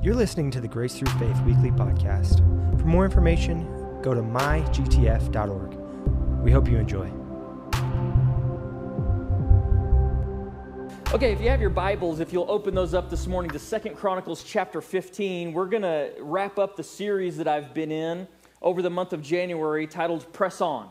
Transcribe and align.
You're 0.00 0.14
listening 0.14 0.52
to 0.52 0.60
the 0.60 0.68
Grace 0.68 0.96
Through 0.96 1.10
Faith 1.18 1.40
Weekly 1.40 1.72
Podcast. 1.72 2.38
For 2.78 2.86
more 2.86 3.04
information, 3.04 3.66
go 4.00 4.14
to 4.14 4.20
mygtf.org. 4.20 5.74
We 6.40 6.52
hope 6.52 6.68
you 6.68 6.78
enjoy. 6.78 7.10
Okay, 11.12 11.32
if 11.32 11.40
you 11.40 11.48
have 11.48 11.60
your 11.60 11.70
Bibles, 11.70 12.20
if 12.20 12.32
you'll 12.32 12.48
open 12.48 12.76
those 12.76 12.94
up 12.94 13.10
this 13.10 13.26
morning 13.26 13.50
to 13.50 13.58
Second 13.58 13.96
Chronicles 13.96 14.44
chapter 14.44 14.80
15, 14.80 15.52
we're 15.52 15.66
going 15.66 15.82
to 15.82 16.12
wrap 16.20 16.60
up 16.60 16.76
the 16.76 16.84
series 16.84 17.36
that 17.38 17.48
I've 17.48 17.74
been 17.74 17.90
in 17.90 18.28
over 18.62 18.82
the 18.82 18.90
month 18.90 19.12
of 19.12 19.20
January 19.20 19.88
titled 19.88 20.32
Press 20.32 20.60
On. 20.60 20.88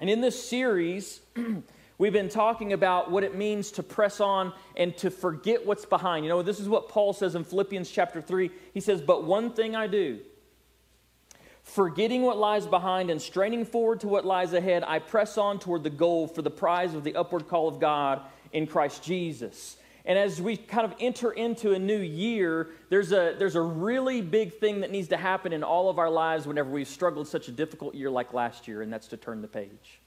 And 0.00 0.08
in 0.08 0.22
this 0.22 0.48
series, 0.48 1.20
We've 1.96 2.12
been 2.12 2.28
talking 2.28 2.72
about 2.72 3.10
what 3.10 3.22
it 3.22 3.36
means 3.36 3.70
to 3.72 3.82
press 3.82 4.20
on 4.20 4.52
and 4.76 4.96
to 4.96 5.10
forget 5.10 5.64
what's 5.64 5.84
behind. 5.84 6.24
You 6.24 6.28
know, 6.28 6.42
this 6.42 6.58
is 6.58 6.68
what 6.68 6.88
Paul 6.88 7.12
says 7.12 7.36
in 7.36 7.44
Philippians 7.44 7.88
chapter 7.88 8.20
3. 8.20 8.50
He 8.72 8.80
says, 8.80 9.00
But 9.00 9.24
one 9.24 9.52
thing 9.52 9.76
I 9.76 9.86
do, 9.86 10.18
forgetting 11.62 12.22
what 12.22 12.36
lies 12.36 12.66
behind 12.66 13.10
and 13.10 13.22
straining 13.22 13.64
forward 13.64 14.00
to 14.00 14.08
what 14.08 14.24
lies 14.24 14.54
ahead, 14.54 14.82
I 14.84 14.98
press 14.98 15.38
on 15.38 15.60
toward 15.60 15.84
the 15.84 15.90
goal 15.90 16.26
for 16.26 16.42
the 16.42 16.50
prize 16.50 16.94
of 16.94 17.04
the 17.04 17.14
upward 17.14 17.46
call 17.46 17.68
of 17.68 17.78
God 17.78 18.22
in 18.52 18.66
Christ 18.66 19.04
Jesus. 19.04 19.76
And 20.04 20.18
as 20.18 20.42
we 20.42 20.56
kind 20.56 20.84
of 20.84 20.94
enter 20.98 21.30
into 21.30 21.74
a 21.74 21.78
new 21.78 21.98
year, 21.98 22.70
there's 22.90 23.12
a, 23.12 23.36
there's 23.38 23.54
a 23.54 23.62
really 23.62 24.20
big 24.20 24.58
thing 24.58 24.80
that 24.80 24.90
needs 24.90 25.08
to 25.08 25.16
happen 25.16 25.52
in 25.52 25.62
all 25.62 25.88
of 25.88 26.00
our 26.00 26.10
lives 26.10 26.46
whenever 26.46 26.70
we've 26.70 26.88
struggled 26.88 27.28
such 27.28 27.46
a 27.46 27.52
difficult 27.52 27.94
year 27.94 28.10
like 28.10 28.34
last 28.34 28.66
year, 28.66 28.82
and 28.82 28.92
that's 28.92 29.06
to 29.08 29.16
turn 29.16 29.40
the 29.40 29.48
page 29.48 30.00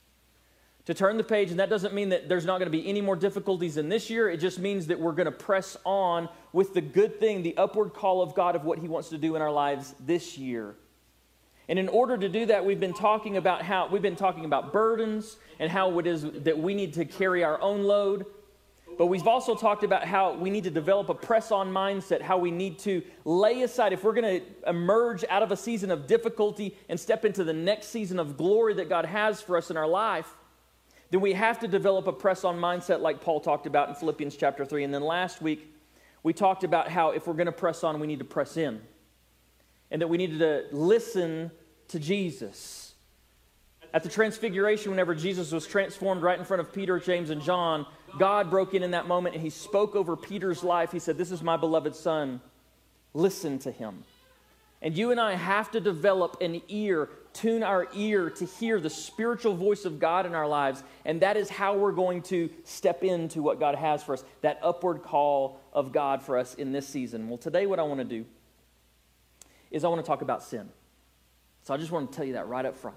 to 0.88 0.94
turn 0.94 1.18
the 1.18 1.22
page, 1.22 1.50
and 1.50 1.60
that 1.60 1.68
doesn't 1.68 1.92
mean 1.92 2.08
that 2.08 2.30
there's 2.30 2.46
not 2.46 2.56
going 2.56 2.66
to 2.66 2.70
be 2.70 2.88
any 2.88 3.02
more 3.02 3.14
difficulties 3.14 3.76
in 3.76 3.90
this 3.90 4.08
year. 4.08 4.30
It 4.30 4.38
just 4.38 4.58
means 4.58 4.86
that 4.86 4.98
we're 4.98 5.12
going 5.12 5.26
to 5.26 5.30
press 5.30 5.76
on 5.84 6.30
with 6.54 6.72
the 6.72 6.80
good 6.80 7.20
thing, 7.20 7.42
the 7.42 7.54
upward 7.58 7.92
call 7.92 8.22
of 8.22 8.34
God 8.34 8.56
of 8.56 8.64
what 8.64 8.78
He 8.78 8.88
wants 8.88 9.10
to 9.10 9.18
do 9.18 9.36
in 9.36 9.42
our 9.42 9.52
lives 9.52 9.94
this 10.00 10.38
year. 10.38 10.76
And 11.68 11.78
in 11.78 11.90
order 11.90 12.16
to 12.16 12.26
do 12.30 12.46
that, 12.46 12.64
we've 12.64 12.80
been 12.80 12.94
talking 12.94 13.36
about 13.36 13.60
how 13.60 13.88
we've 13.88 14.00
been 14.00 14.16
talking 14.16 14.46
about 14.46 14.72
burdens 14.72 15.36
and 15.58 15.70
how 15.70 15.98
it 15.98 16.06
is 16.06 16.22
that 16.22 16.58
we 16.58 16.72
need 16.72 16.94
to 16.94 17.04
carry 17.04 17.44
our 17.44 17.60
own 17.60 17.82
load. 17.82 18.24
But 18.96 19.08
we've 19.08 19.28
also 19.28 19.54
talked 19.54 19.84
about 19.84 20.06
how 20.06 20.32
we 20.32 20.48
need 20.48 20.64
to 20.64 20.70
develop 20.70 21.10
a 21.10 21.14
press 21.14 21.52
on 21.52 21.70
mindset, 21.70 22.22
how 22.22 22.38
we 22.38 22.50
need 22.50 22.78
to 22.78 23.02
lay 23.26 23.60
aside, 23.60 23.92
if 23.92 24.04
we're 24.04 24.14
going 24.14 24.40
to 24.40 24.70
emerge 24.70 25.22
out 25.28 25.42
of 25.42 25.52
a 25.52 25.56
season 25.56 25.90
of 25.90 26.06
difficulty 26.06 26.78
and 26.88 26.98
step 26.98 27.26
into 27.26 27.44
the 27.44 27.52
next 27.52 27.88
season 27.88 28.18
of 28.18 28.38
glory 28.38 28.72
that 28.72 28.88
God 28.88 29.04
has 29.04 29.42
for 29.42 29.58
us 29.58 29.70
in 29.70 29.76
our 29.76 29.86
life, 29.86 30.34
then 31.10 31.20
we 31.20 31.32
have 31.32 31.58
to 31.60 31.68
develop 31.68 32.06
a 32.06 32.12
press 32.12 32.44
on 32.44 32.58
mindset 32.58 33.00
like 33.00 33.20
Paul 33.20 33.40
talked 33.40 33.66
about 33.66 33.88
in 33.88 33.94
Philippians 33.94 34.36
chapter 34.36 34.64
3. 34.64 34.84
And 34.84 34.92
then 34.92 35.02
last 35.02 35.40
week, 35.40 35.72
we 36.22 36.32
talked 36.32 36.64
about 36.64 36.88
how 36.88 37.10
if 37.10 37.26
we're 37.26 37.34
going 37.34 37.46
to 37.46 37.52
press 37.52 37.82
on, 37.82 37.98
we 38.00 38.06
need 38.06 38.18
to 38.18 38.24
press 38.24 38.56
in. 38.56 38.80
And 39.90 40.02
that 40.02 40.08
we 40.08 40.18
needed 40.18 40.40
to 40.40 40.64
listen 40.70 41.50
to 41.88 41.98
Jesus. 41.98 42.94
At 43.94 44.02
the 44.02 44.10
transfiguration, 44.10 44.90
whenever 44.90 45.14
Jesus 45.14 45.50
was 45.50 45.66
transformed 45.66 46.22
right 46.22 46.38
in 46.38 46.44
front 46.44 46.60
of 46.60 46.72
Peter, 46.72 46.98
James, 46.98 47.30
and 47.30 47.40
John, 47.40 47.86
God 48.18 48.50
broke 48.50 48.74
in 48.74 48.82
in 48.82 48.90
that 48.90 49.06
moment 49.06 49.34
and 49.34 49.42
he 49.42 49.48
spoke 49.48 49.96
over 49.96 50.14
Peter's 50.14 50.62
life. 50.62 50.92
He 50.92 50.98
said, 50.98 51.16
This 51.16 51.30
is 51.30 51.42
my 51.42 51.56
beloved 51.56 51.94
son. 51.94 52.42
Listen 53.14 53.58
to 53.60 53.70
him. 53.70 54.04
And 54.82 54.96
you 54.96 55.10
and 55.10 55.18
I 55.20 55.34
have 55.34 55.70
to 55.72 55.80
develop 55.80 56.36
an 56.40 56.60
ear, 56.68 57.08
tune 57.40 57.62
our 57.62 57.86
ear 57.94 58.30
to 58.30 58.44
hear 58.44 58.80
the 58.80 58.90
spiritual 58.90 59.54
voice 59.54 59.84
of 59.84 59.98
God 59.98 60.26
in 60.26 60.34
our 60.34 60.46
lives. 60.46 60.82
And 61.04 61.20
that 61.22 61.36
is 61.36 61.48
how 61.48 61.76
we're 61.76 61.92
going 61.92 62.22
to 62.22 62.50
step 62.64 63.04
into 63.04 63.42
what 63.42 63.60
God 63.60 63.74
has 63.74 64.02
for 64.02 64.14
us, 64.14 64.24
that 64.42 64.58
upward 64.62 65.02
call 65.02 65.60
of 65.72 65.92
God 65.92 66.22
for 66.22 66.36
us 66.36 66.54
in 66.54 66.72
this 66.72 66.86
season. 66.86 67.28
Well, 67.28 67.38
today, 67.38 67.66
what 67.66 67.78
I 67.78 67.82
want 67.82 68.00
to 68.00 68.04
do 68.04 68.24
is 69.70 69.84
I 69.84 69.88
want 69.88 70.04
to 70.04 70.06
talk 70.06 70.22
about 70.22 70.42
sin. 70.42 70.68
So 71.62 71.74
I 71.74 71.76
just 71.76 71.92
want 71.92 72.10
to 72.10 72.16
tell 72.16 72.24
you 72.24 72.32
that 72.34 72.48
right 72.48 72.64
up 72.64 72.76
front. 72.76 72.96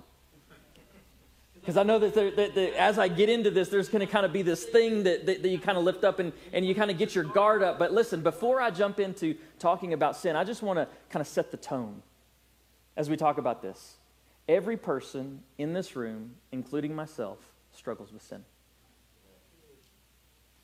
Because 1.53 1.77
I 1.77 1.83
know 1.83 1.99
that, 1.99 2.15
there, 2.15 2.31
that, 2.31 2.55
that, 2.55 2.73
as 2.73 2.97
I 2.97 3.07
get 3.07 3.29
into 3.29 3.51
this, 3.51 3.69
there's 3.69 3.87
going 3.87 4.05
to 4.05 4.11
kind 4.11 4.25
of 4.25 4.33
be 4.33 4.41
this 4.41 4.63
thing 4.63 5.03
that, 5.03 5.27
that, 5.27 5.43
that 5.43 5.49
you 5.49 5.59
kind 5.59 5.77
of 5.77 5.83
lift 5.83 6.03
up 6.03 6.17
and, 6.17 6.33
and 6.53 6.65
you 6.65 6.73
kind 6.73 6.89
of 6.89 6.97
get 6.97 7.13
your 7.13 7.23
guard 7.23 7.61
up. 7.61 7.77
But 7.77 7.91
listen, 7.91 8.21
before 8.21 8.59
I 8.59 8.71
jump 8.71 8.99
into 8.99 9.35
talking 9.59 9.93
about 9.93 10.15
sin, 10.15 10.35
I 10.35 10.43
just 10.43 10.63
want 10.63 10.79
to 10.79 10.87
kind 11.11 11.21
of 11.21 11.27
set 11.27 11.51
the 11.51 11.57
tone 11.57 12.01
as 12.97 13.11
we 13.11 13.17
talk 13.17 13.37
about 13.37 13.61
this. 13.61 13.97
Every 14.47 14.77
person 14.77 15.41
in 15.57 15.73
this 15.73 15.95
room, 15.95 16.31
including 16.51 16.95
myself, 16.95 17.37
struggles 17.71 18.11
with 18.11 18.21
sin. 18.21 18.43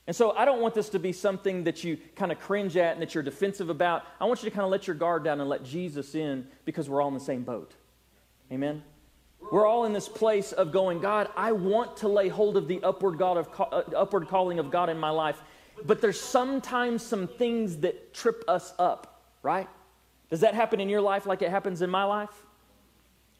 And 0.07 0.15
so 0.15 0.31
I 0.31 0.45
don't 0.45 0.61
want 0.61 0.73
this 0.73 0.89
to 0.89 0.99
be 0.99 1.11
something 1.11 1.65
that 1.65 1.83
you 1.83 1.97
kind 2.15 2.31
of 2.31 2.39
cringe 2.39 2.77
at 2.77 2.93
and 2.93 3.01
that 3.01 3.13
you're 3.13 3.23
defensive 3.23 3.69
about. 3.69 4.03
I 4.21 4.25
want 4.25 4.41
you 4.41 4.49
to 4.49 4.55
kind 4.55 4.63
of 4.63 4.71
let 4.71 4.87
your 4.87 4.95
guard 4.95 5.25
down 5.25 5.41
and 5.41 5.49
let 5.49 5.65
Jesus 5.65 6.15
in 6.15 6.47
because 6.63 6.89
we're 6.89 7.01
all 7.01 7.09
in 7.09 7.13
the 7.13 7.19
same 7.19 7.43
boat. 7.43 7.73
Amen? 8.49 8.83
We're 9.51 9.67
all 9.67 9.83
in 9.83 9.91
this 9.91 10.07
place 10.07 10.53
of 10.53 10.71
going, 10.71 10.99
God, 10.99 11.29
I 11.35 11.51
want 11.51 11.97
to 11.97 12.07
lay 12.07 12.29
hold 12.29 12.55
of 12.55 12.69
the 12.69 12.81
upward, 12.83 13.17
God 13.17 13.37
of, 13.37 13.49
uh, 13.59 13.83
upward 13.95 14.29
calling 14.29 14.59
of 14.59 14.71
God 14.71 14.89
in 14.89 14.97
my 14.97 15.09
life, 15.09 15.41
but 15.85 16.01
there's 16.01 16.19
sometimes 16.19 17.03
some 17.03 17.27
things 17.27 17.77
that 17.77 18.13
trip 18.13 18.43
us 18.47 18.73
up, 18.79 19.21
right? 19.43 19.67
Does 20.29 20.39
that 20.39 20.53
happen 20.53 20.79
in 20.79 20.89
your 20.89 21.01
life 21.01 21.25
like 21.25 21.41
it 21.41 21.49
happens 21.49 21.81
in 21.81 21.89
my 21.89 22.05
life? 22.05 22.45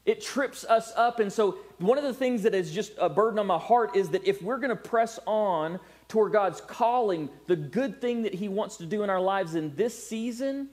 It 0.08 0.22
trips 0.22 0.64
us 0.64 0.90
up. 0.96 1.20
And 1.20 1.30
so, 1.30 1.58
one 1.76 1.98
of 1.98 2.04
the 2.04 2.14
things 2.14 2.44
that 2.44 2.54
is 2.54 2.72
just 2.72 2.92
a 2.98 3.10
burden 3.10 3.38
on 3.38 3.46
my 3.46 3.58
heart 3.58 3.94
is 3.94 4.08
that 4.08 4.26
if 4.26 4.40
we're 4.40 4.56
going 4.56 4.70
to 4.70 4.74
press 4.74 5.18
on 5.26 5.78
toward 6.08 6.32
God's 6.32 6.62
calling, 6.62 7.28
the 7.46 7.56
good 7.56 8.00
thing 8.00 8.22
that 8.22 8.32
He 8.32 8.48
wants 8.48 8.78
to 8.78 8.86
do 8.86 9.02
in 9.02 9.10
our 9.10 9.20
lives 9.20 9.54
in 9.54 9.76
this 9.76 10.08
season, 10.08 10.70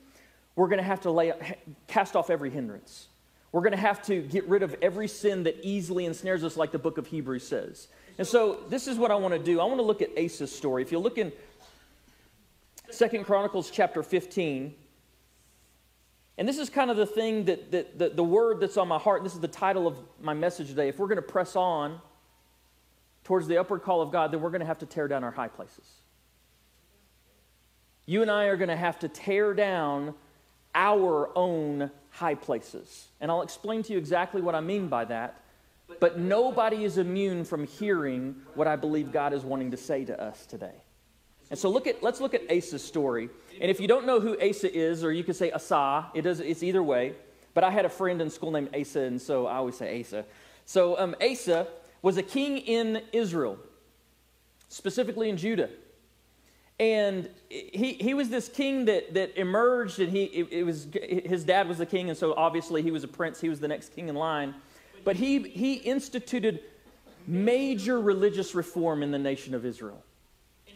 we're 0.55 0.69
going 0.69 0.77
to 0.77 0.85
have 0.85 1.01
to 1.01 1.11
lay, 1.11 1.33
cast 1.87 2.15
off 2.15 2.29
every 2.29 2.49
hindrance. 2.49 3.07
We're 3.51 3.59
going 3.59 3.73
to 3.73 3.77
have 3.77 4.01
to 4.03 4.21
get 4.21 4.47
rid 4.47 4.63
of 4.63 4.73
every 4.81 5.09
sin 5.09 5.43
that 5.43 5.57
easily 5.61 6.05
ensnares 6.05 6.45
us, 6.45 6.55
like 6.55 6.71
the 6.71 6.79
book 6.79 6.97
of 6.97 7.05
Hebrews 7.05 7.45
says. 7.45 7.89
And 8.17 8.25
so, 8.25 8.63
this 8.69 8.87
is 8.87 8.97
what 8.97 9.11
I 9.11 9.15
want 9.15 9.33
to 9.33 9.39
do. 9.39 9.59
I 9.59 9.65
want 9.65 9.79
to 9.79 9.85
look 9.85 10.01
at 10.01 10.11
Asa's 10.17 10.55
story. 10.55 10.81
If 10.81 10.93
you 10.93 10.99
look 10.99 11.17
in 11.17 11.33
Second 12.89 13.25
Chronicles 13.25 13.69
chapter 13.69 14.01
15, 14.01 14.73
and 16.37 16.47
this 16.47 16.57
is 16.57 16.69
kind 16.69 16.91
of 16.91 16.97
the 16.97 17.05
thing 17.05 17.45
that, 17.45 17.71
that, 17.71 17.97
that 17.97 18.15
the 18.15 18.23
word 18.23 18.59
that's 18.59 18.77
on 18.77 18.87
my 18.87 18.97
heart, 18.97 19.23
this 19.23 19.33
is 19.33 19.39
the 19.39 19.47
title 19.47 19.87
of 19.87 19.97
my 20.21 20.33
message 20.33 20.67
today. 20.67 20.89
If 20.89 20.99
we're 20.99 21.07
going 21.07 21.15
to 21.17 21.21
press 21.21 21.55
on 21.55 21.99
towards 23.23 23.47
the 23.47 23.57
upward 23.57 23.83
call 23.83 24.01
of 24.01 24.11
God, 24.11 24.31
then 24.31 24.41
we're 24.41 24.49
going 24.49 24.61
to 24.61 24.67
have 24.67 24.79
to 24.79 24.85
tear 24.85 25.07
down 25.07 25.23
our 25.23 25.31
high 25.31 25.47
places. 25.47 25.85
You 28.05 28.21
and 28.21 28.29
I 28.29 28.45
are 28.45 28.57
going 28.57 28.69
to 28.69 28.75
have 28.75 28.99
to 28.99 29.07
tear 29.07 29.53
down 29.53 30.13
our 30.75 31.29
own 31.37 31.89
high 32.11 32.35
places. 32.35 33.07
And 33.21 33.31
I'll 33.31 33.41
explain 33.41 33.81
to 33.83 33.93
you 33.93 33.97
exactly 33.97 34.41
what 34.41 34.55
I 34.55 34.61
mean 34.61 34.87
by 34.87 35.05
that. 35.05 35.41
But 35.99 36.19
nobody 36.19 36.83
is 36.83 36.97
immune 36.97 37.45
from 37.45 37.65
hearing 37.65 38.35
what 38.55 38.67
I 38.67 38.75
believe 38.75 39.11
God 39.11 39.33
is 39.33 39.43
wanting 39.43 39.71
to 39.71 39.77
say 39.77 40.03
to 40.05 40.21
us 40.21 40.45
today. 40.45 40.73
And 41.49 41.59
so 41.59 41.69
look 41.69 41.87
at, 41.87 42.01
let's 42.01 42.19
look 42.19 42.33
at 42.33 42.41
Asa's 42.51 42.83
story. 42.83 43.29
And 43.61 43.69
if 43.69 43.79
you 43.79 43.87
don't 43.87 44.05
know 44.05 44.19
who 44.19 44.37
Asa 44.41 44.75
is, 44.75 45.03
or 45.03 45.11
you 45.11 45.23
could 45.23 45.35
say 45.35 45.51
Asa, 45.51 46.07
it 46.13 46.23
does, 46.23 46.39
it's 46.39 46.63
either 46.63 46.81
way. 46.81 47.13
But 47.53 47.63
I 47.63 47.71
had 47.71 47.85
a 47.85 47.89
friend 47.89 48.21
in 48.21 48.29
school 48.29 48.51
named 48.51 48.75
Asa, 48.75 49.01
and 49.01 49.21
so 49.21 49.47
I 49.47 49.57
always 49.57 49.77
say 49.77 50.01
Asa. 50.01 50.25
So 50.65 50.97
um, 50.99 51.15
Asa 51.21 51.67
was 52.01 52.17
a 52.17 52.23
king 52.23 52.57
in 52.57 53.01
Israel, 53.13 53.57
specifically 54.69 55.29
in 55.29 55.37
Judah. 55.37 55.69
And 56.79 57.29
he, 57.49 57.93
he 57.93 58.13
was 58.13 58.29
this 58.29 58.49
king 58.49 58.85
that, 58.85 59.13
that 59.13 59.39
emerged, 59.39 59.99
and 59.99 60.11
he, 60.11 60.25
it, 60.25 60.47
it, 60.51 60.63
was, 60.63 60.87
his 60.93 61.45
dad 61.45 61.69
was 61.69 61.77
the 61.77 61.85
king, 61.85 62.09
and 62.09 62.17
so 62.17 62.33
obviously 62.35 62.81
he 62.81 62.91
was 62.91 63.05
a 63.05 63.07
prince. 63.07 63.39
He 63.39 63.47
was 63.47 63.61
the 63.61 63.67
next 63.67 63.95
king 63.95 64.09
in 64.09 64.15
line. 64.15 64.55
But 65.05 65.15
he, 65.15 65.39
he 65.47 65.75
instituted 65.75 66.61
major 67.27 68.01
religious 68.01 68.55
reform 68.55 69.03
in 69.03 69.11
the 69.11 69.19
nation 69.19 69.53
of 69.53 69.65
Israel. 69.65 70.03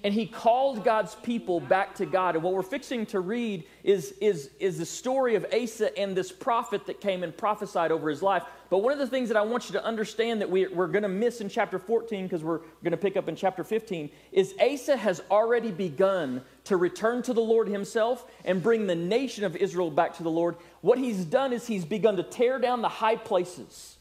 And 0.03 0.13
he 0.13 0.25
called 0.25 0.83
God's 0.83 1.15
people 1.15 1.59
back 1.59 1.95
to 1.95 2.05
God. 2.05 2.35
And 2.35 2.43
what 2.43 2.53
we're 2.53 2.61
fixing 2.61 3.05
to 3.07 3.19
read 3.19 3.65
is, 3.83 4.13
is, 4.21 4.49
is 4.59 4.77
the 4.77 4.85
story 4.85 5.35
of 5.35 5.45
Asa 5.53 5.97
and 5.97 6.15
this 6.15 6.31
prophet 6.31 6.85
that 6.85 7.01
came 7.01 7.23
and 7.23 7.35
prophesied 7.35 7.91
over 7.91 8.09
his 8.09 8.21
life. 8.21 8.43
But 8.69 8.79
one 8.79 8.93
of 8.93 8.99
the 8.99 9.07
things 9.07 9.29
that 9.29 9.37
I 9.37 9.41
want 9.41 9.67
you 9.67 9.73
to 9.73 9.83
understand 9.83 10.41
that 10.41 10.49
we, 10.49 10.67
we're 10.67 10.87
going 10.87 11.03
to 11.03 11.09
miss 11.09 11.41
in 11.41 11.49
chapter 11.49 11.79
14, 11.79 12.25
because 12.25 12.43
we're 12.43 12.59
going 12.83 12.91
to 12.91 12.97
pick 12.97 13.17
up 13.17 13.27
in 13.27 13.35
chapter 13.35 13.63
15, 13.63 14.09
is 14.31 14.53
Asa 14.61 14.95
has 14.95 15.21
already 15.29 15.71
begun 15.71 16.41
to 16.65 16.77
return 16.77 17.21
to 17.23 17.33
the 17.33 17.41
Lord 17.41 17.67
himself 17.67 18.25
and 18.45 18.63
bring 18.63 18.87
the 18.87 18.95
nation 18.95 19.43
of 19.43 19.55
Israel 19.55 19.91
back 19.91 20.15
to 20.17 20.23
the 20.23 20.31
Lord. 20.31 20.55
What 20.81 20.97
he's 20.97 21.25
done 21.25 21.51
is 21.51 21.67
he's 21.67 21.85
begun 21.85 22.15
to 22.17 22.23
tear 22.23 22.59
down 22.59 22.81
the 22.81 22.89
high 22.89 23.15
places 23.15 23.97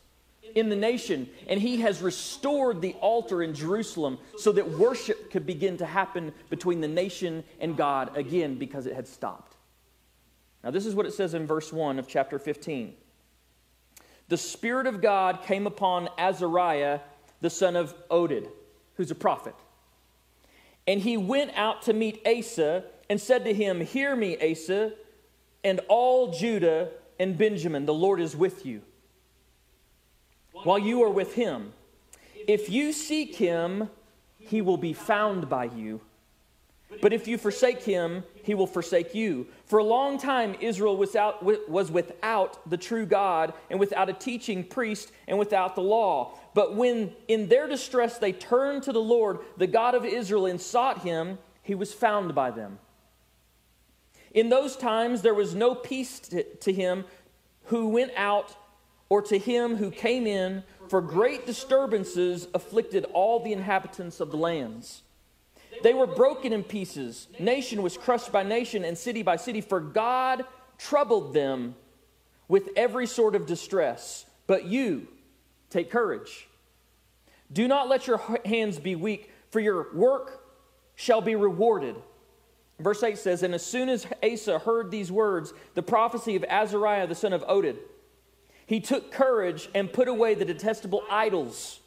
in 0.54 0.68
the 0.68 0.76
nation, 0.76 1.28
and 1.48 1.60
he 1.60 1.78
has 1.78 2.02
restored 2.02 2.80
the 2.80 2.94
altar 2.94 3.42
in 3.42 3.54
Jerusalem 3.54 4.18
so 4.36 4.52
that 4.52 4.70
worship 4.70 5.30
could 5.30 5.46
begin 5.46 5.76
to 5.78 5.86
happen 5.86 6.32
between 6.50 6.80
the 6.80 6.88
nation 6.88 7.44
and 7.60 7.76
God 7.76 8.16
again 8.16 8.56
because 8.56 8.86
it 8.86 8.94
had 8.94 9.06
stopped. 9.06 9.56
Now, 10.64 10.70
this 10.70 10.86
is 10.86 10.94
what 10.94 11.06
it 11.06 11.14
says 11.14 11.34
in 11.34 11.46
verse 11.46 11.72
1 11.72 11.98
of 11.98 12.08
chapter 12.08 12.38
15. 12.38 12.94
The 14.28 14.36
Spirit 14.36 14.86
of 14.86 15.00
God 15.00 15.42
came 15.44 15.66
upon 15.66 16.08
Azariah, 16.18 17.00
the 17.40 17.50
son 17.50 17.76
of 17.76 17.94
Oded, 18.08 18.48
who's 18.94 19.10
a 19.10 19.14
prophet. 19.14 19.54
And 20.86 21.00
he 21.00 21.16
went 21.16 21.52
out 21.54 21.82
to 21.82 21.92
meet 21.92 22.26
Asa 22.26 22.84
and 23.08 23.20
said 23.20 23.44
to 23.44 23.54
him, 23.54 23.80
Hear 23.80 24.14
me, 24.14 24.36
Asa, 24.52 24.92
and 25.64 25.80
all 25.88 26.32
Judah 26.32 26.90
and 27.18 27.36
Benjamin, 27.36 27.86
the 27.86 27.94
Lord 27.94 28.20
is 28.20 28.36
with 28.36 28.64
you, 28.64 28.82
while 30.64 30.78
you 30.78 31.02
are 31.02 31.10
with 31.10 31.34
him. 31.34 31.72
If 32.46 32.70
you 32.70 32.92
seek 32.92 33.36
him, 33.36 33.90
he 34.38 34.62
will 34.62 34.76
be 34.76 34.92
found 34.92 35.48
by 35.48 35.64
you. 35.64 36.00
But 37.02 37.12
if 37.12 37.28
you 37.28 37.36
forsake 37.36 37.82
him, 37.82 38.24
he 38.42 38.54
will 38.54 38.66
forsake 38.66 39.14
you. 39.14 39.46
For 39.66 39.78
a 39.78 39.84
long 39.84 40.18
time, 40.18 40.56
Israel 40.60 40.96
was, 40.96 41.14
out, 41.14 41.42
was 41.68 41.90
without 41.90 42.68
the 42.68 42.78
true 42.78 43.04
God, 43.04 43.52
and 43.68 43.78
without 43.78 44.08
a 44.08 44.14
teaching 44.14 44.64
priest, 44.64 45.12
and 45.26 45.38
without 45.38 45.74
the 45.74 45.82
law. 45.82 46.38
But 46.54 46.74
when 46.74 47.12
in 47.28 47.48
their 47.48 47.68
distress 47.68 48.18
they 48.18 48.32
turned 48.32 48.84
to 48.84 48.92
the 48.92 49.00
Lord, 49.02 49.40
the 49.58 49.66
God 49.66 49.94
of 49.94 50.04
Israel, 50.04 50.46
and 50.46 50.60
sought 50.60 51.02
him, 51.02 51.38
he 51.62 51.74
was 51.74 51.92
found 51.92 52.34
by 52.34 52.50
them. 52.50 52.78
In 54.32 54.48
those 54.48 54.76
times, 54.76 55.20
there 55.20 55.34
was 55.34 55.54
no 55.54 55.74
peace 55.74 56.18
to, 56.20 56.42
to 56.42 56.72
him 56.72 57.04
who 57.64 57.88
went 57.88 58.12
out 58.16 58.56
or 59.08 59.22
to 59.22 59.38
him 59.38 59.76
who 59.76 59.90
came 59.90 60.26
in, 60.26 60.62
for 60.88 61.00
great 61.00 61.46
disturbances 61.46 62.48
afflicted 62.54 63.04
all 63.12 63.42
the 63.42 63.52
inhabitants 63.52 64.20
of 64.20 64.30
the 64.30 64.36
lands. 64.36 65.02
They 65.82 65.94
were 65.94 66.06
broken 66.06 66.52
in 66.52 66.64
pieces. 66.64 67.28
Nation 67.38 67.82
was 67.82 67.96
crushed 67.96 68.32
by 68.32 68.42
nation 68.42 68.84
and 68.84 68.96
city 68.96 69.22
by 69.22 69.36
city, 69.36 69.60
for 69.60 69.80
God 69.80 70.44
troubled 70.78 71.34
them 71.34 71.74
with 72.48 72.70
every 72.76 73.06
sort 73.06 73.34
of 73.34 73.46
distress. 73.46 74.26
But 74.46 74.64
you, 74.64 75.08
take 75.70 75.90
courage. 75.90 76.48
Do 77.52 77.68
not 77.68 77.88
let 77.88 78.06
your 78.06 78.20
hands 78.44 78.78
be 78.78 78.94
weak, 78.96 79.30
for 79.50 79.60
your 79.60 79.94
work 79.94 80.44
shall 80.96 81.20
be 81.20 81.36
rewarded. 81.36 81.96
Verse 82.78 83.02
8 83.02 83.18
says, 83.18 83.42
And 83.42 83.54
as 83.54 83.64
soon 83.64 83.88
as 83.88 84.06
Asa 84.22 84.58
heard 84.58 84.90
these 84.90 85.10
words, 85.10 85.52
the 85.74 85.82
prophecy 85.82 86.36
of 86.36 86.44
Azariah 86.48 87.06
the 87.06 87.14
son 87.14 87.32
of 87.32 87.42
Oded, 87.46 87.76
he 88.68 88.80
took 88.80 89.10
courage 89.10 89.70
and 89.74 89.90
put 89.90 90.08
away 90.08 90.34
the 90.34 90.44
detestable 90.44 91.02
idols 91.10 91.80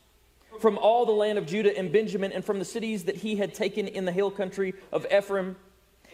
from 0.60 0.80
all 0.80 1.06
the 1.06 1.12
land 1.12 1.38
of 1.38 1.46
Judah 1.46 1.78
and 1.78 1.92
Benjamin 1.92 2.32
and 2.32 2.44
from 2.44 2.58
the 2.58 2.66
cities 2.66 3.04
that 3.04 3.18
he 3.18 3.36
had 3.36 3.54
taken 3.54 3.88
in 3.88 4.04
the 4.06 4.12
hill 4.12 4.32
country 4.32 4.74
of 4.92 5.06
Ephraim. 5.16 5.56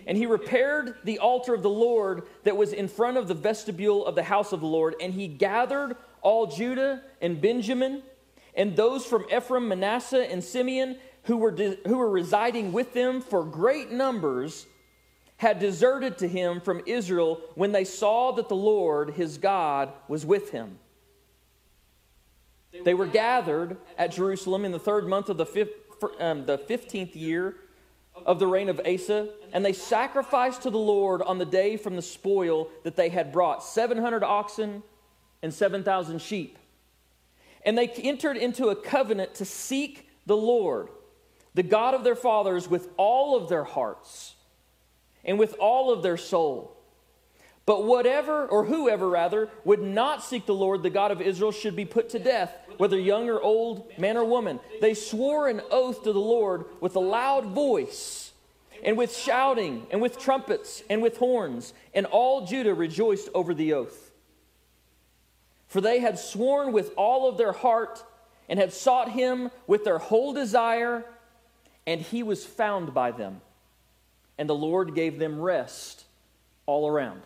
And 0.06 0.18
he 0.18 0.26
repaired 0.26 0.96
the 1.06 1.20
altar 1.20 1.54
of 1.54 1.64
the 1.64 1.70
Lord 1.70 2.24
that 2.44 2.58
was 2.58 2.74
in 2.74 2.90
front 2.90 3.16
of 3.16 3.30
the 3.30 3.34
vestibule 3.34 4.06
of 4.06 4.16
the 4.16 4.24
house 4.24 4.52
of 4.52 4.60
the 4.60 4.68
Lord. 4.68 4.96
And 5.00 5.14
he 5.14 5.30
gathered 5.30 5.96
all 6.22 6.48
Judah 6.48 7.02
and 7.22 7.40
Benjamin 7.40 8.04
and 8.54 8.76
those 8.76 9.06
from 9.06 9.26
Ephraim, 9.34 9.70
Manasseh, 9.70 10.30
and 10.30 10.44
Simeon 10.44 10.98
who 11.24 11.38
were, 11.38 11.52
who 11.52 11.98
were 11.98 12.10
residing 12.10 12.74
with 12.74 12.94
them 12.94 13.22
for 13.22 13.46
great 13.46 13.90
numbers 13.90 14.68
had 15.38 15.60
deserted 15.60 16.18
to 16.18 16.28
him 16.28 16.60
from 16.60 16.82
Israel 16.86 17.42
when 17.56 17.72
they 17.72 17.84
saw 17.84 18.32
that 18.34 18.50
the 18.50 18.56
Lord, 18.56 19.12
his 19.12 19.38
God, 19.38 19.94
was 20.08 20.26
with 20.26 20.50
him. 20.50 20.80
They 22.84 22.94
were 22.94 23.08
gathered 23.08 23.78
at 23.98 24.12
Jerusalem 24.12 24.66
in 24.66 24.72
the 24.72 24.80
third 24.80 25.08
month 25.08 25.30
of 25.30 25.38
the, 25.38 25.46
fifth, 25.46 25.72
um, 26.20 26.46
the 26.46 26.58
15th 26.58 27.16
year 27.16 27.56
of 28.26 28.40
the 28.40 28.48
reign 28.48 28.68
of 28.68 28.82
Asa, 28.86 29.30
and 29.54 29.64
they 29.64 29.74
sacrificed 29.74 30.64
to 30.64 30.70
the 30.70 30.78
Lord 30.78 31.22
on 31.22 31.38
the 31.38 31.46
day 31.46 31.78
from 31.78 31.96
the 31.96 32.02
spoil 32.02 32.70
that 32.84 32.96
they 32.96 33.10
had 33.10 33.32
brought 33.32 33.64
700 33.64 34.24
oxen 34.24 34.82
and 35.44 35.54
7,000 35.54 36.20
sheep. 36.20 36.58
And 37.64 37.78
they 37.78 37.88
entered 37.88 38.38
into 38.38 38.70
a 38.70 38.76
covenant 38.76 39.36
to 39.36 39.46
seek 39.46 40.10
the 40.26 40.38
Lord, 40.38 40.90
the 41.54 41.64
God 41.64 41.94
of 41.94 42.04
their 42.04 42.16
fathers, 42.16 42.68
with 42.68 42.90
all 42.98 43.36
of 43.38 43.50
their 43.50 43.64
hearts 43.64 44.36
and 45.28 45.38
with 45.38 45.56
all 45.60 45.92
of 45.92 46.02
their 46.02 46.18
soul. 46.18 46.74
But 47.68 47.84
whatever, 47.84 48.48
or 48.48 48.64
whoever 48.64 49.10
rather, 49.10 49.50
would 49.66 49.82
not 49.82 50.24
seek 50.24 50.46
the 50.46 50.54
Lord, 50.54 50.84
the 50.84 50.90
God 50.90 51.12
of 51.12 51.20
Israel, 51.20 51.52
should 51.52 51.76
be 51.76 51.84
put 51.84 52.10
to 52.12 52.20
death, 52.20 52.56
whether 52.78 52.98
young 52.98 53.30
or 53.30 53.42
old, 53.42 53.92
man 53.98 54.16
or 54.16 54.24
woman. 54.24 54.62
They 54.80 54.94
swore 54.94 55.50
an 55.50 55.62
oath 55.70 56.04
to 56.04 56.14
the 56.14 56.20
Lord 56.20 56.64
with 56.80 56.96
a 56.96 57.02
loud 57.02 57.48
voice, 57.48 58.32
and 58.84 58.98
with 58.98 59.14
shouting, 59.14 59.86
and 59.92 60.02
with 60.02 60.18
trumpets, 60.18 60.82
and 60.90 61.02
with 61.02 61.18
horns, 61.18 61.74
and 61.94 62.06
all 62.06 62.46
Judah 62.46 62.74
rejoiced 62.74 63.28
over 63.34 63.54
the 63.54 63.74
oath. 63.74 64.12
For 65.68 65.82
they 65.82 66.00
had 66.00 66.18
sworn 66.18 66.72
with 66.72 66.94
all 66.96 67.28
of 67.28 67.38
their 67.38 67.52
heart, 67.52 68.02
and 68.48 68.58
had 68.58 68.72
sought 68.72 69.12
him 69.12 69.52
with 69.68 69.84
their 69.84 69.98
whole 69.98 70.32
desire, 70.32 71.04
and 71.86 72.00
he 72.00 72.24
was 72.24 72.46
found 72.46 72.94
by 72.94 73.12
them. 73.12 73.42
And 74.38 74.50
the 74.50 74.56
Lord 74.56 74.96
gave 74.96 75.20
them 75.20 75.40
rest 75.40 76.06
all 76.66 76.88
around. 76.88 77.22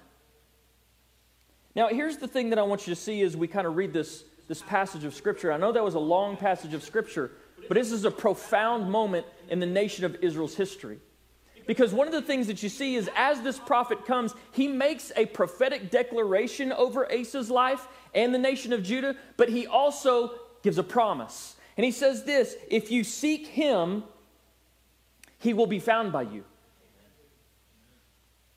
Now, 1.76 1.88
here's 1.88 2.18
the 2.18 2.28
thing 2.28 2.50
that 2.50 2.60
I 2.60 2.64
want 2.64 2.88
you 2.88 2.94
to 2.94 3.00
see 3.00 3.22
as 3.22 3.38
we 3.38 3.48
kind 3.48 3.66
of 3.66 3.76
read 3.76 3.94
this, 3.94 4.24
this 4.48 4.62
passage 4.62 5.04
of 5.04 5.14
Scripture. 5.14 5.52
I 5.52 5.58
know 5.58 5.72
that 5.72 5.84
was 5.84 5.96
a 5.96 6.00
long 6.00 6.36
passage 6.36 6.74
of 6.74 6.84
Scripture, 6.84 7.32
but 7.68 7.76
this 7.76 7.92
is 7.92 8.04
a 8.04 8.12
profound 8.12 8.92
moment 8.92 9.26
in 9.50 9.60
the 9.60 9.66
nation 9.66 10.04
of 10.04 10.16
Israel's 10.22 10.56
history. 10.56 11.00
Because 11.68 11.94
one 11.94 12.08
of 12.08 12.14
the 12.14 12.22
things 12.22 12.48
that 12.48 12.62
you 12.64 12.70
see 12.70 12.96
is 12.96 13.10
as 13.16 13.42
this 13.42 13.58
prophet 13.60 14.06
comes, 14.06 14.34
he 14.52 14.68
makes 14.68 15.12
a 15.16 15.26
prophetic 15.28 15.92
declaration 15.92 16.72
over 16.72 17.10
Asa's 17.12 17.50
life 17.50 17.88
and 18.14 18.34
the 18.34 18.40
nation 18.40 18.74
of 18.74 18.84
Judah, 18.84 19.16
but 19.38 19.48
he 19.48 19.68
also 19.68 20.34
gives 20.64 20.78
a 20.78 20.84
promise. 20.84 21.56
And 21.78 21.86
he 21.86 21.92
says 21.92 22.24
this 22.26 22.56
if 22.70 22.92
you 22.92 23.04
seek 23.04 23.48
him, 23.48 24.04
he 25.38 25.54
will 25.54 25.68
be 25.68 25.80
found 25.80 26.12
by 26.12 26.24
you. 26.24 26.44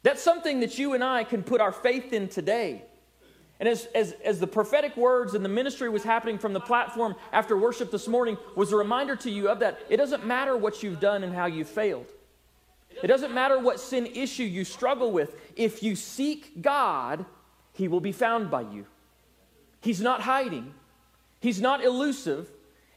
That's 0.04 0.22
something 0.22 0.60
that 0.60 0.78
you 0.78 0.92
and 0.92 1.02
I 1.02 1.24
can 1.24 1.42
put 1.42 1.60
our 1.60 1.72
faith 1.72 2.12
in 2.12 2.28
today. 2.28 2.82
And 3.58 3.68
as, 3.68 3.86
as, 3.94 4.12
as 4.22 4.38
the 4.38 4.46
prophetic 4.46 4.96
words 4.98 5.34
and 5.34 5.42
the 5.42 5.48
ministry 5.48 5.88
was 5.88 6.04
happening 6.04 6.38
from 6.38 6.52
the 6.52 6.60
platform 6.60 7.16
after 7.32 7.56
worship 7.56 7.90
this 7.90 8.06
morning 8.06 8.36
was 8.54 8.70
a 8.70 8.76
reminder 8.76 9.16
to 9.16 9.30
you 9.30 9.48
of 9.48 9.60
that. 9.60 9.80
It 9.88 9.96
doesn't 9.96 10.26
matter 10.26 10.56
what 10.56 10.82
you've 10.82 11.00
done 11.00 11.24
and 11.24 11.34
how 11.34 11.46
you 11.46 11.64
failed. 11.64 12.06
It 13.02 13.06
doesn't 13.06 13.32
matter 13.32 13.58
what 13.58 13.80
sin 13.80 14.06
issue 14.06 14.44
you 14.44 14.64
struggle 14.64 15.10
with. 15.10 15.36
If 15.56 15.82
you 15.82 15.96
seek 15.96 16.60
God, 16.60 17.24
He 17.72 17.88
will 17.88 18.00
be 18.00 18.12
found 18.12 18.50
by 18.50 18.60
you. 18.60 18.84
He's 19.80 20.02
not 20.02 20.20
hiding, 20.20 20.74
He's 21.40 21.62
not 21.62 21.82
elusive, 21.82 22.48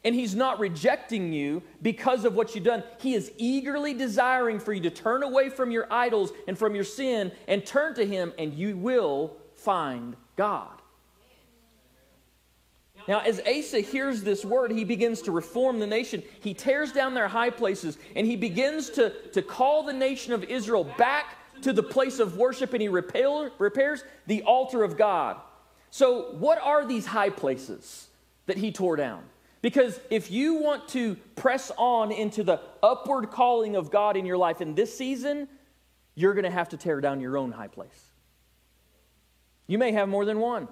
and 0.08 0.16
He's 0.16 0.36
not 0.36 0.58
rejecting 0.58 1.34
you 1.34 1.62
because 1.82 2.24
of 2.24 2.34
what 2.34 2.56
you've 2.56 2.64
done. 2.64 2.82
He 3.02 3.14
is 3.14 3.30
eagerly 3.36 3.94
desiring 3.94 4.58
for 4.58 4.72
you 4.72 4.80
to 4.84 4.90
turn 4.90 5.22
away 5.22 5.50
from 5.50 5.70
your 5.70 5.86
idols 5.92 6.32
and 6.48 6.58
from 6.58 6.76
your 6.76 6.86
sin 6.86 7.30
and 7.46 7.66
turn 7.66 7.94
to 7.96 8.06
Him, 8.06 8.32
and 8.40 8.54
you 8.54 8.78
will 8.78 9.36
find 9.56 10.16
God. 10.38 10.82
Now, 13.06 13.20
as 13.20 13.42
Asa 13.42 13.82
hears 13.82 14.24
this 14.24 14.46
word, 14.46 14.72
he 14.72 14.86
begins 14.86 15.22
to 15.24 15.32
reform 15.32 15.80
the 15.80 15.88
nation. 15.88 16.24
He 16.40 16.54
tears 16.54 16.94
down 16.94 17.14
their 17.14 17.28
high 17.28 17.50
places 17.50 17.98
and 18.16 18.26
he 18.26 18.36
begins 18.38 18.90
to, 18.92 19.10
to 19.32 19.42
call 19.42 19.84
the 19.84 19.94
nation 19.94 20.34
of 20.34 20.44
Israel 20.46 20.86
back 20.98 21.38
to 21.64 21.74
the 21.74 21.84
place 21.84 22.20
of 22.20 22.38
worship 22.38 22.74
and 22.74 22.82
he 22.82 22.88
repair, 22.88 23.52
repairs 23.60 24.04
the 24.26 24.44
altar 24.44 24.84
of 24.84 24.98
God. 24.98 25.38
So, 25.90 26.32
what 26.34 26.62
are 26.62 26.86
these 26.86 27.06
high 27.06 27.30
places 27.30 28.08
that 28.46 28.58
he 28.58 28.72
tore 28.72 28.96
down? 28.96 29.24
Because 29.68 30.00
if 30.10 30.32
you 30.32 30.54
want 30.54 30.88
to 30.92 31.16
press 31.36 31.74
on 31.76 32.14
into 32.14 32.42
the 32.42 32.62
upward 32.82 33.32
calling 33.32 33.76
of 33.76 33.92
God 33.92 34.16
in 34.16 34.26
your 34.26 34.38
life 34.38 34.62
in 34.62 34.76
this 34.76 34.98
season, 34.98 35.50
you're 36.16 36.34
going 36.34 36.46
to 36.46 36.50
have 36.50 36.70
to 36.70 36.78
tear 36.78 37.02
down 37.02 37.20
your 37.20 37.36
own 37.36 37.52
high 37.52 37.68
place. 37.68 38.12
You 39.68 39.78
may 39.78 39.92
have 39.92 40.08
more 40.08 40.24
than 40.24 40.40
one. 40.40 40.70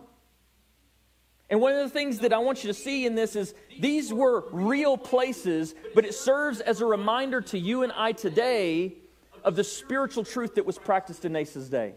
And 1.49 1.59
one 1.59 1.73
of 1.73 1.79
the 1.83 1.89
things 1.89 2.19
that 2.19 2.31
I 2.31 2.37
want 2.37 2.63
you 2.63 2.69
to 2.69 2.73
see 2.73 3.05
in 3.05 3.15
this 3.15 3.35
is 3.35 3.53
these 3.81 4.13
were 4.13 4.45
real 4.53 4.97
places, 4.97 5.75
but 5.93 6.05
it 6.05 6.13
serves 6.13 6.61
as 6.61 6.79
a 6.79 6.85
reminder 6.85 7.41
to 7.41 7.59
you 7.59 7.83
and 7.83 7.91
I 7.91 8.13
today 8.13 8.95
of 9.43 9.57
the 9.57 9.65
spiritual 9.65 10.23
truth 10.23 10.55
that 10.55 10.65
was 10.65 10.77
practiced 10.77 11.25
in 11.25 11.35
Asa's 11.35 11.67
day. 11.67 11.95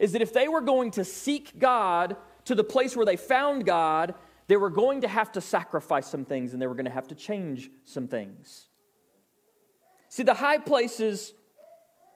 Is 0.00 0.12
that 0.12 0.22
if 0.22 0.32
they 0.32 0.48
were 0.48 0.62
going 0.62 0.92
to 0.92 1.04
seek 1.04 1.58
God 1.58 2.16
to 2.46 2.54
the 2.54 2.64
place 2.64 2.96
where 2.96 3.04
they 3.04 3.16
found 3.16 3.66
God, 3.66 4.14
they 4.46 4.56
were 4.56 4.70
going 4.70 5.00
to 5.02 5.08
have 5.08 5.32
to 5.32 5.40
sacrifice 5.40 6.06
some 6.06 6.24
things 6.24 6.52
and 6.52 6.60
they 6.60 6.66
were 6.66 6.74
going 6.74 6.84
to 6.84 6.90
have 6.90 7.08
to 7.08 7.14
change 7.14 7.70
some 7.84 8.08
things. 8.08 8.66
See, 10.08 10.22
the 10.22 10.34
high 10.34 10.58
places 10.58 11.32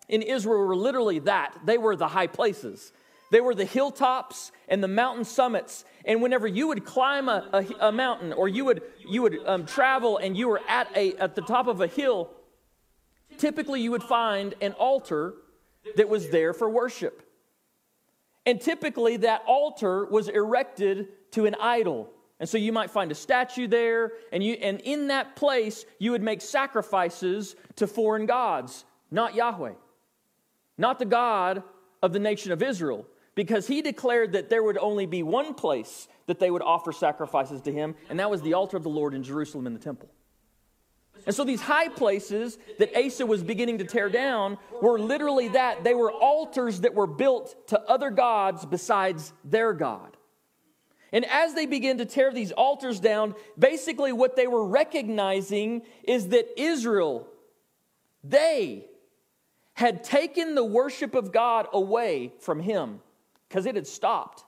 in 0.08 0.23
Israel 0.23 0.66
were 0.66 0.76
literally 0.76 1.18
that. 1.20 1.58
They 1.64 1.78
were 1.78 1.97
the 1.97 2.08
high 2.08 2.26
places. 2.26 2.92
They 3.30 3.40
were 3.40 3.54
the 3.54 3.64
hilltops 3.64 4.52
and 4.68 4.82
the 4.82 4.88
mountain 4.88 5.25
summits. 5.25 5.85
And 6.04 6.23
whenever 6.23 6.47
you 6.47 6.68
would 6.68 6.85
climb 6.85 7.28
a, 7.28 7.49
a, 7.52 7.88
a 7.88 7.92
mountain 7.92 8.32
or 8.32 8.49
you 8.49 8.64
would, 8.64 8.82
you 9.06 9.23
would 9.23 9.38
um, 9.47 9.66
travel 9.66 10.18
and 10.18 10.37
you 10.37 10.49
were 10.49 10.61
at, 10.68 10.88
a, 10.97 11.14
at 11.16 11.35
the 11.35 11.42
top 11.42 11.66
of 11.66 11.80
a 11.80 11.87
hill, 11.87 12.30
typically 13.37 13.82
you 13.82 13.90
would 13.90 14.02
find 14.02 14.54
an 14.61 14.73
altar 14.73 15.35
that 15.97 16.08
was 16.08 16.30
there 16.30 16.52
for 16.52 16.68
worship. 16.68 17.23
And 18.47 18.61
typically 18.61 19.18
that 19.18 19.42
altar 19.47 20.06
was 20.06 20.28
erected 20.28 21.08
to 21.32 21.47
an 21.47 21.54
idol. 21.61 22.11
And 22.40 22.49
so 22.49 22.57
you 22.57 22.73
might 22.73 22.90
find 22.90 23.11
a 23.11 23.16
statue 23.16 23.66
there, 23.66 24.12
and, 24.33 24.42
you, 24.42 24.54
and 24.54 24.80
in 24.80 25.09
that 25.09 25.35
place, 25.35 25.85
you 25.99 26.12
would 26.12 26.23
make 26.23 26.40
sacrifices 26.40 27.57
to 27.76 27.87
foreign 27.87 28.26
gods, 28.26 28.85
not 29.11 29.35
Yahweh, 29.35 29.73
not 30.76 30.99
the 30.99 31.04
God 31.04 31.64
of 32.00 32.12
the 32.12 32.21
nation 32.21 32.52
of 32.52 32.62
Israel 32.62 33.07
because 33.38 33.68
he 33.68 33.83
declared 33.83 34.33
that 34.33 34.49
there 34.49 34.64
would 34.64 34.76
only 34.78 35.07
be 35.07 35.23
one 35.23 35.54
place 35.54 36.09
that 36.26 36.40
they 36.40 36.50
would 36.50 36.61
offer 36.61 36.90
sacrifices 36.90 37.61
to 37.61 37.73
him, 37.73 37.95
and 38.11 38.18
that 38.18 38.28
was 38.28 38.42
the 38.42 38.52
altar 38.52 38.76
of 38.76 38.83
the 38.83 38.88
Lord 38.88 39.14
in 39.14 39.23
Jerusalem 39.23 39.64
in 39.64 39.75
the 39.75 39.78
temple. 39.78 40.09
And 41.25 41.33
so 41.33 41.45
these 41.45 41.61
high 41.61 41.87
places 41.87 42.59
that 42.80 42.90
Asa 42.97 43.25
was 43.25 43.45
beginning 43.45 43.78
to 43.78 43.85
tear 43.85 44.09
down 44.09 44.59
were 44.83 44.99
literally 44.99 45.47
that. 45.50 45.85
They 45.85 45.95
were 45.95 46.11
altars 46.11 46.80
that 46.80 46.95
were 46.95 47.07
built 47.07 47.68
to 47.68 47.80
other 47.83 48.11
gods 48.11 48.66
besides 48.66 49.33
their 49.45 49.73
God. 49.73 50.16
And 51.12 51.24
as 51.24 51.54
they 51.54 51.66
begin 51.66 51.98
to 51.98 52.04
tear 52.04 52.32
these 52.32 52.52
altars 52.52 53.00
down, 53.00 53.34
basically 53.58 54.12
what 54.12 54.36
they 54.36 54.46
were 54.46 54.64
recognizing 54.64 55.82
is 56.04 56.28
that 56.28 56.60
Israel, 56.60 57.26
they 58.22 58.84
had 59.72 60.04
taken 60.04 60.54
the 60.54 60.64
worship 60.64 61.14
of 61.14 61.32
God 61.32 61.66
away 61.72 62.32
from 62.40 62.60
him 62.60 63.00
because 63.48 63.64
it 63.64 63.74
had 63.74 63.86
stopped 63.86 64.44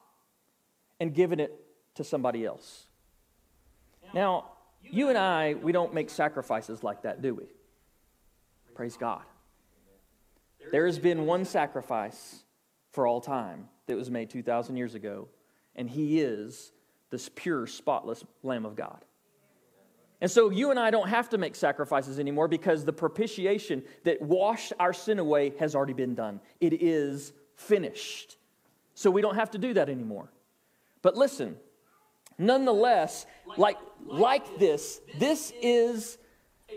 and 0.99 1.15
given 1.15 1.41
it 1.41 1.53
to 1.95 2.05
somebody 2.05 2.45
else. 2.45 2.87
Now, 4.13 4.53
you 4.83 5.09
and 5.09 5.17
I, 5.17 5.55
we 5.55 5.73
don't 5.73 5.95
make 5.95 6.11
sacrifices 6.11 6.83
like 6.83 7.03
that, 7.03 7.23
do 7.23 7.35
we? 7.35 7.45
Praise 8.75 8.97
God. 8.97 9.23
There 10.73 10.87
has 10.87 10.99
been 10.99 11.27
one 11.27 11.45
sacrifice 11.45 12.45
for 12.93 13.07
all 13.07 13.21
time 13.21 13.69
that 13.87 13.97
was 13.97 14.11
made 14.11 14.31
2,000 14.31 14.77
years 14.77 14.95
ago, 14.95 15.29
and 15.81 15.89
He 15.89 16.21
is 16.21 16.73
this 17.09 17.31
pure, 17.35 17.67
spotless 17.67 18.23
Lamb 18.43 18.67
of 18.67 18.77
God. 18.77 19.03
And 20.21 20.31
so 20.31 20.51
you 20.51 20.71
and 20.71 20.79
I 20.79 20.91
don't 20.91 21.09
have 21.09 21.31
to 21.31 21.39
make 21.39 21.57
sacrifices 21.57 22.19
anymore 22.19 22.49
because 22.49 22.85
the 22.85 22.93
propitiation 22.93 23.83
that 24.05 24.21
washed 24.21 24.75
our 24.79 24.93
sin 24.93 25.19
away 25.19 25.55
has 25.59 25.75
already 25.75 25.95
been 25.95 26.15
done. 26.15 26.41
It 26.61 26.83
is 26.83 27.33
finished. 27.57 28.37
So 28.95 29.11
we 29.11 29.23
don't 29.23 29.37
have 29.37 29.53
to 29.53 29.59
do 29.59 29.73
that 29.73 29.89
anymore. 29.89 30.31
But 31.01 31.17
listen, 31.17 31.57
nonetheless, 32.37 33.25
like, 33.57 33.79
like 34.05 34.59
this, 34.59 35.01
this 35.19 35.55
is 35.63 36.19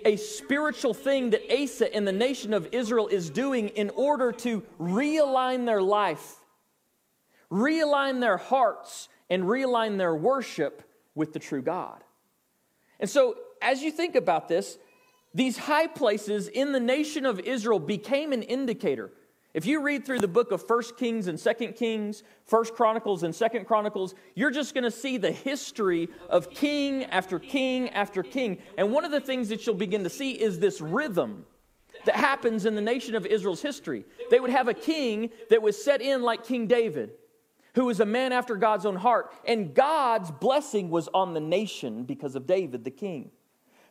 a 0.05 0.15
spiritual 0.15 0.93
thing 0.93 1.31
that 1.31 1.41
Asa 1.53 1.93
and 1.93 2.07
the 2.07 2.13
nation 2.13 2.53
of 2.53 2.69
Israel 2.71 3.09
is 3.09 3.29
doing 3.29 3.67
in 3.69 3.89
order 3.89 4.31
to 4.31 4.61
realign 4.79 5.65
their 5.65 5.81
life, 5.81 6.37
realign 7.53 8.19
their 8.19 8.37
hearts, 8.37 9.07
and 9.29 9.43
realign 9.43 9.97
their 9.97 10.15
worship 10.15 10.83
with 11.15 11.33
the 11.33 11.39
true 11.39 11.61
God. 11.61 12.03
And 12.99 13.09
so, 13.09 13.35
as 13.61 13.81
you 13.81 13.91
think 13.91 14.15
about 14.15 14.47
this, 14.47 14.77
these 15.33 15.57
high 15.57 15.87
places 15.87 16.47
in 16.47 16.71
the 16.71 16.79
nation 16.79 17.25
of 17.25 17.39
Israel 17.39 17.79
became 17.79 18.33
an 18.33 18.43
indicator. 18.43 19.11
If 19.53 19.67
you 19.67 19.81
read 19.81 20.03
through 20.03 20.19
the 20.19 20.27
book 20.27 20.51
of 20.51 20.65
First 20.65 20.97
Kings 20.97 21.27
and 21.27 21.39
Second 21.39 21.73
Kings, 21.73 22.23
First 22.45 22.73
Chronicles 22.73 23.21
and 23.21 23.35
Second 23.35 23.65
Chronicles, 23.65 24.15
you're 24.33 24.51
just 24.51 24.73
going 24.73 24.83
to 24.83 24.91
see 24.91 25.17
the 25.17 25.31
history 25.31 26.09
of 26.27 26.49
king 26.49 27.05
after 27.05 27.37
king 27.37 27.89
after 27.89 28.23
king. 28.23 28.57
And 28.79 28.91
one 28.91 29.05
of 29.05 29.11
the 29.11 29.21
things 29.21 29.49
that 29.49 29.65
you'll 29.65 29.75
begin 29.75 30.03
to 30.03 30.09
see 30.09 30.31
is 30.31 30.59
this 30.59 30.81
rhythm 30.81 31.45
that 32.05 32.15
happens 32.15 32.65
in 32.65 32.73
the 32.73 32.81
nation 32.81 33.13
of 33.13 33.27
Israel's 33.27 33.61
history. 33.61 34.05
They 34.31 34.39
would 34.39 34.49
have 34.49 34.67
a 34.67 34.73
king 34.73 35.29
that 35.51 35.61
was 35.61 35.81
set 35.81 36.01
in 36.01 36.23
like 36.23 36.43
King 36.43 36.65
David, 36.65 37.11
who 37.75 37.85
was 37.85 37.99
a 37.99 38.05
man 38.05 38.31
after 38.31 38.55
God's 38.55 38.85
own 38.85 38.95
heart, 38.95 39.33
and 39.45 39.73
God's 39.73 40.31
blessing 40.31 40.89
was 40.89 41.09
on 41.13 41.33
the 41.33 41.39
nation 41.39 42.03
because 42.03 42.35
of 42.35 42.45
David, 42.45 42.83
the 42.83 42.91
king. 42.91 43.31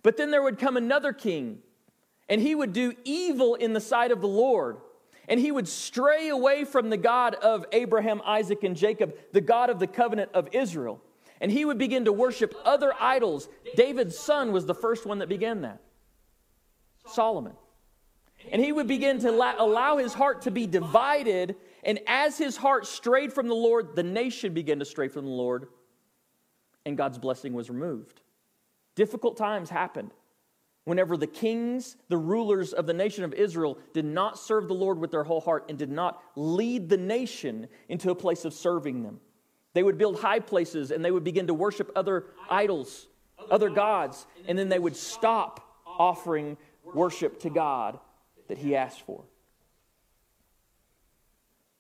But 0.03 0.17
then 0.17 0.31
there 0.31 0.43
would 0.43 0.59
come 0.59 0.77
another 0.77 1.13
king, 1.13 1.59
and 2.29 2.41
he 2.41 2.55
would 2.55 2.73
do 2.73 2.95
evil 3.05 3.55
in 3.55 3.73
the 3.73 3.81
sight 3.81 4.13
of 4.13 4.21
the 4.21 4.29
Lord 4.29 4.79
and 5.29 5.39
he 5.39 5.53
would 5.53 5.69
stray 5.69 6.29
away 6.29 6.65
from 6.65 6.91
the 6.91 6.97
God 6.97 7.35
of 7.37 7.65
Abraham, 7.73 8.21
Isaac, 8.25 8.65
and 8.65 8.77
Jacob, 8.77 9.15
the 9.33 9.41
God 9.41 9.71
of 9.71 9.79
the 9.79 9.87
covenant 9.87 10.31
of 10.35 10.49
Israel. 10.53 11.01
And 11.41 11.51
he 11.51 11.65
would 11.65 11.79
begin 11.79 12.05
to 12.05 12.13
worship 12.13 12.55
other 12.65 12.93
idols. 13.01 13.49
David's 13.77 14.19
son 14.19 14.53
was 14.53 14.67
the 14.67 14.75
first 14.75 15.07
one 15.07 15.19
that 15.19 15.29
began 15.29 15.63
that 15.63 15.81
Solomon. 17.07 17.55
And 18.51 18.63
he 18.63 18.73
would 18.73 18.89
begin 18.89 19.21
to 19.21 19.31
allow 19.31 19.97
his 19.97 20.13
heart 20.13 20.43
to 20.43 20.51
be 20.51 20.67
divided. 20.67 21.57
And 21.83 22.01
as 22.07 22.39
his 22.39 22.57
heart 22.57 22.87
strayed 22.87 23.33
from 23.33 23.49
the 23.49 23.55
Lord, 23.55 23.97
the 23.97 24.03
nation 24.03 24.55
began 24.55 24.79
to 24.79 24.85
stray 24.85 25.09
from 25.09 25.25
the 25.25 25.31
Lord, 25.31 25.67
and 26.87 26.97
God's 26.97 27.19
blessing 27.19 27.53
was 27.53 27.71
removed. 27.71 28.21
Difficult 28.95 29.37
times 29.37 29.71
happened 29.71 30.13
whenever 30.85 31.17
the 31.17 31.27
kings, 31.27 31.97
the 32.09 32.17
rulers 32.17 32.73
of 32.73 32.87
the 32.87 32.93
nation 32.93 33.25
of 33.25 33.33
Israel, 33.35 33.79
did 33.93 34.05
not 34.05 34.39
serve 34.39 34.69
the 34.69 34.75
Lord 34.75 34.99
with 34.99 35.11
their 35.11 35.25
whole 35.25 35.41
heart 35.41 35.67
and 35.69 35.79
did 35.79 35.91
not 35.91 36.21
lead 36.35 36.89
the 36.89 36.97
nation 36.97 37.69
into 37.89 38.11
a 38.11 38.15
place 38.15 38.45
of 38.45 38.53
serving 38.53 39.03
them. 39.03 39.21
They 39.75 39.83
would 39.83 39.97
build 39.97 40.21
high 40.21 40.41
places 40.41 40.91
and 40.91 41.05
they 41.05 41.11
would 41.11 41.25
begin 41.25 41.47
to 41.47 41.55
worship 41.55 41.91
other 41.97 42.27
idols, 42.51 43.09
other 43.51 43.71
gods, 43.71 44.27
and 44.47 44.59
then 44.59 44.69
they 44.69 44.79
would 44.79 44.97
stop 44.97 45.83
offering 45.87 46.57
worship 46.95 47.41
to 47.41 47.51
God 47.51 47.99
that 48.49 48.59
He 48.59 48.77
asked 48.77 49.03
for. 49.03 49.25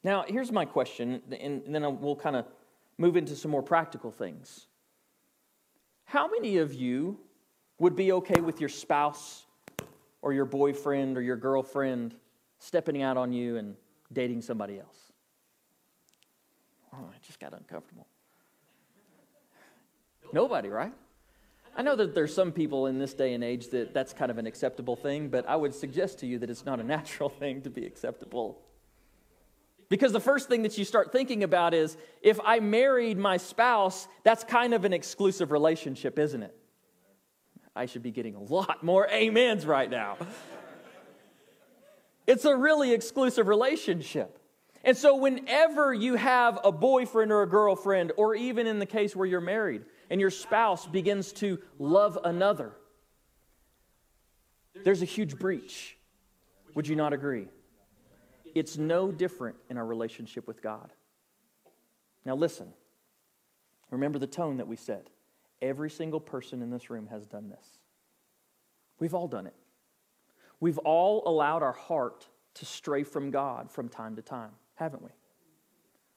Now, 0.04 0.24
here's 0.26 0.50
my 0.50 0.64
question, 0.64 1.22
and 1.40 1.62
then 1.68 2.00
we'll 2.00 2.16
kind 2.16 2.36
of 2.36 2.46
move 2.98 3.16
into 3.16 3.36
some 3.36 3.50
more 3.50 3.62
practical 3.62 4.10
things. 4.10 4.66
How 6.04 6.28
many 6.28 6.58
of 6.58 6.74
you 6.74 7.18
would 7.78 7.96
be 7.96 8.12
okay 8.12 8.40
with 8.40 8.60
your 8.60 8.68
spouse 8.68 9.46
or 10.22 10.32
your 10.32 10.44
boyfriend 10.44 11.18
or 11.18 11.22
your 11.22 11.36
girlfriend 11.36 12.14
stepping 12.58 13.02
out 13.02 13.16
on 13.16 13.32
you 13.32 13.56
and 13.56 13.74
dating 14.12 14.40
somebody 14.40 14.78
else. 14.78 15.12
Oh, 16.94 17.08
I 17.12 17.16
just 17.26 17.40
got 17.40 17.52
uncomfortable. 17.52 18.06
Nobody, 20.32 20.68
right? 20.68 20.92
I 21.76 21.82
know 21.82 21.96
that 21.96 22.14
there's 22.14 22.32
some 22.32 22.52
people 22.52 22.86
in 22.86 22.98
this 22.98 23.14
day 23.14 23.34
and 23.34 23.42
age 23.42 23.68
that 23.70 23.92
that's 23.92 24.12
kind 24.12 24.30
of 24.30 24.38
an 24.38 24.46
acceptable 24.46 24.94
thing, 24.94 25.28
but 25.28 25.48
I 25.48 25.56
would 25.56 25.74
suggest 25.74 26.18
to 26.20 26.26
you 26.26 26.38
that 26.38 26.50
it's 26.50 26.64
not 26.64 26.80
a 26.80 26.84
natural 26.96 27.28
thing 27.28 27.62
to 27.62 27.70
be 27.70 27.84
acceptable. 27.84 28.60
Because 29.92 30.12
the 30.12 30.20
first 30.20 30.48
thing 30.48 30.62
that 30.62 30.78
you 30.78 30.86
start 30.86 31.12
thinking 31.12 31.42
about 31.42 31.74
is 31.74 31.98
if 32.22 32.40
I 32.46 32.60
married 32.60 33.18
my 33.18 33.36
spouse, 33.36 34.08
that's 34.22 34.42
kind 34.42 34.72
of 34.72 34.86
an 34.86 34.94
exclusive 34.94 35.50
relationship, 35.50 36.18
isn't 36.18 36.42
it? 36.42 36.56
I 37.76 37.84
should 37.84 38.02
be 38.02 38.10
getting 38.10 38.34
a 38.34 38.42
lot 38.42 38.82
more 38.82 39.06
amens 39.12 39.66
right 39.66 39.90
now. 39.90 40.16
It's 42.26 42.46
a 42.46 42.56
really 42.56 42.94
exclusive 42.94 43.48
relationship. 43.48 44.38
And 44.82 44.96
so, 44.96 45.14
whenever 45.16 45.92
you 45.92 46.14
have 46.14 46.58
a 46.64 46.72
boyfriend 46.72 47.30
or 47.30 47.42
a 47.42 47.48
girlfriend, 47.48 48.12
or 48.16 48.34
even 48.34 48.66
in 48.66 48.78
the 48.78 48.86
case 48.86 49.14
where 49.14 49.26
you're 49.26 49.42
married 49.42 49.82
and 50.08 50.22
your 50.22 50.30
spouse 50.30 50.86
begins 50.86 51.34
to 51.34 51.58
love 51.78 52.18
another, 52.24 52.72
there's 54.84 55.02
a 55.02 55.04
huge 55.04 55.38
breach. 55.38 55.98
Would 56.74 56.88
you 56.88 56.96
not 56.96 57.12
agree? 57.12 57.48
It's 58.54 58.76
no 58.76 59.10
different 59.10 59.56
in 59.70 59.78
our 59.78 59.86
relationship 59.86 60.46
with 60.46 60.62
God. 60.62 60.92
Now, 62.24 62.36
listen. 62.36 62.72
Remember 63.90 64.18
the 64.18 64.26
tone 64.26 64.56
that 64.56 64.66
we 64.66 64.76
set. 64.76 65.08
Every 65.60 65.90
single 65.90 66.20
person 66.20 66.62
in 66.62 66.70
this 66.70 66.90
room 66.90 67.06
has 67.08 67.26
done 67.26 67.50
this. 67.50 67.78
We've 68.98 69.14
all 69.14 69.28
done 69.28 69.46
it. 69.46 69.54
We've 70.60 70.78
all 70.78 71.22
allowed 71.26 71.62
our 71.62 71.72
heart 71.72 72.26
to 72.54 72.64
stray 72.64 73.02
from 73.02 73.30
God 73.30 73.70
from 73.70 73.88
time 73.88 74.16
to 74.16 74.22
time, 74.22 74.50
haven't 74.76 75.02
we? 75.02 75.10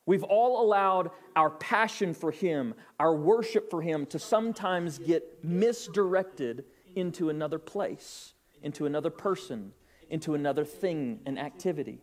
We've 0.05 0.23
all 0.23 0.63
allowed 0.63 1.09
our 1.35 1.49
passion 1.49 2.13
for 2.13 2.31
Him, 2.31 2.75
our 2.99 3.15
worship 3.15 3.69
for 3.69 3.81
Him, 3.81 4.05
to 4.07 4.19
sometimes 4.19 4.99
get 4.99 5.43
misdirected 5.43 6.65
into 6.95 7.29
another 7.29 7.59
place, 7.59 8.33
into 8.61 8.85
another 8.85 9.09
person, 9.09 9.73
into 10.09 10.35
another 10.35 10.63
thing 10.63 11.19
and 11.25 11.39
activity. 11.39 12.01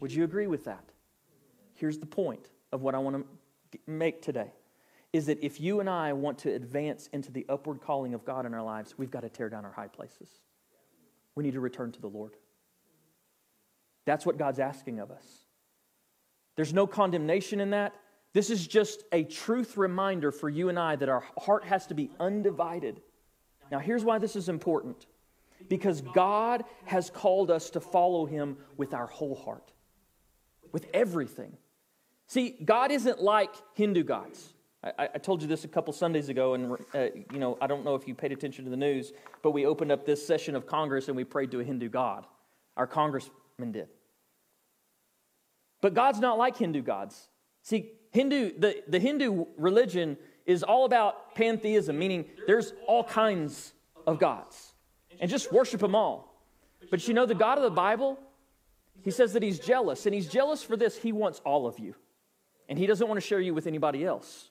Would 0.00 0.12
you 0.12 0.24
agree 0.24 0.46
with 0.46 0.64
that? 0.64 0.84
Here's 1.74 1.98
the 1.98 2.06
point 2.06 2.50
of 2.72 2.82
what 2.82 2.94
I 2.94 2.98
want 2.98 3.24
to 3.72 3.78
make 3.86 4.22
today 4.22 4.52
is 5.12 5.26
that 5.26 5.42
if 5.44 5.60
you 5.60 5.80
and 5.80 5.90
I 5.90 6.12
want 6.12 6.38
to 6.38 6.54
advance 6.54 7.08
into 7.12 7.32
the 7.32 7.44
upward 7.48 7.80
calling 7.80 8.14
of 8.14 8.24
God 8.24 8.46
in 8.46 8.54
our 8.54 8.62
lives, 8.62 8.94
we've 8.96 9.10
got 9.10 9.20
to 9.20 9.28
tear 9.28 9.48
down 9.48 9.64
our 9.64 9.72
high 9.72 9.88
places. 9.88 10.28
We 11.34 11.42
need 11.42 11.54
to 11.54 11.60
return 11.60 11.90
to 11.92 12.00
the 12.00 12.06
Lord. 12.06 12.36
That's 14.04 14.24
what 14.24 14.38
God's 14.38 14.58
asking 14.58 15.00
of 15.00 15.10
us. 15.10 15.24
There's 16.56 16.72
no 16.72 16.86
condemnation 16.86 17.60
in 17.60 17.70
that. 17.70 17.94
This 18.32 18.50
is 18.50 18.66
just 18.66 19.02
a 19.12 19.24
truth 19.24 19.76
reminder 19.76 20.30
for 20.30 20.48
you 20.48 20.68
and 20.68 20.78
I 20.78 20.96
that 20.96 21.08
our 21.08 21.24
heart 21.38 21.64
has 21.64 21.86
to 21.88 21.94
be 21.94 22.10
undivided. 22.20 23.00
Now, 23.70 23.78
here's 23.78 24.04
why 24.04 24.18
this 24.18 24.36
is 24.36 24.48
important 24.48 25.06
because 25.68 26.00
God 26.00 26.64
has 26.84 27.10
called 27.10 27.50
us 27.50 27.70
to 27.70 27.80
follow 27.80 28.26
Him 28.26 28.56
with 28.76 28.94
our 28.94 29.06
whole 29.06 29.34
heart, 29.34 29.72
with 30.72 30.86
everything. 30.94 31.56
See, 32.26 32.56
God 32.64 32.90
isn't 32.92 33.20
like 33.20 33.50
Hindu 33.74 34.04
gods. 34.04 34.54
I, 34.82 35.08
I, 35.14 35.18
told 35.18 35.42
you 35.42 35.48
this 35.48 35.64
a 35.64 35.68
couple 35.68 35.92
Sundays 35.92 36.30
ago, 36.30 36.54
and 36.54 36.72
uh, 36.94 37.08
you 37.32 37.38
know 37.38 37.58
I 37.60 37.66
don't 37.66 37.84
know 37.84 37.94
if 37.96 38.08
you 38.08 38.14
paid 38.14 38.32
attention 38.32 38.64
to 38.64 38.70
the 38.70 38.76
news, 38.76 39.12
but 39.42 39.50
we 39.50 39.66
opened 39.66 39.92
up 39.92 40.06
this 40.06 40.26
session 40.26 40.56
of 40.56 40.66
Congress 40.66 41.08
and 41.08 41.16
we 41.16 41.24
prayed 41.24 41.50
to 41.50 41.60
a 41.60 41.64
Hindu 41.64 41.90
god. 41.90 42.26
Our 42.76 42.86
congressman 42.86 43.72
did. 43.72 43.88
But 45.82 45.94
God's 45.94 46.20
not 46.20 46.38
like 46.38 46.56
Hindu 46.56 46.82
gods. 46.82 47.28
See, 47.62 47.92
Hindu, 48.12 48.58
the, 48.58 48.82
the 48.88 48.98
Hindu 48.98 49.46
religion 49.56 50.16
is 50.46 50.62
all 50.62 50.84
about 50.84 51.34
pantheism, 51.34 51.98
meaning 51.98 52.24
there's 52.46 52.72
all 52.86 53.04
kinds 53.04 53.72
of 54.06 54.18
gods. 54.18 54.72
And 55.20 55.30
just 55.30 55.52
worship 55.52 55.80
them 55.80 55.94
all. 55.94 56.42
But 56.90 57.06
you 57.06 57.14
know, 57.14 57.26
the 57.26 57.34
God 57.34 57.58
of 57.58 57.64
the 57.64 57.70
Bible, 57.70 58.18
he 59.02 59.10
says 59.10 59.32
that 59.32 59.42
he's 59.42 59.58
jealous. 59.58 60.06
And 60.06 60.14
he's 60.14 60.28
jealous 60.28 60.62
for 60.62 60.76
this. 60.76 60.96
He 60.96 61.12
wants 61.12 61.40
all 61.44 61.66
of 61.66 61.78
you. 61.78 61.94
And 62.68 62.78
he 62.78 62.86
doesn't 62.86 63.06
want 63.06 63.20
to 63.20 63.26
share 63.26 63.40
you 63.40 63.54
with 63.54 63.66
anybody 63.66 64.04
else. 64.04 64.50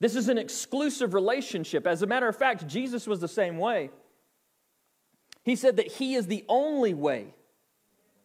This 0.00 0.16
is 0.16 0.28
an 0.28 0.38
exclusive 0.38 1.14
relationship. 1.14 1.86
As 1.86 2.02
a 2.02 2.06
matter 2.06 2.28
of 2.28 2.36
fact, 2.36 2.66
Jesus 2.66 3.06
was 3.06 3.20
the 3.20 3.28
same 3.28 3.58
way. 3.58 3.90
He 5.42 5.56
said 5.56 5.76
that 5.76 5.86
he 5.86 6.14
is 6.14 6.26
the 6.26 6.44
only 6.48 6.94
way, 6.94 7.34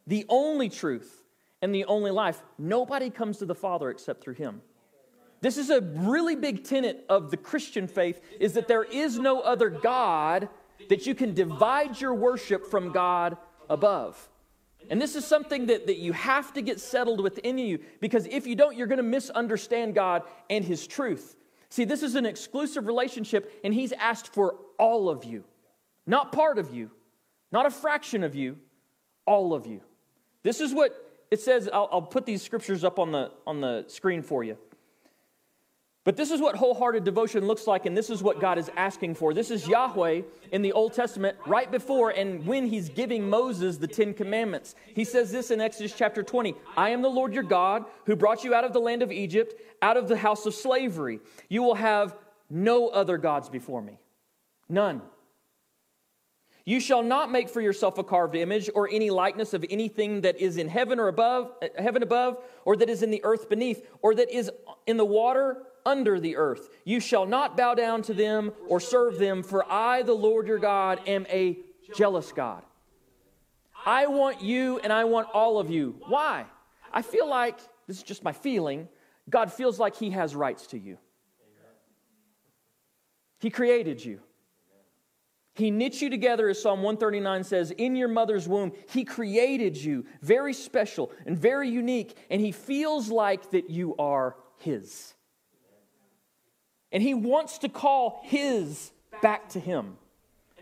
the 0.08 0.25
only 0.29 0.70
truth, 0.70 1.24
and 1.62 1.75
the 1.75 1.86
only 1.86 2.12
life. 2.12 2.41
Nobody 2.58 3.10
comes 3.10 3.38
to 3.39 3.46
the 3.46 3.56
Father 3.56 3.89
except 3.89 4.22
through 4.22 4.36
him. 4.36 4.62
This 5.41 5.58
is 5.58 5.70
a 5.70 5.82
really 5.82 6.36
big 6.36 6.63
tenet 6.63 7.06
of 7.10 7.32
the 7.32 7.38
Christian 7.38 7.88
faith 7.88 8.22
is 8.39 8.53
that 8.53 8.68
there 8.68 8.84
is 8.84 9.18
no 9.20 9.39
other 9.41 9.70
God 9.70 10.50
that 10.89 11.06
you 11.06 11.15
can 11.15 11.34
divide 11.34 12.00
your 12.00 12.13
worship 12.13 12.65
from 12.68 12.91
God 12.91 13.38
above. 13.70 14.29
And 14.89 15.01
this 15.01 15.15
is 15.15 15.25
something 15.25 15.67
that, 15.67 15.88
that 15.88 15.98
you 15.98 16.13
have 16.13 16.53
to 16.53 16.62
get 16.62 16.79
settled 16.79 17.21
within 17.21 17.57
you 17.57 17.79
because 18.00 18.25
if 18.27 18.48
you 18.48 18.55
don't, 18.55 18.75
you're 18.75 18.88
going 18.88 18.98
to 18.98 19.03
misunderstand 19.03 19.93
God 19.93 20.24
and 20.50 20.63
His 20.63 20.88
truth. 20.88 21.36
See, 21.69 21.86
this 21.86 22.01
is 22.01 22.15
an 22.15 22.25
exclusive 22.25 22.88
relationship, 22.88 23.59
and 23.63 23.74
He's 23.74 23.91
asked 23.93 24.33
for 24.33 24.55
all 24.79 25.09
of 25.09 25.24
you, 25.25 25.43
not 26.07 26.31
part 26.31 26.57
of 26.57 26.74
you, 26.74 26.89
not 27.51 27.65
a 27.65 27.69
fraction 27.69 28.24
of 28.24 28.36
you, 28.36 28.57
all 29.25 29.53
of 29.53 29.67
you. 29.67 29.81
This 30.43 30.62
is 30.62 30.74
what 30.74 30.95
it 31.29 31.39
says. 31.39 31.69
I'll, 31.71 31.89
I'll 31.91 32.01
put 32.01 32.25
these 32.25 32.41
scriptures 32.41 32.83
up 32.83 32.98
on 32.98 33.12
the, 33.12 33.31
on 33.45 33.62
the 33.62 33.86
screen 33.88 34.24
for 34.24 34.43
you. 34.43 34.57
But 36.10 36.18
this 36.18 36.32
is 36.32 36.42
what 36.42 36.56
wholehearted 36.56 37.04
devotion 37.04 37.46
looks 37.46 37.68
like, 37.68 37.86
and 37.86 37.96
this 37.96 38.10
is 38.10 38.24
what 38.24 38.39
God 38.39 38.58
is 38.58 38.72
asking 38.75 39.13
for. 39.13 39.32
This 39.32 39.51
is 39.51 39.68
Yahweh 39.68 40.24
in 40.51 40.63
the 40.63 40.72
Old 40.72 40.94
Testament, 40.94 41.38
right 41.46 41.70
before 41.70 42.10
and 42.10 42.44
when 42.48 42.66
he's 42.66 42.89
giving 42.89 43.30
Moses 43.30 43.78
the 43.78 43.86
Ten 43.86 44.16
Commandments. 44.16 44.74
He 44.96 45.04
says 45.04 45.32
this 45.32 45.51
in 45.51 45.62
Exodus 45.62 45.94
chapter 45.96 46.24
20 46.24 46.56
I 46.75 46.89
am 46.89 47.04
the 47.04 47.10
Lord 47.10 47.32
your 47.32 47.44
God 47.44 47.86
who 48.08 48.16
brought 48.16 48.44
you 48.44 48.56
out 48.56 48.63
of 48.63 48.74
the 48.74 48.80
land 48.80 49.04
of 49.04 49.12
Egypt, 49.12 49.54
out 49.84 49.98
of 49.98 50.08
the 50.08 50.18
house 50.18 50.48
of 50.48 50.56
slavery. 50.56 51.20
You 51.48 51.62
will 51.62 51.75
have 51.75 52.16
no 52.50 52.88
other 52.88 53.20
gods 53.20 53.48
before 53.48 53.84
me. 53.84 54.00
None. 54.68 55.04
You 56.66 56.80
shall 56.80 57.04
not 57.04 57.32
make 57.32 57.50
for 57.50 57.62
yourself 57.62 58.00
a 58.00 58.04
carved 58.04 58.36
image 58.36 58.68
or 58.74 58.89
any 58.92 59.12
likeness 59.12 59.54
of 59.54 59.63
anything 59.70 60.22
that 60.22 60.39
is 60.39 60.58
in 60.58 60.70
heaven 60.70 61.00
or 61.00 61.08
above, 61.08 61.51
uh, 61.62 61.68
heaven 61.78 62.01
above, 62.01 62.44
or 62.66 62.75
that 62.78 62.89
is 62.89 63.04
in 63.04 63.12
the 63.12 63.24
earth 63.24 63.48
beneath, 63.48 63.88
or 64.01 64.16
that 64.16 64.32
is 64.32 64.50
in 64.88 64.98
the 64.98 65.06
water 65.06 65.66
under 65.89 66.19
the 66.19 66.36
earth. 66.36 66.69
You 66.86 67.00
shall 67.00 67.25
not 67.25 67.58
bow 67.58 67.74
down 67.74 68.03
to 68.03 68.13
them 68.13 68.51
or 68.67 68.79
serve 68.79 69.17
them, 69.17 69.41
for 69.41 69.69
I, 69.72 70.03
the 70.03 70.13
Lord 70.13 70.48
your 70.48 70.60
God, 70.60 71.01
am 71.08 71.25
a 71.29 71.58
jealous 71.96 72.31
God. 72.31 72.63
I 73.86 74.05
want 74.05 74.41
you 74.41 74.79
and 74.84 74.93
I 74.93 75.05
want 75.05 75.27
all 75.34 75.58
of 75.58 75.72
you. 75.72 75.96
Why? 76.08 76.46
I 76.93 77.01
feel 77.01 77.27
like, 77.27 77.58
this 77.88 77.98
is 77.98 78.03
just 78.03 78.24
my 78.24 78.34
feeling, 78.34 78.88
God 79.29 79.51
feels 79.51 79.79
like 79.79 79.96
He 79.96 80.12
has 80.12 80.36
rights 80.36 80.67
to 80.67 80.77
you. 80.77 80.98
He 83.39 83.50
created 83.50 84.03
you. 84.03 84.19
He 85.55 85.72
knit 85.72 86.01
you 86.01 86.10
together, 86.10 86.48
as 86.50 86.62
Psalm 86.62 86.84
139 86.84 87.43
says, 87.43 87.72
in 87.72 87.96
your 87.96 88.08
mother's 88.08 88.48
womb. 88.48 88.72
He 88.89 89.03
created 89.03 89.75
you 89.75 90.05
very 90.22 90.53
special 90.53 91.12
and 91.25 91.38
very 91.38 91.69
unique, 91.69 92.17
and 92.29 92.39
He 92.39 92.51
feels 92.51 93.10
like 93.10 93.51
that 93.51 93.69
you 93.69 93.96
are 93.98 94.36
His. 94.58 95.15
And 96.91 97.03
he 97.03 97.13
wants 97.13 97.59
to 97.59 97.70
call 97.70 98.22
his 98.24 98.92
back 99.22 99.50
to 99.50 99.59
him. 99.59 99.98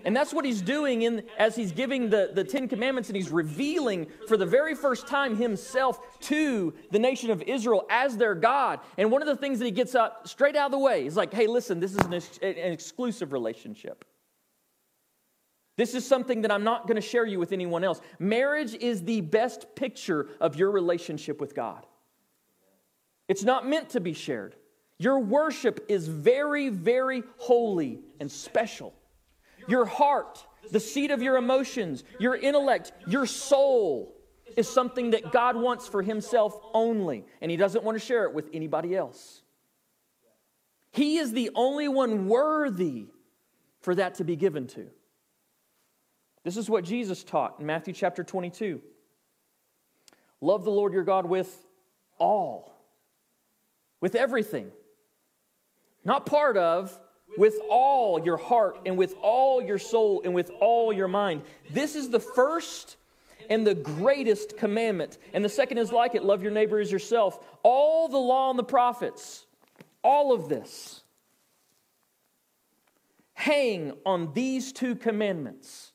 And 0.06 0.15
that's 0.15 0.34
what 0.34 0.45
he's 0.45 0.62
doing 0.62 1.02
in, 1.02 1.23
as 1.38 1.56
he's 1.56 1.71
giving 1.71 2.10
the, 2.10 2.32
the 2.34 2.43
Ten 2.43 2.67
Commandments 2.67 3.10
and 3.10 3.15
he's 3.15 3.32
revealing 3.32 4.08
for 4.28 4.38
the 4.38 4.45
very 4.45 4.75
first 4.75 5.08
time 5.08 5.36
himself 5.36 5.99
to 6.21 6.73
the 6.91 6.99
nation 6.99 7.32
of 7.32 7.41
Israel 7.41 7.86
as 7.89 8.15
their 8.15 8.36
God. 8.36 8.80
And 8.97 9.12
one 9.12 9.21
of 9.21 9.28
the 9.28 9.36
things 9.36 9.60
that 9.60 9.65
he 9.65 9.71
gets 9.71 9.95
up 9.95 10.28
straight 10.28 10.56
out 10.56 10.67
of 10.67 10.71
the 10.71 10.80
way 10.80 11.06
is 11.06 11.15
like, 11.15 11.34
hey, 11.34 11.47
listen, 11.47 11.80
this 11.80 11.91
is 11.95 12.06
an, 12.06 12.13
an 12.13 12.71
exclusive 12.71 13.34
relationship. 13.34 14.06
This 15.78 15.93
is 15.93 16.06
something 16.08 16.41
that 16.41 16.52
I'm 16.52 16.63
not 16.63 16.88
going 16.88 16.95
to 16.95 17.02
share 17.02 17.25
you 17.25 17.39
with 17.39 17.52
anyone 17.52 17.84
else. 17.84 18.02
Marriage 18.17 18.73
is 18.73 19.04
the 19.04 19.21
best 19.21 19.75
picture 19.75 20.30
of 20.39 20.56
your 20.56 20.71
relationship 20.71 21.39
with 21.39 21.54
God. 21.54 21.86
It's 23.28 23.43
not 23.43 23.67
meant 23.67 23.89
to 23.89 23.99
be 23.99 24.13
shared. 24.13 24.56
Your 24.99 25.19
worship 25.19 25.86
is 25.89 26.07
very, 26.07 26.69
very 26.69 27.23
holy 27.38 27.99
and 28.19 28.31
special. 28.31 28.93
Your 29.67 29.86
heart, 29.86 30.43
the 30.71 30.79
seat 30.79 31.12
of 31.12 31.21
your 31.21 31.38
emotions, 31.38 32.03
your 32.19 32.36
intellect, 32.36 32.91
your 33.07 33.25
soul 33.25 34.15
is 34.55 34.67
something 34.67 35.12
that 35.12 35.31
God 35.31 35.55
wants 35.55 35.88
for 35.88 36.01
Himself 36.01 36.60
only, 36.73 37.25
and 37.41 37.51
He 37.51 37.57
doesn't 37.57 37.83
want 37.83 37.99
to 37.99 38.03
share 38.03 38.23
it 38.23 38.33
with 38.33 38.49
anybody 38.53 38.95
else. 38.95 39.41
He 40.91 41.17
is 41.17 41.31
the 41.31 41.51
only 41.53 41.88
one 41.88 42.27
worthy 42.27 43.05
for 43.81 43.93
that 43.93 44.15
to 44.15 44.23
be 44.23 44.36
given 44.36 44.65
to. 44.67 44.88
This 46.43 46.57
is 46.57 46.69
what 46.69 46.86
Jesus 46.86 47.23
taught 47.23 47.60
in 47.60 47.65
Matthew 47.65 47.93
chapter 47.93 48.23
22. 48.23 48.81
Love 50.41 50.63
the 50.63 50.71
Lord 50.71 50.93
your 50.93 51.03
God 51.03 51.25
with 51.27 51.67
all, 52.17 52.73
with 54.01 54.15
everything 54.15 54.71
not 56.08 56.26
part 56.26 56.58
of, 56.58 56.98
with 57.38 57.56
all 57.70 58.24
your 58.24 58.38
heart 58.38 58.80
and 58.86 58.98
with 58.98 59.13
all 59.22 59.62
your 59.62 59.78
soul 59.78 60.22
and 60.24 60.34
with 60.34 60.50
all 60.62 60.91
your 60.91 61.10
mind. 61.10 61.43
This 61.70 61.96
is 61.96 62.10
the 62.10 62.20
first 62.20 62.96
and 63.50 63.67
the 63.67 63.76
greatest 63.76 64.58
commandment. 64.58 65.17
And 65.34 65.43
the 65.46 65.50
second 65.50 65.78
is 65.78 65.91
like 65.91 66.15
it 66.15 66.24
love 66.24 66.41
your 66.41 66.52
neighbor 66.52 66.80
as 66.80 66.91
yourself. 66.91 67.38
All 67.62 68.08
the 68.08 68.17
law 68.17 68.50
and 68.50 68.58
the 68.58 68.63
prophets, 68.63 69.46
all 70.04 70.34
of 70.34 70.50
this 70.50 71.04
hang 73.34 73.93
on 74.04 74.34
these 74.34 74.74
two 74.74 74.96
commandments. 74.96 75.91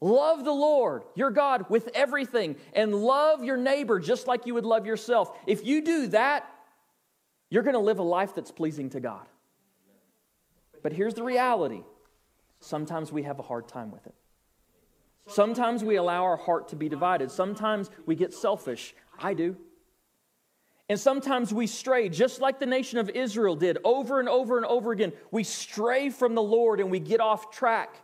Love 0.00 0.44
the 0.44 0.52
Lord, 0.52 1.02
your 1.14 1.30
God, 1.30 1.68
with 1.68 1.90
everything, 1.92 2.56
and 2.72 2.94
love 2.94 3.44
your 3.44 3.58
neighbor 3.58 4.00
just 4.00 4.26
like 4.26 4.46
you 4.46 4.54
would 4.54 4.64
love 4.64 4.86
yourself. 4.86 5.36
If 5.46 5.66
you 5.66 5.84
do 5.84 6.06
that, 6.06 6.48
you're 7.50 7.62
going 7.62 7.74
to 7.74 7.80
live 7.80 7.98
a 7.98 8.02
life 8.02 8.34
that's 8.34 8.50
pleasing 8.50 8.90
to 8.90 9.00
God. 9.00 9.26
But 10.82 10.92
here's 10.92 11.14
the 11.14 11.22
reality 11.22 11.82
sometimes 12.60 13.12
we 13.12 13.22
have 13.22 13.38
a 13.38 13.42
hard 13.42 13.68
time 13.68 13.90
with 13.90 14.06
it. 14.06 14.14
Sometimes 15.26 15.84
we 15.84 15.96
allow 15.96 16.24
our 16.24 16.36
heart 16.36 16.68
to 16.68 16.76
be 16.76 16.88
divided. 16.88 17.30
Sometimes 17.30 17.90
we 18.06 18.14
get 18.14 18.32
selfish. 18.32 18.94
I 19.18 19.34
do. 19.34 19.56
And 20.88 20.98
sometimes 20.98 21.52
we 21.52 21.66
stray, 21.66 22.08
just 22.08 22.40
like 22.40 22.58
the 22.58 22.66
nation 22.66 22.98
of 22.98 23.10
Israel 23.10 23.54
did 23.54 23.76
over 23.84 24.20
and 24.20 24.28
over 24.28 24.56
and 24.56 24.64
over 24.64 24.90
again. 24.90 25.12
We 25.30 25.44
stray 25.44 26.08
from 26.08 26.34
the 26.34 26.42
Lord 26.42 26.80
and 26.80 26.90
we 26.90 26.98
get 26.98 27.20
off 27.20 27.50
track. 27.50 27.94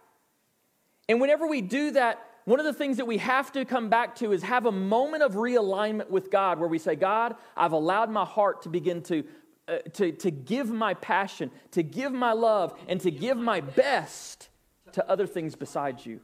And 1.08 1.18
whenever 1.20 1.46
we 1.46 1.62
do 1.62 1.92
that, 1.92 2.22
one 2.44 2.60
of 2.60 2.66
the 2.66 2.74
things 2.74 2.98
that 2.98 3.06
we 3.06 3.18
have 3.18 3.52
to 3.52 3.64
come 3.64 3.88
back 3.88 4.16
to 4.16 4.32
is 4.32 4.42
have 4.42 4.66
a 4.66 4.72
moment 4.72 5.22
of 5.22 5.32
realignment 5.32 6.10
with 6.10 6.30
God 6.30 6.58
where 6.58 6.68
we 6.68 6.78
say, 6.78 6.94
God, 6.94 7.36
I've 7.56 7.72
allowed 7.72 8.10
my 8.10 8.24
heart 8.24 8.62
to 8.62 8.68
begin 8.68 9.02
to, 9.04 9.24
uh, 9.66 9.78
to, 9.94 10.12
to 10.12 10.30
give 10.30 10.70
my 10.70 10.94
passion, 10.94 11.50
to 11.70 11.82
give 11.82 12.12
my 12.12 12.32
love, 12.32 12.78
and 12.86 13.00
to 13.00 13.10
give 13.10 13.38
my 13.38 13.60
best 13.60 14.50
to 14.92 15.08
other 15.08 15.26
things 15.26 15.54
besides 15.54 16.04
you. 16.04 16.20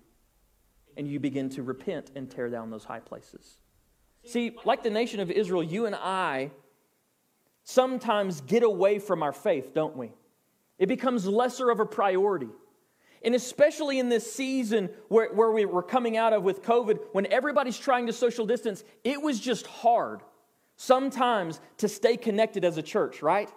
And 0.96 1.08
you 1.08 1.18
begin 1.20 1.48
to 1.50 1.62
repent 1.62 2.10
and 2.14 2.30
tear 2.30 2.50
down 2.50 2.70
those 2.70 2.84
high 2.84 3.00
places. 3.00 3.56
See, 4.24 4.56
like 4.64 4.82
the 4.82 4.90
nation 4.90 5.20
of 5.20 5.30
Israel, 5.30 5.62
you 5.62 5.86
and 5.86 5.94
I 5.94 6.50
sometimes 7.64 8.42
get 8.42 8.62
away 8.62 8.98
from 8.98 9.22
our 9.22 9.32
faith, 9.32 9.72
don't 9.72 9.96
we? 9.96 10.12
It 10.78 10.86
becomes 10.86 11.26
lesser 11.26 11.70
of 11.70 11.80
a 11.80 11.86
priority. 11.86 12.48
And 13.22 13.34
especially 13.34 13.98
in 13.98 14.08
this 14.08 14.32
season 14.32 14.88
where, 15.08 15.32
where 15.32 15.50
we 15.50 15.66
were 15.66 15.82
coming 15.82 16.16
out 16.16 16.32
of 16.32 16.42
with 16.42 16.62
COVID, 16.62 16.98
when 17.12 17.26
everybody's 17.26 17.78
trying 17.78 18.06
to 18.06 18.12
social 18.12 18.46
distance, 18.46 18.82
it 19.04 19.20
was 19.20 19.38
just 19.38 19.66
hard 19.66 20.20
sometimes 20.76 21.60
to 21.76 21.88
stay 21.88 22.16
connected 22.16 22.64
as 22.64 22.78
a 22.78 22.82
church, 22.82 23.20
right? 23.20 23.50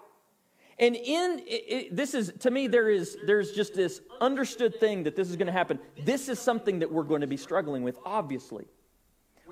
And 0.79 0.95
in 0.95 1.39
it, 1.47 1.63
it, 1.67 1.95
this 1.95 2.13
is 2.13 2.33
to 2.39 2.51
me 2.51 2.67
there 2.67 2.89
is 2.89 3.17
there's 3.25 3.51
just 3.51 3.75
this 3.75 4.01
understood 4.19 4.79
thing 4.79 5.03
that 5.03 5.15
this 5.15 5.29
is 5.29 5.37
going 5.37 5.47
to 5.47 5.53
happen. 5.53 5.79
This 6.03 6.27
is 6.27 6.39
something 6.39 6.79
that 6.79 6.91
we're 6.91 7.03
going 7.03 7.21
to 7.21 7.27
be 7.27 7.37
struggling 7.37 7.83
with 7.83 7.97
obviously. 8.05 8.65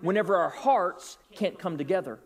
Whenever 0.01 0.35
our 0.35 0.49
hearts 0.49 1.17
can't 1.33 1.57
come 1.57 1.77
together. 1.77 2.19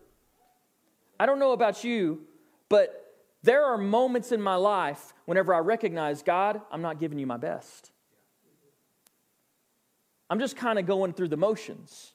I 1.20 1.26
don't 1.26 1.38
know 1.38 1.52
about 1.52 1.84
you, 1.84 2.22
but 2.68 3.05
there 3.46 3.64
are 3.64 3.78
moments 3.78 4.32
in 4.32 4.42
my 4.42 4.56
life 4.56 5.14
whenever 5.24 5.54
I 5.54 5.58
recognize, 5.58 6.22
God, 6.22 6.60
I'm 6.70 6.82
not 6.82 6.98
giving 6.98 7.18
you 7.18 7.26
my 7.26 7.36
best. 7.36 7.92
I'm 10.28 10.40
just 10.40 10.56
kind 10.56 10.78
of 10.78 10.86
going 10.86 11.12
through 11.12 11.28
the 11.28 11.36
motions. 11.36 12.12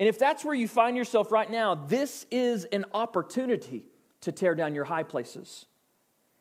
And 0.00 0.08
if 0.08 0.18
that's 0.18 0.44
where 0.44 0.54
you 0.54 0.66
find 0.66 0.96
yourself 0.96 1.30
right 1.30 1.48
now, 1.48 1.76
this 1.76 2.26
is 2.32 2.64
an 2.66 2.84
opportunity 2.92 3.86
to 4.22 4.32
tear 4.32 4.56
down 4.56 4.74
your 4.74 4.84
high 4.84 5.04
places. 5.04 5.66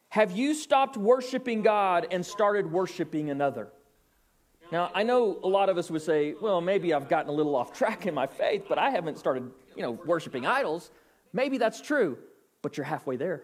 Have 0.10 0.32
you 0.32 0.56
stopped 0.56 0.98
worshiping 0.98 1.62
God 1.62 2.08
and 2.10 2.26
started 2.26 2.72
worshiping 2.72 3.30
another? 3.30 3.70
Now, 4.72 4.90
I 4.96 5.04
know 5.04 5.40
a 5.44 5.48
lot 5.48 5.70
of 5.70 5.78
us 5.78 5.92
would 5.92 6.02
say, 6.02 6.34
well, 6.42 6.62
maybe 6.62 6.96
I've 6.96 7.08
gotten 7.08 7.30
a 7.30 7.34
little 7.34 7.56
off 7.56 7.74
track 7.78 8.08
in 8.08 8.16
my 8.16 8.26
faith, 8.26 8.66
but 8.68 8.80
I 8.80 8.90
haven't 8.90 9.20
started, 9.20 9.52
you 9.76 9.84
know, 9.84 9.92
worshiping 9.92 10.48
idols. 10.48 10.90
Maybe 11.32 11.60
that's 11.60 11.80
true, 11.80 12.18
but 12.64 12.76
you're 12.76 12.86
halfway 12.86 13.18
there. 13.18 13.44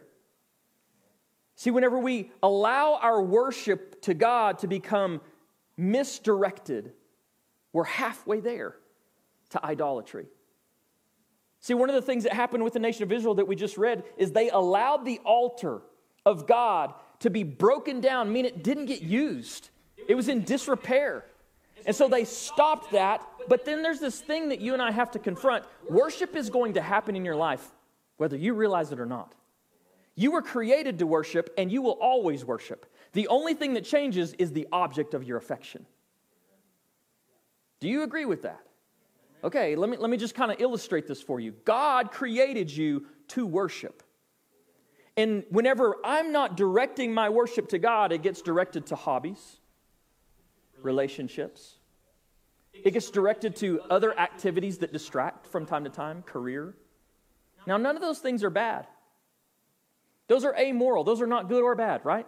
See, 1.61 1.69
whenever 1.69 1.99
we 1.99 2.31
allow 2.41 2.95
our 2.95 3.21
worship 3.21 4.01
to 4.01 4.15
God 4.15 4.57
to 4.59 4.67
become 4.67 5.21
misdirected, 5.77 6.91
we're 7.71 7.83
halfway 7.83 8.39
there 8.39 8.77
to 9.51 9.63
idolatry. 9.63 10.25
See, 11.59 11.75
one 11.75 11.87
of 11.87 11.93
the 11.93 12.01
things 12.01 12.23
that 12.23 12.33
happened 12.33 12.63
with 12.63 12.73
the 12.73 12.79
nation 12.79 13.03
of 13.03 13.11
Israel 13.11 13.35
that 13.35 13.47
we 13.47 13.55
just 13.55 13.77
read 13.77 14.03
is 14.17 14.31
they 14.31 14.49
allowed 14.49 15.05
the 15.05 15.19
altar 15.23 15.83
of 16.25 16.47
God 16.47 16.95
to 17.19 17.29
be 17.29 17.43
broken 17.43 18.01
down, 18.01 18.33
mean, 18.33 18.45
it 18.45 18.63
didn't 18.63 18.87
get 18.87 19.03
used. 19.03 19.69
It 20.07 20.15
was 20.15 20.29
in 20.29 20.43
disrepair. 20.43 21.25
And 21.85 21.95
so 21.95 22.07
they 22.07 22.25
stopped 22.25 22.93
that. 22.93 23.23
But 23.47 23.65
then 23.65 23.83
there's 23.83 23.99
this 23.99 24.19
thing 24.19 24.49
that 24.49 24.61
you 24.61 24.73
and 24.73 24.81
I 24.81 24.89
have 24.89 25.11
to 25.11 25.19
confront 25.19 25.65
worship 25.87 26.35
is 26.35 26.49
going 26.49 26.73
to 26.73 26.81
happen 26.81 27.15
in 27.15 27.23
your 27.23 27.35
life, 27.35 27.69
whether 28.17 28.35
you 28.35 28.55
realize 28.55 28.91
it 28.91 28.99
or 28.99 29.05
not. 29.05 29.35
You 30.15 30.31
were 30.31 30.41
created 30.41 30.99
to 30.99 31.07
worship, 31.07 31.53
and 31.57 31.71
you 31.71 31.81
will 31.81 31.97
always 32.01 32.43
worship. 32.43 32.85
The 33.13 33.27
only 33.27 33.53
thing 33.53 33.73
that 33.73 33.85
changes 33.85 34.33
is 34.33 34.51
the 34.51 34.67
object 34.71 35.13
of 35.13 35.23
your 35.23 35.37
affection. 35.37 35.85
Do 37.79 37.87
you 37.87 38.03
agree 38.03 38.25
with 38.25 38.43
that? 38.43 38.61
Okay, 39.43 39.75
let 39.75 39.89
me, 39.89 39.97
let 39.97 40.09
me 40.09 40.17
just 40.17 40.35
kind 40.35 40.51
of 40.51 40.61
illustrate 40.61 41.07
this 41.07 41.21
for 41.21 41.39
you. 41.39 41.53
God 41.65 42.11
created 42.11 42.69
you 42.69 43.07
to 43.29 43.45
worship. 43.45 44.03
And 45.17 45.43
whenever 45.49 45.95
I'm 46.03 46.31
not 46.31 46.55
directing 46.55 47.13
my 47.13 47.29
worship 47.29 47.69
to 47.69 47.79
God, 47.79 48.11
it 48.11 48.21
gets 48.21 48.41
directed 48.41 48.85
to 48.87 48.95
hobbies, 48.95 49.59
relationships. 50.81 51.79
It 52.73 52.91
gets 52.91 53.09
directed 53.09 53.55
to 53.57 53.81
other 53.89 54.17
activities 54.17 54.77
that 54.79 54.93
distract 54.93 55.47
from 55.47 55.65
time 55.65 55.83
to 55.83 55.89
time, 55.89 56.21
career. 56.21 56.75
Now, 57.67 57.77
none 57.77 57.95
of 57.95 58.01
those 58.01 58.19
things 58.19 58.43
are 58.43 58.49
bad. 58.49 58.87
Those 60.31 60.45
are 60.45 60.55
amoral. 60.57 61.03
Those 61.03 61.19
are 61.19 61.27
not 61.27 61.49
good 61.49 61.61
or 61.61 61.75
bad, 61.75 62.05
right? 62.05 62.25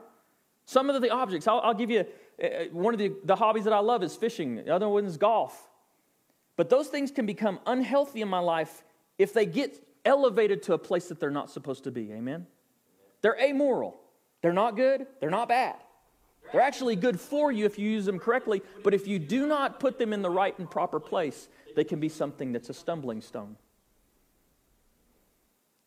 Some 0.65 0.89
of 0.89 1.01
the 1.01 1.09
objects, 1.09 1.47
I'll, 1.47 1.61
I'll 1.61 1.73
give 1.73 1.89
you 1.89 2.03
uh, 2.43 2.45
uh, 2.45 2.63
one 2.73 2.93
of 2.93 2.97
the, 2.97 3.13
the 3.23 3.37
hobbies 3.37 3.63
that 3.63 3.71
I 3.71 3.79
love 3.79 4.03
is 4.03 4.13
fishing, 4.13 4.57
the 4.57 4.75
other 4.75 4.89
one 4.89 5.05
is 5.05 5.15
golf. 5.15 5.69
But 6.57 6.69
those 6.69 6.89
things 6.89 7.11
can 7.11 7.25
become 7.25 7.61
unhealthy 7.65 8.19
in 8.19 8.27
my 8.27 8.39
life 8.39 8.83
if 9.17 9.31
they 9.31 9.45
get 9.45 9.81
elevated 10.03 10.63
to 10.63 10.73
a 10.73 10.77
place 10.77 11.07
that 11.07 11.21
they're 11.21 11.31
not 11.31 11.49
supposed 11.49 11.85
to 11.85 11.91
be. 11.91 12.11
Amen? 12.11 12.45
They're 13.21 13.39
amoral. 13.41 13.97
They're 14.41 14.51
not 14.51 14.75
good, 14.75 15.07
they're 15.21 15.29
not 15.29 15.47
bad. 15.47 15.77
They're 16.51 16.59
actually 16.59 16.97
good 16.97 17.17
for 17.17 17.53
you 17.53 17.63
if 17.63 17.79
you 17.79 17.89
use 17.89 18.03
them 18.03 18.19
correctly, 18.19 18.63
but 18.83 18.93
if 18.93 19.07
you 19.07 19.17
do 19.17 19.47
not 19.47 19.79
put 19.79 19.97
them 19.97 20.11
in 20.11 20.21
the 20.21 20.29
right 20.29 20.59
and 20.59 20.69
proper 20.69 20.99
place, 20.99 21.47
they 21.77 21.85
can 21.85 22.01
be 22.01 22.09
something 22.09 22.51
that's 22.51 22.69
a 22.69 22.73
stumbling 22.73 23.21
stone. 23.21 23.55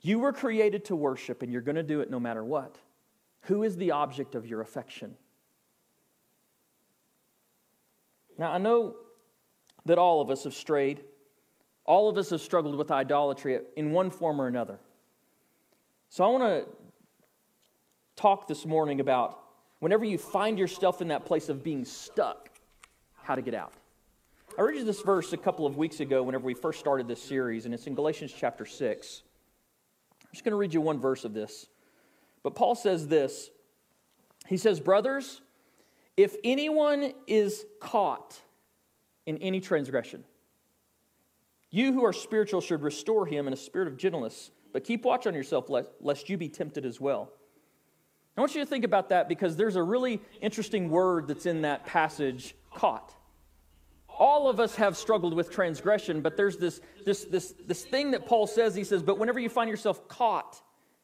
You 0.07 0.21
were 0.21 0.33
created 0.33 0.85
to 0.85 0.95
worship, 0.95 1.43
and 1.43 1.53
you're 1.53 1.63
going 1.63 1.75
to 1.75 1.83
do 1.83 2.01
it 2.01 2.13
no 2.13 2.21
matter 2.21 2.45
what. 2.45 2.77
Who 3.47 3.65
is 3.65 3.77
the 3.77 3.91
object 3.91 4.37
of 4.37 4.47
your 4.47 4.61
affection? 4.61 5.17
Now, 8.39 8.53
I 8.53 8.59
know 8.59 8.95
that 9.85 9.99
all 9.99 10.21
of 10.21 10.31
us 10.31 10.45
have 10.45 10.55
strayed. 10.55 11.03
All 11.85 12.09
of 12.09 12.17
us 12.19 12.31
have 12.31 12.41
struggled 12.41 12.77
with 12.77 12.93
idolatry 12.93 13.59
in 13.75 13.91
one 13.91 14.11
form 14.11 14.41
or 14.41 14.47
another. 14.47 14.79
So 16.09 16.23
I 16.23 16.29
want 16.29 16.45
to 16.45 16.69
talk 18.15 18.47
this 18.47 18.65
morning 18.65 19.01
about 19.01 19.41
whenever 19.81 20.05
you 20.05 20.19
find 20.19 20.57
yourself 20.57 21.03
in 21.03 21.09
that 21.09 21.25
place 21.25 21.49
of 21.49 21.65
being 21.65 21.85
stuck, 21.85 22.49
how 23.25 23.35
to 23.35 23.43
get 23.43 23.55
out. 23.55 23.73
I 24.57 24.63
read 24.63 24.77
you 24.77 24.85
this 24.85 25.03
verse 25.03 25.33
a 25.33 25.37
couple 25.37 25.67
of 25.67 25.77
weeks 25.77 25.99
ago 25.99 26.23
whenever 26.23 26.45
we 26.45 26.55
first 26.55 26.79
started 26.79 27.09
this 27.09 27.21
series, 27.21 27.65
and 27.65 27.75
it's 27.75 27.89
in 27.89 27.97
Galatians 27.97 28.33
chapter 28.33 28.65
6. 28.65 29.23
Just 30.37 30.45
going 30.45 30.53
to 30.53 30.59
read 30.59 30.75
you 30.75 30.83
one 30.83 31.01
verse 31.01 31.25
of 31.25 31.33
this. 31.33 31.67
But 32.43 32.55
Paul 32.55 32.75
says 32.75 33.09
this 33.09 33.49
He 34.47 34.59
says, 34.59 34.81
Brothers, 34.81 35.41
if 36.15 36.37
anyone 36.45 37.15
is 37.27 37.65
caught 37.81 38.39
in 39.25 39.39
any 39.39 39.61
transgression, 39.63 40.25
you 41.71 41.95
who 41.95 42.05
are 42.05 42.13
spiritual 42.13 42.61
should 42.61 42.83
restore 42.83 43.25
him 43.25 43.47
in 43.47 43.55
a 43.55 43.57
spirit 43.57 43.89
of 43.89 43.97
gentleness, 43.97 44.51
but 44.75 44.85
keep 44.85 45.07
watch 45.07 45.27
on 45.27 45.33
yourself 45.33 45.71
lest 46.01 46.29
you 46.29 46.37
be 46.37 46.51
tempted 46.51 46.85
as 46.85 47.01
well. 47.01 47.33
I 48.37 48.43
want 48.43 48.55
you 48.55 48.61
to 48.61 48.67
think 48.67 48.85
about 48.85 49.09
that 49.09 49.31
because 49.31 49.57
there's 49.57 49.77
a 49.77 49.83
really 49.83 50.21
interesting 50.43 50.91
word 50.91 51.29
that's 51.29 51.47
in 51.47 51.63
that 51.63 51.87
passage 51.87 52.55
caught. 52.75 53.15
All 54.19 54.49
of 54.49 54.61
us 54.61 54.75
have 54.77 54.97
struggled 54.97 55.35
with 55.35 55.51
transgression, 55.51 56.23
but 56.23 56.37
there's 56.37 56.57
this, 56.57 56.81
this, 57.05 57.25
this, 57.25 57.55
this 57.67 57.85
thing 57.85 58.13
that 58.13 58.27
Paul 58.27 58.47
says. 58.47 58.75
He 58.75 58.85
says, 58.85 59.03
But 59.03 59.19
whenever 59.19 59.39
you 59.39 59.49
find 59.49 59.69
yourself 59.69 60.09
caught 60.09 60.61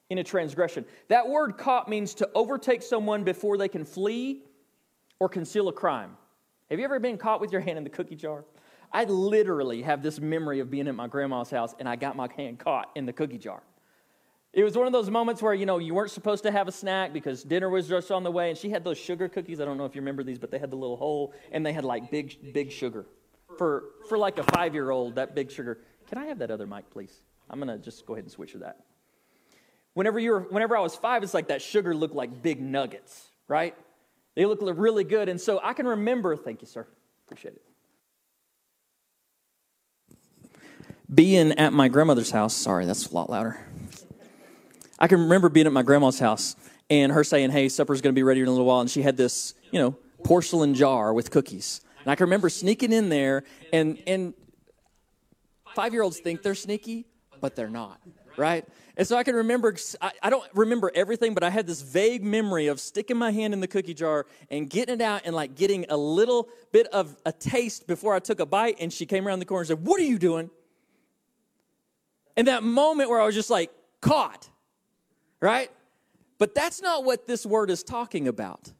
in 0.09 0.19
a 0.19 0.25
transgression, 0.25 0.85
that 1.09 1.29
word 1.29 1.59
caught 1.59 1.89
means 1.89 2.15
to 2.15 2.31
overtake 2.35 2.83
someone 2.83 3.23
before 3.23 3.59
they 3.59 3.69
can 3.69 3.85
flee 3.85 4.45
or 5.21 5.29
conceal 5.29 5.69
a 5.69 5.73
crime. 5.73 6.17
Have 6.71 6.79
you 6.79 6.85
ever 6.85 6.99
been 6.99 7.19
caught 7.19 7.41
with 7.41 7.53
your 7.53 7.61
hand 7.61 7.77
in 7.77 7.85
the 7.85 7.91
cookie 7.91 8.17
jar? 8.17 8.45
I 8.93 9.05
literally 9.05 9.83
have 9.83 10.03
this 10.03 10.21
memory 10.21 10.61
of 10.61 10.71
being 10.71 10.89
at 10.89 10.95
my 10.95 11.07
grandma's 11.07 11.51
house 11.51 11.75
and 11.79 11.89
I 11.89 11.97
got 11.97 12.17
my 12.17 12.29
hand 12.37 12.59
caught 12.59 12.91
in 12.95 13.07
the 13.07 13.13
cookie 13.13 13.39
jar. 13.39 13.63
It 14.53 14.65
was 14.65 14.77
one 14.77 14.87
of 14.87 14.93
those 14.93 15.09
moments 15.09 15.41
where, 15.41 15.55
you 15.55 15.65
know, 15.65 15.79
you 15.79 15.95
weren't 15.95 16.11
supposed 16.11 16.43
to 16.43 16.51
have 16.51 16.69
a 16.69 16.73
snack 16.73 17.15
because 17.15 17.43
dinner 17.43 17.71
was 17.71 17.89
just 17.89 18.11
on 18.11 18.23
the 18.23 18.31
way, 18.31 18.51
and 18.51 18.59
she 18.59 18.69
had 18.69 18.85
those 18.85 18.99
sugar 18.99 19.29
cookies. 19.29 19.61
I 19.61 19.65
don't 19.65 19.79
know 19.79 19.87
if 19.87 19.95
you 19.95 20.03
remember 20.03 20.23
these, 20.23 20.39
but 20.39 20.51
they 20.51 20.59
had 20.59 20.71
the 20.71 20.77
little 20.77 20.97
hole, 20.97 21.33
and 21.53 21.65
they 21.65 21.73
had 21.73 21.85
like 21.85 22.11
big, 22.11 22.53
big 22.53 22.71
sugar. 22.71 23.07
For, 23.57 23.85
for 24.09 24.19
like 24.19 24.39
a 24.39 24.43
five 24.43 24.75
year 24.75 24.91
old, 24.91 25.15
that 25.17 25.35
big 25.35 25.51
sugar. 25.51 25.79
Can 26.09 26.19
I 26.19 26.27
have 26.27 26.39
that 26.39 26.51
other 26.51 26.67
mic, 26.67 26.91
please? 26.91 27.15
I'm 27.49 27.59
going 27.61 27.69
to 27.69 27.83
just 27.83 28.07
go 28.07 28.15
ahead 28.15 28.25
and 28.25 28.33
switch 28.33 28.53
to 28.53 28.59
that. 28.59 28.79
Whenever, 29.95 30.19
you 30.19 30.33
were, 30.33 30.41
whenever 30.41 30.77
I 30.77 30.81
was 30.81 30.97
five, 30.97 31.23
it's 31.23 31.35
like 31.35 31.49
that 31.49 31.61
sugar 31.61 31.95
looked 31.95 32.15
like 32.15 32.43
big 32.43 32.61
nuggets, 32.61 33.29
right? 33.49 33.75
They 34.35 34.47
look 34.47 34.61
really 34.63 35.05
good. 35.05 35.29
And 35.29 35.41
so 35.41 35.61
I 35.63 35.75
can 35.75 35.87
remember, 35.87 36.37
thank 36.37 36.63
you, 36.63 36.67
sir. 36.67 36.87
Appreciate 37.27 37.55
it. 37.55 37.63
Being 41.15 41.53
at 41.53 41.75
my 41.75 41.89
grandmother's 41.89 42.31
house, 42.31 42.55
sorry, 42.55 42.87
that's 42.87 43.09
a 43.09 43.15
lot 43.15 43.29
louder. 43.29 43.61
I 45.03 45.09
can 45.09 45.19
remember 45.19 45.49
being 45.49 45.67
at 45.67 45.73
my 45.73 45.83
grandma's 45.83 46.21
house 46.21 46.55
and 46.89 47.11
her 47.11 47.25
saying, 47.25 47.51
Hey, 47.51 47.69
supper's 47.69 48.01
going 48.01 48.15
to 48.15 48.19
be 48.19 48.23
ready 48.23 48.41
in 48.41 48.47
a 48.47 48.51
little 48.53 48.65
while. 48.65 48.81
And 48.81 48.89
she 48.89 49.03
had 49.03 49.17
this, 49.17 49.53
you 49.73 49.81
know, 49.81 49.97
porcelain 50.23 50.75
jar 50.75 51.13
with 51.13 51.33
cookies. 51.33 51.81
And 52.03 52.11
I 52.11 52.15
can 52.15 52.25
remember 52.25 52.49
sneaking 52.49 52.93
in 52.93 53.09
there, 53.09 53.43
and, 53.73 54.01
and 54.07 54.33
five 55.75 55.93
year 55.93 56.03
olds 56.03 56.21
think 56.21 56.43
they're 56.43 56.55
sneaky, 56.55 57.07
but 57.41 57.57
they're 57.57 57.69
not, 57.69 58.01
right? 58.37 58.65
And 58.97 59.07
so 59.07 59.17
I 59.17 59.25
can 59.25 59.35
remember, 59.35 59.75
I, 60.01 60.13
I, 60.23 60.31
don't 60.31 60.45
remember 60.55 60.93
everything, 60.95 61.35
but 61.35 61.43
I 61.43 61.51
had 61.51 61.67
this 61.67 61.81
vague 61.83 62.23
memory 62.23 62.69
of 62.69 62.79
sticking 62.79 63.17
my 63.17 63.31
hand 63.31 63.55
in 63.55 63.61
the 63.61 63.69
cookie 63.69 63.95
jar 63.95 64.27
and 64.51 64.69
getting 64.71 64.97
it 64.97 65.01
out 65.01 65.23
and 65.25 65.35
like 65.35 65.57
getting 65.57 65.87
a 65.89 65.97
little 65.97 66.49
bit 66.71 66.87
of 66.89 67.17
a 67.25 67.33
taste 67.33 67.87
before 67.87 68.15
I 68.15 68.19
took 68.19 68.39
a 68.39 68.47
bite. 68.47 68.77
And 68.81 68.93
she 68.93 69.07
came 69.07 69.27
around 69.27 69.41
the 69.41 69.47
corner 69.47 69.63
and 69.63 69.69
said, 69.69 69.85
What 69.85 70.01
are 70.01 70.05
you 70.05 70.19
doing? 70.19 70.51
And 72.37 72.47
that 72.47 72.63
moment 72.63 73.11
where 73.11 73.21
I 73.21 73.27
was 73.27 73.35
just 73.35 73.51
like, 73.51 73.71
caught 74.01 74.49
right? 75.43 75.71
But 76.39 76.55
that's 76.55 76.81
not 76.81 77.05
what 77.05 77.27
this 77.27 77.45
word 77.45 77.69
is 77.69 77.83
talking 77.83 78.27
about. 78.27 78.73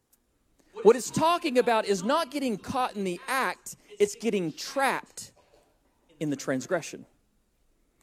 What 0.83 0.97
it's 0.97 1.11
talking 1.11 1.59
about 1.59 1.85
is 1.85 2.03
not 2.03 2.31
getting 2.31 2.57
caught 2.57 2.97
in 2.97 3.05
the 3.05 3.21
act, 3.29 3.77
it's 3.99 4.15
getting 4.15 4.53
trapped 4.53 5.33
in 6.19 6.31
the 6.31 6.37
transgression. 6.37 7.05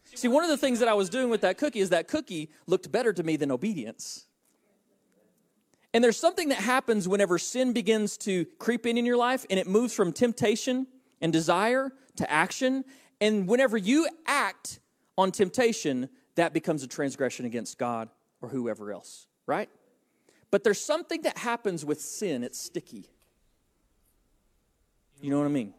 See, 0.04 0.28
one 0.28 0.44
of 0.44 0.50
the 0.50 0.58
things 0.58 0.80
that 0.80 0.88
I 0.88 0.94
was 0.94 1.10
doing 1.10 1.30
with 1.30 1.42
that 1.42 1.58
cookie 1.58 1.80
is 1.80 1.90
that 1.90 2.08
cookie 2.08 2.52
looked 2.68 2.92
better 2.92 3.14
to 3.14 3.24
me 3.24 3.38
than 3.38 3.52
obedience. 3.52 4.28
And 5.94 6.04
there's 6.04 6.18
something 6.18 6.50
that 6.50 6.60
happens 6.60 7.08
whenever 7.08 7.40
sin 7.40 7.74
begins 7.74 8.18
to 8.20 8.46
creep 8.60 8.86
in 8.86 8.98
in 8.98 9.06
your 9.06 9.18
life 9.18 9.46
and 9.50 9.60
it 9.60 9.68
moves 9.68 9.94
from 9.94 10.14
temptation 10.14 10.88
and 11.22 11.34
desire 11.34 11.92
to 12.18 12.30
action. 12.30 12.86
And 13.20 13.48
whenever 13.48 13.78
you 13.78 14.08
act 14.28 14.80
on 15.18 15.32
temptation, 15.32 16.10
that 16.36 16.54
becomes 16.54 16.84
a 16.84 16.88
transgression 16.88 17.46
against 17.46 17.78
God 17.78 18.10
or 18.42 18.50
whoever 18.50 18.92
else, 18.92 19.28
right? 19.46 19.70
But 20.52 20.64
there's 20.64 20.82
something 20.82 21.22
that 21.24 21.38
happens 21.38 21.86
with 21.86 22.02
sin, 22.02 22.44
it's 22.44 22.60
sticky. 22.60 23.06
You 25.22 25.30
know 25.30 25.40
what 25.40 25.46
I 25.46 25.50
mean? 25.50 25.74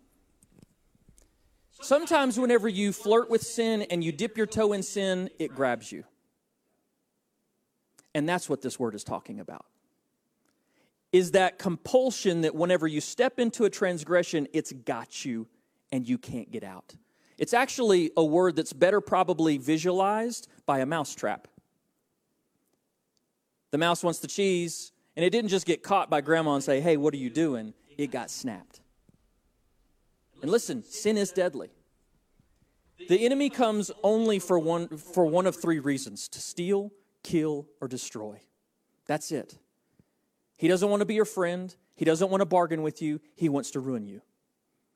Sometimes, 1.83 2.39
whenever 2.39 2.69
you 2.69 2.93
flirt 2.93 3.31
with 3.31 3.43
sin 3.43 3.83
and 3.83 4.05
you 4.05 4.13
dip 4.13 4.37
your 4.37 4.47
toe 4.47 4.75
in 4.75 4.83
sin, 4.83 5.31
it 5.39 5.55
grabs 5.55 5.91
you. 5.91 6.05
And 8.15 8.29
that's 8.29 8.49
what 8.49 8.61
this 8.61 8.79
word 8.79 8.95
is 8.95 9.03
talking 9.03 9.41
about. 9.41 9.65
Is 11.11 11.31
that 11.33 11.59
compulsion 11.59 12.43
that 12.43 12.55
whenever 12.55 12.87
you 12.87 13.01
step 13.01 13.41
into 13.41 13.65
a 13.65 13.71
transgression, 13.71 14.47
it's 14.53 14.73
got 14.73 15.25
you 15.25 15.49
and 15.91 16.07
you 16.07 16.19
can't 16.19 16.51
get 16.51 16.63
out. 16.63 16.95
It's 17.39 17.55
actually 17.55 18.11
a 18.17 18.25
word 18.25 18.57
that's 18.57 18.75
better 18.75 19.01
probably 19.01 19.57
visualized 19.57 20.49
by 20.67 20.81
a 20.81 20.87
mousetrap. 20.87 21.49
The 23.71 23.79
mouse 23.79 24.03
wants 24.03 24.19
the 24.19 24.27
cheese, 24.27 24.93
and 25.17 25.25
it 25.25 25.31
didn't 25.31 25.51
just 25.51 25.67
get 25.67 25.83
caught 25.83 26.11
by 26.11 26.21
grandma 26.21 26.55
and 26.55 26.65
say, 26.65 26.81
Hey, 26.81 26.97
what 26.97 27.15
are 27.15 27.19
you 27.19 27.31
doing? 27.31 27.75
It 27.97 28.11
got 28.11 28.31
snapped. 28.31 28.81
And 30.43 30.51
listen, 30.51 30.83
sin 30.85 31.17
is 31.17 31.33
deadly. 31.33 31.71
The 33.09 33.25
enemy 33.25 33.51
comes 33.51 33.91
only 34.03 34.39
for 34.39 34.59
one, 34.59 34.89
for 34.89 35.25
one 35.25 35.47
of 35.47 35.57
three 35.57 35.79
reasons 35.79 36.29
to 36.29 36.41
steal, 36.41 36.93
kill, 37.23 37.67
or 37.81 37.89
destroy. 37.89 38.41
That's 39.07 39.33
it. 39.33 39.59
He 40.57 40.69
doesn't 40.69 40.89
want 40.89 41.01
to 41.01 41.07
be 41.07 41.15
your 41.15 41.25
friend. 41.25 41.75
He 41.97 42.05
doesn't 42.05 42.31
want 42.31 42.43
to 42.43 42.47
bargain 42.47 42.83
with 42.83 43.01
you. 43.03 43.21
He 43.35 43.49
wants 43.49 43.71
to 43.73 43.81
ruin 43.81 44.07
you. 44.07 44.21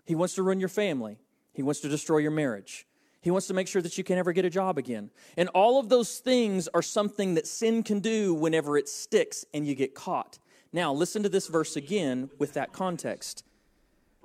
He 0.04 0.14
wants 0.14 0.34
to 0.34 0.42
ruin 0.42 0.60
your 0.60 0.68
family. 0.68 1.18
He 1.52 1.62
wants 1.62 1.80
to 1.80 1.88
destroy 1.88 2.18
your 2.18 2.30
marriage. 2.30 2.86
He 3.24 3.30
wants 3.30 3.46
to 3.46 3.54
make 3.54 3.68
sure 3.68 3.80
that 3.80 3.96
you 3.96 4.04
can 4.04 4.16
never 4.16 4.34
get 4.34 4.44
a 4.44 4.50
job 4.50 4.76
again. 4.76 5.08
And 5.38 5.48
all 5.54 5.80
of 5.80 5.88
those 5.88 6.18
things 6.18 6.68
are 6.74 6.82
something 6.82 7.36
that 7.36 7.46
sin 7.46 7.82
can 7.82 8.00
do 8.00 8.34
whenever 8.34 8.76
it 8.76 8.86
sticks 8.86 9.46
and 9.54 9.66
you 9.66 9.74
get 9.74 9.94
caught. 9.94 10.38
Now, 10.74 10.92
listen 10.92 11.22
to 11.22 11.30
this 11.30 11.46
verse 11.46 11.74
again 11.74 12.28
with 12.38 12.52
that 12.52 12.74
context. 12.74 13.42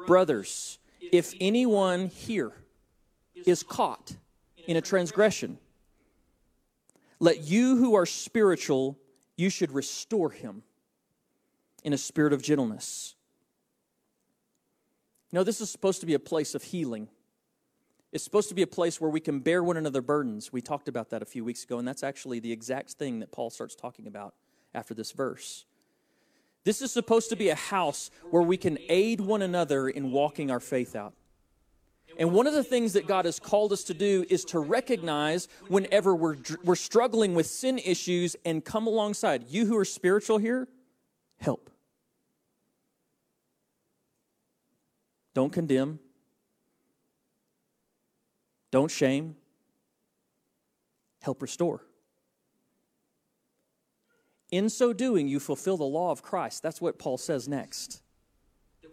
Brothers, 0.05 0.79
if 1.13 1.33
anyone 1.39 2.07
here 2.07 2.51
is 3.45 3.63
caught 3.63 4.17
in 4.67 4.75
a 4.75 4.81
transgression, 4.81 5.59
let 7.21 7.43
you 7.43 7.77
who 7.77 7.95
are 7.95 8.05
spiritual, 8.05 8.97
you 9.37 9.49
should 9.49 9.71
restore 9.71 10.31
him 10.31 10.61
in 11.85 11.93
a 11.93 11.97
spirit 11.97 12.33
of 12.33 12.41
gentleness. 12.41 13.15
You 15.31 15.37
know, 15.37 15.45
this 15.45 15.61
is 15.61 15.69
supposed 15.69 16.01
to 16.01 16.05
be 16.05 16.15
a 16.15 16.19
place 16.19 16.53
of 16.53 16.63
healing. 16.63 17.07
It's 18.11 18.23
supposed 18.23 18.49
to 18.49 18.55
be 18.55 18.63
a 18.63 18.67
place 18.67 18.99
where 18.99 19.09
we 19.09 19.19
can 19.19 19.39
bear 19.39 19.63
one 19.63 19.77
another 19.77 20.01
burdens. 20.01 20.51
We 20.51 20.61
talked 20.61 20.87
about 20.87 21.11
that 21.11 21.21
a 21.21 21.25
few 21.25 21.43
weeks 21.43 21.63
ago, 21.63 21.77
and 21.77 21.87
that's 21.87 22.03
actually 22.03 22.39
the 22.39 22.51
exact 22.51 22.91
thing 22.91 23.19
that 23.19 23.31
Paul 23.31 23.49
starts 23.49 23.75
talking 23.75 24.07
about 24.07 24.33
after 24.73 24.93
this 24.93 25.11
verse. 25.11 25.65
This 26.63 26.81
is 26.81 26.91
supposed 26.91 27.29
to 27.29 27.35
be 27.35 27.49
a 27.49 27.55
house 27.55 28.09
where 28.31 28.41
we 28.41 28.57
can 28.57 28.77
aid 28.89 29.21
one 29.21 29.41
another 29.41 29.87
in 29.89 30.11
walking 30.11 30.49
our 30.49 30.59
faith 30.59 30.95
out. 30.95 31.13
And 32.17 32.33
one 32.33 32.47
of 32.47 32.53
the 32.53 32.63
things 32.63 32.93
that 32.93 33.07
God 33.07 33.25
has 33.25 33.39
called 33.39 33.71
us 33.71 33.83
to 33.85 33.93
do 33.93 34.25
is 34.29 34.43
to 34.45 34.59
recognize 34.59 35.47
whenever 35.67 36.15
we're, 36.15 36.37
we're 36.63 36.75
struggling 36.75 37.35
with 37.35 37.45
sin 37.45 37.77
issues 37.77 38.35
and 38.43 38.65
come 38.65 38.87
alongside. 38.87 39.45
You 39.49 39.67
who 39.67 39.77
are 39.77 39.85
spiritual 39.85 40.39
here, 40.39 40.67
help. 41.37 41.69
Don't 45.33 45.53
condemn. 45.53 45.99
Don't 48.71 48.91
shame. 48.91 49.35
Help 51.21 51.41
restore. 51.41 51.81
In 54.51 54.69
so 54.69 54.93
doing, 54.93 55.27
you 55.27 55.39
fulfill 55.39 55.77
the 55.77 55.83
law 55.83 56.11
of 56.11 56.23
Christ. 56.23 56.63
That's 56.63 56.81
what 56.81 56.97
Paul 56.97 57.17
says 57.17 57.47
next. 57.47 58.01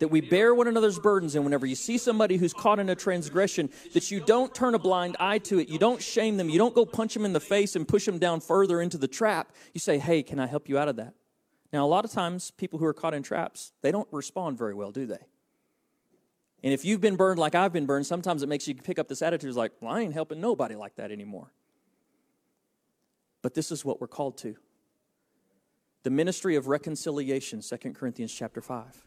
That 0.01 0.09
we 0.09 0.21
bear 0.21 0.55
one 0.55 0.69
another's 0.69 0.99
burdens, 0.99 1.35
and 1.35 1.45
whenever 1.45 1.65
you 1.65 1.75
see 1.75 1.97
somebody 1.97 2.37
who's 2.37 2.53
caught 2.53 2.79
in 2.79 2.91
a 2.91 2.95
transgression, 2.95 3.71
that 3.95 4.11
you 4.11 4.21
don't 4.21 4.55
turn 4.55 4.75
a 4.75 4.79
blind 4.79 5.17
eye 5.19 5.39
to 5.39 5.59
it. 5.59 5.71
You 5.71 5.79
don't 5.79 6.03
shame 6.03 6.37
them. 6.37 6.51
You 6.51 6.59
don't 6.59 6.75
go 6.75 6.85
punch 6.85 7.15
them 7.15 7.25
in 7.25 7.33
the 7.33 7.41
face 7.41 7.77
and 7.77 7.89
push 7.89 8.05
them 8.05 8.19
down 8.19 8.41
further 8.41 8.83
into 8.83 8.99
the 8.99 9.09
trap. 9.09 9.53
You 9.73 9.81
say, 9.81 9.99
Hey, 9.99 10.23
can 10.23 10.39
I 10.39 10.47
help 10.47 10.69
you 10.69 10.77
out 10.77 10.89
of 10.89 10.97
that? 10.97 11.15
Now, 11.73 11.87
a 11.87 11.89
lot 11.89 12.05
of 12.05 12.11
times, 12.11 12.51
people 12.51 12.79
who 12.79 12.85
are 12.85 12.95
caught 12.95 13.15
in 13.15 13.23
traps, 13.23 13.73
they 13.81 13.91
don't 13.91 14.09
respond 14.13 14.59
very 14.59 14.75
well, 14.75 14.93
do 14.93 15.07
they? 15.07 15.27
And 16.67 16.73
if 16.73 16.85
you've 16.85 17.01
been 17.01 17.15
burned 17.15 17.39
like 17.39 17.55
I've 17.55 17.73
been 17.73 17.87
burned, 17.87 18.09
sometimes 18.09 18.43
it 18.43 18.49
makes 18.49 18.67
you 18.67 18.75
pick 18.75 18.99
up 18.99 19.07
this 19.07 19.23
attitude 19.23 19.55
like, 19.55 19.71
well, 19.81 19.95
I 19.95 20.01
ain't 20.01 20.13
helping 20.13 20.41
nobody 20.41 20.75
like 20.75 20.97
that 20.97 21.13
anymore. 21.13 21.53
But 23.41 23.55
this 23.55 23.71
is 23.71 23.85
what 23.85 24.01
we're 24.01 24.09
called 24.09 24.37
to 24.39 24.57
the 26.03 26.11
ministry 26.11 26.57
of 26.57 26.67
reconciliation, 26.67 27.61
2 27.61 27.93
Corinthians 27.93 28.35
chapter 28.35 28.61
5. 28.61 29.07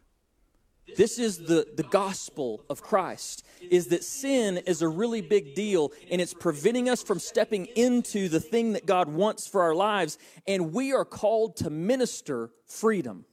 This 0.96 1.20
is 1.20 1.38
the, 1.38 1.68
the 1.76 1.84
gospel 1.84 2.64
of 2.70 2.82
Christ, 2.82 3.46
is 3.70 3.88
that 3.88 4.06
sin 4.06 4.60
is 4.60 4.82
a 4.82 4.88
really 4.88 5.20
big 5.20 5.54
deal 5.54 5.92
and 6.10 6.22
it's 6.22 6.34
preventing 6.34 6.88
us 6.88 7.04
from 7.04 7.20
stepping 7.20 7.66
into 7.76 8.30
the 8.30 8.40
thing 8.40 8.72
that 8.72 8.86
God 8.86 9.10
wants 9.10 9.48
for 9.48 9.64
our 9.64 9.76
lives. 9.76 10.18
And 10.48 10.72
we 10.72 10.94
are 10.94 11.04
called 11.04 11.58
to 11.58 11.70
minister 11.70 12.52
freedom. 12.66 13.26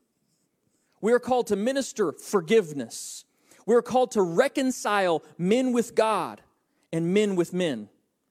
We 1.00 1.12
are 1.12 1.20
called 1.20 1.46
to 1.46 1.54
minister 1.54 2.10
forgiveness. 2.10 3.22
We're 3.66 3.82
called 3.82 4.12
to 4.12 4.22
reconcile 4.22 5.22
men 5.36 5.72
with 5.72 5.94
God 5.94 6.40
and 6.92 7.12
men 7.12 7.36
with 7.36 7.52
men, 7.52 7.88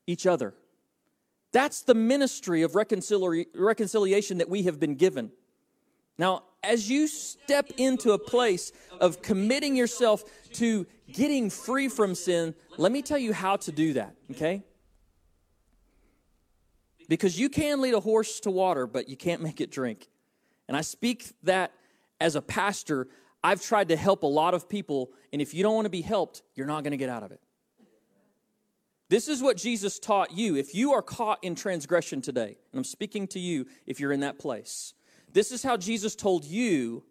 each 0.08 0.26
other. 0.26 0.54
That's 1.52 1.82
the 1.82 1.93
ministry 1.93 2.63
of 2.63 2.71
reconcili- 2.71 3.48
reconciliation 3.54 4.39
that 4.39 4.50
we 4.50 4.63
have 4.63 4.80
been 4.80 4.95
given. 4.95 5.32
Now, 6.17 6.43
as 6.63 6.89
you 6.89 7.08
step 7.08 7.69
into 7.78 8.13
a 8.13 8.17
place 8.17 8.71
of 9.00 9.21
committing 9.21 9.76
yourself 9.76 10.24
to 10.54 10.88
getting 11.12 11.50
free 11.50 11.89
from 11.89 12.15
sin, 12.15 12.56
let 12.78 12.91
me 12.91 13.02
tell 13.02 13.17
you 13.17 13.34
how 13.34 13.58
to 13.58 13.71
do 13.71 13.93
that, 13.93 14.15
okay? 14.32 14.63
Because 17.08 17.39
you 17.39 17.50
can 17.50 17.82
lead 17.82 17.93
a 17.93 18.00
horse 18.00 18.39
to 18.41 18.52
water, 18.52 18.88
but 18.88 19.10
you 19.10 19.17
can't 19.17 19.41
make 19.41 19.62
it 19.62 19.69
drink. 19.69 20.10
And 20.67 20.76
I 20.76 20.82
speak 20.82 21.32
that 21.43 21.71
as 22.19 22.36
a 22.36 22.41
pastor. 22.41 23.08
I've 23.46 23.62
tried 23.62 23.90
to 23.90 23.96
help 23.96 24.24
a 24.24 24.28
lot 24.28 24.56
of 24.56 24.68
people, 24.68 25.12
and 25.32 25.40
if 25.40 25.54
you 25.54 25.62
don't 25.62 25.76
want 25.76 25.86
to 25.86 25.92
be 25.92 26.02
helped, 26.02 26.42
you're 26.56 26.66
not 26.66 26.84
going 26.84 26.92
to 26.92 26.98
get 26.98 27.10
out 27.10 27.22
of 27.22 27.32
it. 27.32 27.40
This 29.08 29.28
is 29.28 29.40
what 29.40 29.56
Jesus 29.56 30.00
taught 30.00 30.32
you. 30.32 30.56
If 30.56 30.74
you 30.74 30.94
are 30.94 31.04
caught 31.04 31.44
in 31.44 31.54
transgression 31.54 32.22
today, 32.22 32.58
and 32.72 32.80
I'm 32.80 32.84
speaking 32.84 33.28
to 33.28 33.40
you 33.40 33.68
if 33.86 34.00
you're 34.00 34.12
in 34.12 34.22
that 34.22 34.40
place, 34.40 34.96
this 35.32 35.52
is 35.52 35.62
how 35.62 35.78
Jesus 35.78 36.16
told 36.16 36.44
you 36.44 37.04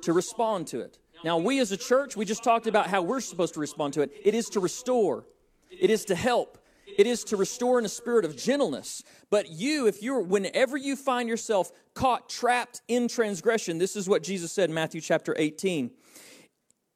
to 0.00 0.14
respond 0.14 0.66
to 0.68 0.80
it. 0.80 0.98
Now, 1.24 1.36
we 1.36 1.60
as 1.60 1.72
a 1.72 1.76
church, 1.76 2.16
we 2.16 2.24
just 2.24 2.42
talked 2.42 2.66
about 2.66 2.86
how 2.86 3.02
we're 3.02 3.20
supposed 3.20 3.52
to 3.52 3.60
respond 3.60 3.92
to 3.94 4.00
it. 4.00 4.12
It 4.24 4.34
is 4.34 4.48
to 4.50 4.60
restore, 4.60 5.26
it 5.70 5.90
is 5.90 6.06
to 6.06 6.14
help, 6.14 6.56
it 6.96 7.06
is 7.06 7.24
to 7.24 7.36
restore 7.36 7.78
in 7.78 7.84
a 7.84 7.88
spirit 7.88 8.24
of 8.24 8.36
gentleness. 8.36 9.02
But 9.30 9.50
you, 9.50 9.86
if 9.86 10.02
you're, 10.02 10.20
whenever 10.20 10.76
you 10.76 10.96
find 10.96 11.28
yourself 11.28 11.72
caught, 11.94 12.28
trapped 12.28 12.82
in 12.88 13.08
transgression, 13.08 13.78
this 13.78 13.96
is 13.96 14.08
what 14.08 14.22
Jesus 14.22 14.52
said 14.52 14.70
in 14.70 14.74
Matthew 14.74 15.00
chapter 15.00 15.34
18. 15.36 15.90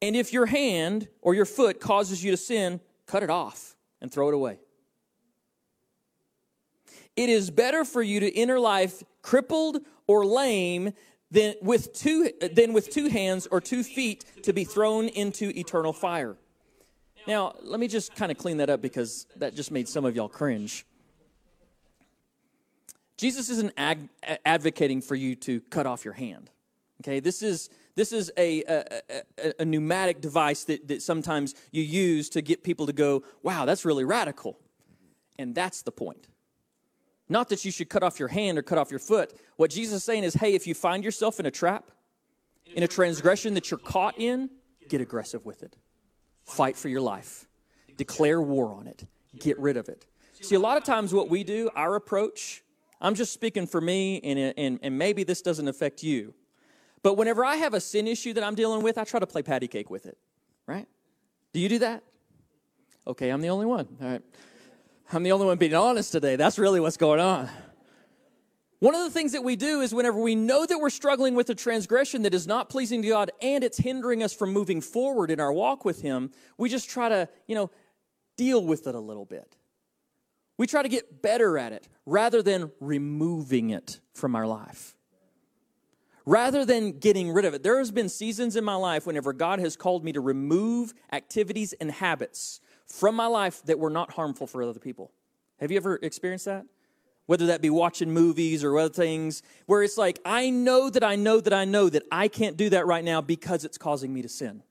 And 0.01 0.15
if 0.15 0.31
your 0.31 0.45
hand 0.45 1.07
or 1.21 1.33
your 1.33 1.45
foot 1.45 1.79
causes 1.79 2.23
you 2.23 2.31
to 2.31 2.37
sin, 2.37 2.79
cut 3.05 3.23
it 3.23 3.29
off 3.29 3.75
and 4.01 4.11
throw 4.11 4.29
it 4.29 4.33
away. 4.33 4.59
It 7.15 7.29
is 7.29 7.51
better 7.51 7.83
for 7.83 8.01
you 8.01 8.21
to 8.21 8.37
enter 8.37 8.59
life 8.59 9.03
crippled 9.21 9.79
or 10.07 10.25
lame 10.25 10.93
than 11.31 11.55
with 11.61 11.93
two, 11.93 12.31
than 12.53 12.73
with 12.73 12.89
two 12.89 13.09
hands 13.09 13.47
or 13.51 13.59
two 13.61 13.83
feet 13.83 14.25
to 14.43 14.53
be 14.53 14.63
thrown 14.63 15.09
into 15.09 15.49
eternal 15.57 15.93
fire. 15.93 16.37
Now, 17.29 17.53
let 17.61 17.79
me 17.79 17.87
just 17.87 18.15
kind 18.15 18.31
of 18.31 18.39
clean 18.39 18.57
that 18.57 18.71
up 18.71 18.81
because 18.81 19.27
that 19.35 19.53
just 19.53 19.69
made 19.69 19.87
some 19.87 20.03
of 20.03 20.15
y'all 20.15 20.27
cringe. 20.27 20.83
Jesus 23.17 23.51
isn't 23.51 23.71
ag- 23.77 24.09
advocating 24.43 24.99
for 24.99 25.13
you 25.13 25.35
to 25.35 25.61
cut 25.69 25.85
off 25.85 26.03
your 26.03 26.15
hand. 26.15 26.49
Okay, 27.03 27.19
this 27.19 27.43
is 27.43 27.69
this 27.93 28.11
is 28.11 28.31
a, 28.35 28.63
a, 28.63 29.01
a, 29.37 29.53
a, 29.59 29.65
pneumatic 29.65 30.21
device 30.21 30.63
that, 30.63 30.87
that 30.87 31.03
sometimes 31.03 31.53
you 31.71 31.83
use 31.83 32.29
to 32.29 32.41
get 32.41 32.63
people 32.63 32.87
to 32.87 32.93
go, 32.93 33.23
wow, 33.43 33.65
that's 33.65 33.85
really 33.85 34.05
radical. 34.05 34.57
And 35.37 35.53
that's 35.53 35.83
the 35.83 35.91
point. 35.91 36.27
Not 37.27 37.49
that 37.49 37.63
you 37.63 37.71
should 37.71 37.89
cut 37.89 38.01
off 38.01 38.19
your 38.19 38.29
hand 38.29 38.57
or 38.57 38.63
cut 38.63 38.79
off 38.79 38.89
your 38.89 38.99
foot. 38.99 39.33
What 39.57 39.69
Jesus 39.69 39.97
is 39.97 40.03
saying 40.03 40.23
is, 40.23 40.33
hey, 40.33 40.55
if 40.55 40.65
you 40.65 40.73
find 40.73 41.03
yourself 41.03 41.39
in 41.39 41.45
a 41.45 41.51
trap, 41.51 41.91
in 42.73 42.81
a 42.81 42.87
transgression 42.87 43.53
that 43.53 43.69
you're 43.69 43.77
caught 43.77 44.17
in, 44.17 44.49
get 44.87 44.99
aggressive 44.99 45.45
with 45.45 45.61
it. 45.61 45.75
Fight 46.49 46.75
for 46.75 46.89
your 46.89 47.01
life. 47.01 47.47
Declare 47.97 48.41
war 48.41 48.73
on 48.73 48.87
it. 48.87 49.05
Get 49.37 49.59
rid 49.59 49.77
of 49.77 49.87
it. 49.89 50.05
See, 50.41 50.55
a 50.55 50.59
lot 50.59 50.77
of 50.77 50.83
times 50.83 51.13
what 51.13 51.29
we 51.29 51.43
do, 51.43 51.69
our 51.75 51.95
approach, 51.95 52.63
I'm 53.01 53.13
just 53.13 53.33
speaking 53.33 53.67
for 53.67 53.81
me, 53.81 54.19
and, 54.21 54.53
and, 54.57 54.79
and 54.81 54.97
maybe 54.97 55.23
this 55.23 55.41
doesn't 55.41 55.67
affect 55.67 56.01
you. 56.01 56.33
But 57.03 57.15
whenever 57.15 57.45
I 57.45 57.57
have 57.57 57.73
a 57.73 57.79
sin 57.79 58.07
issue 58.07 58.33
that 58.33 58.43
I'm 58.43 58.55
dealing 58.55 58.81
with, 58.81 58.97
I 58.97 59.03
try 59.03 59.19
to 59.19 59.27
play 59.27 59.41
patty 59.41 59.67
cake 59.67 59.89
with 59.89 60.05
it, 60.05 60.17
right? 60.65 60.87
Do 61.53 61.59
you 61.59 61.69
do 61.69 61.79
that? 61.79 62.03
Okay, 63.07 63.29
I'm 63.29 63.41
the 63.41 63.49
only 63.49 63.65
one. 63.65 63.87
All 64.01 64.07
right. 64.07 64.21
I'm 65.11 65.23
the 65.23 65.31
only 65.31 65.45
one 65.45 65.57
being 65.57 65.73
honest 65.73 66.11
today. 66.11 66.35
That's 66.35 66.59
really 66.59 66.79
what's 66.79 66.97
going 66.97 67.19
on. 67.19 67.49
One 68.79 68.95
of 68.95 69.03
the 69.03 69.09
things 69.09 69.33
that 69.33 69.43
we 69.43 69.57
do 69.57 69.81
is 69.81 69.93
whenever 69.93 70.19
we 70.19 70.35
know 70.35 70.65
that 70.65 70.79
we're 70.79 70.89
struggling 70.89 71.35
with 71.35 71.49
a 71.49 71.55
transgression 71.55 72.21
that 72.21 72.33
is 72.33 72.47
not 72.47 72.69
pleasing 72.69 73.01
to 73.01 73.09
God 73.09 73.31
and 73.41 73.61
it's 73.61 73.77
hindering 73.77 74.23
us 74.23 74.33
from 74.33 74.53
moving 74.53 74.79
forward 74.79 75.31
in 75.31 75.39
our 75.41 75.51
walk 75.51 75.83
with 75.83 76.01
Him, 76.01 76.31
we 76.57 76.69
just 76.69 76.89
try 76.89 77.09
to, 77.09 77.27
you 77.45 77.55
know, 77.55 77.69
deal 78.37 78.65
with 78.65 78.87
it 78.87 78.95
a 78.95 78.99
little 78.99 79.25
bit. 79.25 79.57
We 80.57 80.65
try 80.65 80.81
to 80.81 80.89
get 80.89 81.21
better 81.21 81.57
at 81.57 81.73
it 81.73 81.89
rather 82.05 82.41
than 82.41 82.71
removing 82.79 83.69
it 83.69 83.99
from 84.13 84.33
our 84.35 84.47
life. 84.47 84.95
Rather 86.25 86.63
than 86.63 86.99
getting 86.99 87.31
rid 87.31 87.43
of 87.43 87.53
it. 87.53 87.63
There 87.63 87.79
has 87.79 87.91
been 87.91 88.07
seasons 88.07 88.55
in 88.55 88.63
my 88.63 88.75
life 88.75 89.05
whenever 89.05 89.33
God 89.33 89.59
has 89.59 89.75
called 89.75 90.05
me 90.05 90.13
to 90.13 90.21
remove 90.21 90.93
activities 91.11 91.73
and 91.73 91.91
habits 91.91 92.61
from 92.85 93.15
my 93.15 93.27
life 93.27 93.61
that 93.65 93.79
were 93.79 93.89
not 93.89 94.13
harmful 94.13 94.47
for 94.47 94.63
other 94.63 94.79
people. 94.79 95.11
Have 95.59 95.71
you 95.71 95.77
ever 95.77 95.99
experienced 96.01 96.45
that? 96.45 96.65
Whether 97.29 97.45
that 97.45 97.61
be 97.61 97.69
watching 97.69 98.11
movies 98.11 98.63
or 98.63 98.75
other 98.79 98.91
things, 98.91 99.43
where 99.67 99.83
it's 99.83 99.99
like, 99.99 100.17
I 100.25 100.49
know 100.49 100.89
that 100.89 101.03
I 101.03 101.15
know 101.15 101.39
that 101.39 101.53
I 101.53 101.63
know 101.63 101.87
that 101.87 102.01
I 102.11 102.27
can't 102.27 102.57
do 102.57 102.71
that 102.71 102.87
right 102.87 103.03
now 103.03 103.21
because 103.21 103.63
it's 103.63 103.77
causing 103.77 104.11
me 104.11 104.23
to 104.23 104.27
sin. 104.27 104.63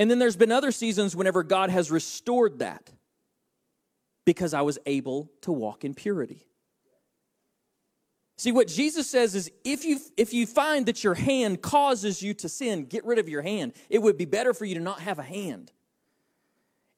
And 0.00 0.10
then 0.10 0.18
there's 0.18 0.34
been 0.34 0.50
other 0.50 0.72
seasons 0.72 1.14
whenever 1.14 1.44
God 1.44 1.70
has 1.70 1.92
restored 1.92 2.58
that 2.58 2.90
because 4.24 4.52
I 4.52 4.62
was 4.62 4.80
able 4.84 5.30
to 5.42 5.52
walk 5.52 5.84
in 5.84 5.94
purity. 5.94 6.44
See, 8.36 8.50
what 8.50 8.66
Jesus 8.66 9.08
says 9.08 9.36
is 9.36 9.52
if 9.62 9.84
you, 9.84 10.00
if 10.16 10.34
you 10.34 10.44
find 10.44 10.86
that 10.86 11.04
your 11.04 11.14
hand 11.14 11.62
causes 11.62 12.20
you 12.20 12.34
to 12.34 12.48
sin, 12.48 12.86
get 12.86 13.04
rid 13.04 13.20
of 13.20 13.28
your 13.28 13.42
hand. 13.42 13.74
It 13.88 14.02
would 14.02 14.18
be 14.18 14.24
better 14.24 14.52
for 14.52 14.64
you 14.64 14.74
to 14.74 14.80
not 14.80 14.98
have 14.98 15.20
a 15.20 15.22
hand. 15.22 15.70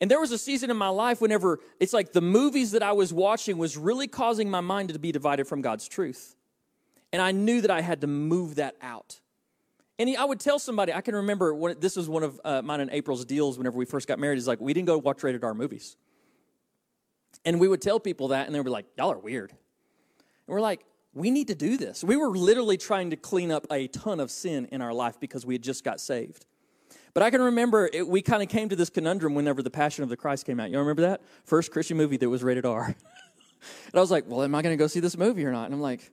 And 0.01 0.11
there 0.11 0.21
was 0.21 0.31
a 0.31 0.39
season 0.39 0.71
in 0.71 0.77
my 0.77 0.89
life 0.89 1.21
whenever 1.21 1.59
it's 1.81 1.93
like 1.93 2.13
the 2.13 2.21
movies 2.21 2.73
that 2.73 2.83
I 2.83 2.93
was 2.93 3.13
watching 3.13 3.57
was 3.57 3.77
really 3.77 4.07
causing 4.07 4.51
my 4.51 4.61
mind 4.61 4.91
to 4.91 4.99
be 4.99 5.11
divided 5.11 5.47
from 5.47 5.63
God's 5.63 5.89
truth. 5.89 6.37
And 7.13 7.23
I 7.23 7.33
knew 7.33 7.63
that 7.63 7.71
I 7.71 7.81
had 7.81 8.03
to 8.03 8.07
move 8.07 8.57
that 8.57 8.77
out. 8.83 9.21
And 9.99 10.15
I 10.17 10.25
would 10.25 10.41
tell 10.41 10.59
somebody, 10.59 10.93
I 10.93 11.01
can 11.01 11.15
remember 11.15 11.55
when, 11.55 11.81
this 11.81 11.97
was 11.97 12.09
one 12.09 12.23
of 12.23 12.39
uh, 12.45 12.61
mine 12.61 12.81
and 12.81 12.91
April's 12.91 13.25
deals 13.25 13.57
whenever 13.57 13.79
we 13.79 13.87
first 13.87 14.07
got 14.07 14.19
married, 14.19 14.37
is 14.37 14.47
like, 14.47 14.61
we 14.61 14.75
didn't 14.75 14.87
go 14.87 14.99
watch 14.99 15.23
rated 15.23 15.43
R 15.43 15.55
movies. 15.55 15.97
And 17.47 17.59
we 17.59 17.69
would 17.69 17.81
tell 17.81 17.99
people 17.99 18.29
that, 18.29 18.47
and 18.47 18.55
they 18.55 18.59
would 18.59 18.65
be 18.65 18.71
like, 18.71 18.87
y'all 18.99 19.13
are 19.13 19.19
weird. 19.19 19.51
And 19.51 19.59
we're 20.49 20.61
like, 20.61 20.85
we 21.15 21.31
need 21.31 21.49
to 21.49 21.55
do 21.55 21.79
this. 21.79 22.05
We 22.05 22.17
were 22.17 22.37
literally 22.37 22.77
trying 22.77 23.11
to 23.11 23.17
clean 23.17 23.51
up 23.51 23.67
a 23.71 23.87
ton 23.89 24.21
of 24.21 24.31
sin 24.31 24.69
in 24.71 24.83
our 24.83 24.93
life 24.93 25.19
because 25.19 25.47
we 25.47 25.55
had 25.55 25.63
just 25.63 25.83
got 25.83 25.99
saved. 25.99 26.45
But 27.17 27.23
I 27.23 27.31
can 27.31 27.41
remember 27.41 27.89
it, 27.91 28.07
we 28.07 28.21
kind 28.21 28.43
of 28.43 28.51
came 28.51 28.69
to 28.69 28.77
this 28.77 28.91
conundrum 28.91 29.35
whenever 29.35 29.63
The 29.63 29.71
Passion 29.71 30.05
of 30.05 30.11
the 30.11 30.19
Christ 30.19 30.45
came 30.45 30.61
out. 30.61 30.71
You 30.71 30.79
remember 30.79 31.01
that? 31.01 31.23
First 31.45 31.73
Christian 31.73 31.97
movie 31.97 32.19
that 32.19 32.29
was 32.29 32.45
rated 32.45 32.67
R. 32.67 32.85
and 32.85 32.95
I 33.95 34.01
was 34.01 34.11
like, 34.11 34.25
well, 34.29 34.43
am 34.43 34.55
I 34.55 34.61
going 34.61 34.75
to 34.75 34.77
go 34.77 34.87
see 34.87 35.01
this 35.01 35.17
movie 35.17 35.43
or 35.47 35.51
not? 35.51 35.65
And 35.65 35.73
I'm 35.73 35.81
like, 35.81 36.13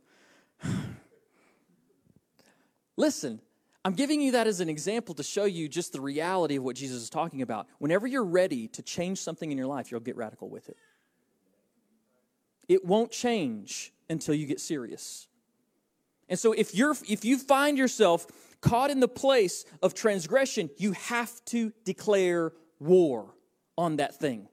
listen, 2.95 3.41
I'm 3.83 3.91
giving 3.91 4.21
you 4.21 4.31
that 4.31 4.47
as 4.47 4.61
an 4.61 4.69
example 4.69 5.13
to 5.15 5.23
show 5.23 5.43
you 5.43 5.67
just 5.67 5.91
the 5.91 5.99
reality 5.99 6.55
of 6.55 6.63
what 6.63 6.77
Jesus 6.77 7.03
is 7.03 7.09
talking 7.09 7.41
about. 7.41 7.67
Whenever 7.79 8.07
you're 8.07 8.23
ready 8.23 8.69
to 8.69 8.81
change 8.81 9.17
something 9.17 9.51
in 9.51 9.57
your 9.57 9.67
life, 9.67 9.91
you'll 9.91 9.99
get 9.99 10.15
radical 10.15 10.47
with 10.47 10.69
it. 10.69 10.77
It 12.69 12.85
won't 12.85 13.11
change 13.11 13.91
until 14.09 14.35
you 14.35 14.45
get 14.45 14.61
serious. 14.61 15.27
And 16.29 16.39
so 16.39 16.53
if 16.53 16.73
you're 16.73 16.95
if 17.09 17.25
you 17.25 17.37
find 17.39 17.77
yourself 17.77 18.25
caught 18.63 18.89
in 18.89 18.99
the 18.99 19.08
place 19.08 19.65
of 19.84 19.93
transgression, 19.93 20.71
you 20.78 20.93
have 20.93 21.43
to 21.45 21.71
declare 21.84 22.54
war 22.80 23.36
on 23.78 23.97
that 23.97 24.15
thing. 24.19 24.47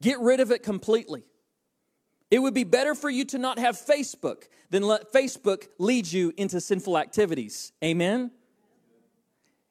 Get 0.00 0.20
rid 0.20 0.38
of 0.38 0.52
it 0.52 0.62
completely. 0.62 1.24
It 2.30 2.40
would 2.40 2.54
be 2.54 2.64
better 2.64 2.94
for 2.94 3.08
you 3.08 3.24
to 3.26 3.38
not 3.38 3.58
have 3.58 3.76
Facebook 3.76 4.44
than 4.70 4.82
let 4.82 5.12
Facebook 5.12 5.66
lead 5.78 6.10
you 6.10 6.32
into 6.36 6.60
sinful 6.60 6.98
activities. 6.98 7.72
Amen? 7.82 8.30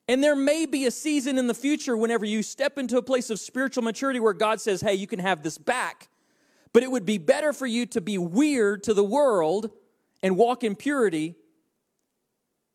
And 0.08 0.24
there 0.24 0.36
may 0.36 0.65
be 0.65 0.86
a 0.86 0.91
season 0.91 1.38
in 1.38 1.48
the 1.48 1.54
future 1.54 1.98
whenever 1.98 2.26
you 2.26 2.44
step 2.44 2.78
into 2.78 2.98
a 2.98 3.02
place 3.02 3.30
of 3.30 3.39
spiritual 3.39 3.84
maturity 3.84 4.20
where 4.20 4.34
God 4.34 4.62
says, 4.62 4.82
hey, 4.82 4.94
you 4.94 5.08
can 5.08 5.20
have 5.20 5.44
this 5.44 5.58
back. 5.58 6.10
But 6.74 6.84
it 6.84 6.91
would 6.91 7.06
be 7.06 7.18
better 7.18 7.54
for 7.54 7.65
you 7.65 7.86
to 7.88 8.02
be 8.02 8.18
weird 8.18 8.84
to 8.84 8.94
the 8.94 9.04
world 9.04 9.72
and 10.22 10.38
walk 10.38 10.63
in 10.63 10.76
purity 10.76 11.36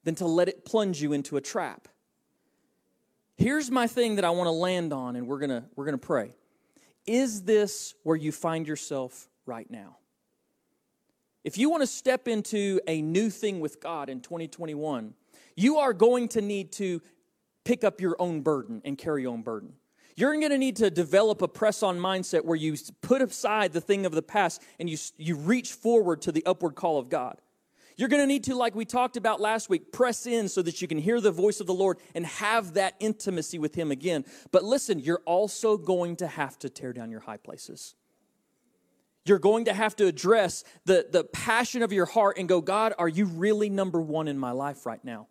than 0.05 0.15
to 0.17 0.27
let 0.27 0.49
it 0.49 0.65
plunge 0.65 1.03
you 1.03 1.13
into 1.13 1.37
a 1.37 1.41
trap. 1.41 1.89
Here's 3.37 3.71
my 3.71 3.87
thing 3.87 4.17
that 4.17 4.25
I 4.25 4.31
want 4.31 4.47
to 4.47 4.53
land 4.53 4.93
on, 4.93 5.17
and 5.17 5.27
we're 5.27 5.39
going 5.39 5.65
we're 5.75 5.87
going 5.87 5.99
to 5.99 6.07
pray. 6.07 6.35
Is 7.07 7.43
this 7.43 7.95
where 8.03 8.17
you 8.17 8.33
find 8.33 8.69
yourself 8.69 9.29
right 9.47 9.71
now? 9.71 9.97
If 11.43 11.57
you 11.57 11.71
want 11.71 11.83
to 11.83 11.87
step 11.87 12.29
into 12.29 12.81
a 12.87 13.01
new 13.01 13.31
thing 13.31 13.61
with 13.61 13.81
God 13.81 14.11
in 14.11 14.21
2021, 14.21 15.15
you 15.57 15.79
are 15.79 15.95
going 15.95 16.29
to 16.29 16.43
need 16.43 16.73
to 16.73 17.01
pick 17.65 17.83
up 17.83 18.01
your 18.01 18.17
own 18.19 18.43
burden 18.43 18.83
and 18.85 18.99
carry 18.99 19.23
your 19.23 19.33
own 19.33 19.43
burden. 19.43 19.73
You're 20.17 20.35
going 20.35 20.51
to 20.51 20.59
need 20.59 20.77
to 20.77 20.91
develop 20.91 21.41
a 21.41 21.49
press 21.49 21.83
on 21.83 21.99
mindset 21.99 22.45
where 22.45 22.57
you 22.57 22.77
put 23.01 23.23
aside 23.23 23.73
the 23.73 23.81
thing 23.81 24.05
of 24.05 24.13
the 24.13 24.23
past 24.23 24.63
and 24.79 24.91
you, 24.91 24.99
you 25.17 25.37
reach 25.37 25.73
forward 25.73 26.21
to 26.23 26.33
the 26.33 26.45
upward 26.45 26.75
call 26.75 26.99
of 26.99 27.09
God. 27.09 27.41
You're 28.01 28.09
going 28.09 28.23
to 28.23 28.27
need 28.27 28.45
to, 28.45 28.55
like 28.55 28.75
we 28.75 28.87
talked 28.87 29.19
about 29.19 29.43
last 29.43 29.69
week, 29.69 29.93
press 29.93 30.27
in 30.27 30.49
so 30.49 30.63
that 30.63 30.81
you 30.81 30.89
can 30.89 30.97
hear 30.97 31.21
the 31.21 31.31
voice 31.31 31.61
of 31.61 31.67
the 31.67 31.75
Lord 31.75 31.99
and 32.15 32.25
have 32.25 32.73
that 32.73 32.95
intimacy 32.99 33.59
with 33.59 33.75
Him 33.75 33.91
again. 33.91 34.25
But 34.53 34.65
listen, 34.65 35.01
you're 35.01 35.21
also 35.27 35.77
going 35.77 36.17
to 36.17 36.27
have 36.27 36.59
to 36.61 36.71
tear 36.71 36.95
down 36.95 37.11
your 37.11 37.21
high 37.21 37.37
places. 37.37 37.95
You're 39.27 39.39
going 39.39 39.67
to 39.67 39.75
have 39.75 39.95
to 39.97 40.07
address 40.07 40.65
the, 40.87 41.09
the 41.11 41.25
passion 41.25 41.83
of 41.83 41.93
your 41.93 42.07
heart 42.07 42.39
and 42.39 42.49
go, 42.49 42.63
God, 42.63 42.95
are 42.99 43.07
you 43.07 43.27
really 43.27 43.69
number 43.69 44.01
one 44.01 44.29
in 44.29 44.39
my 44.39 44.53
life 44.53 44.87
right 44.87 45.05
now? 45.05 45.27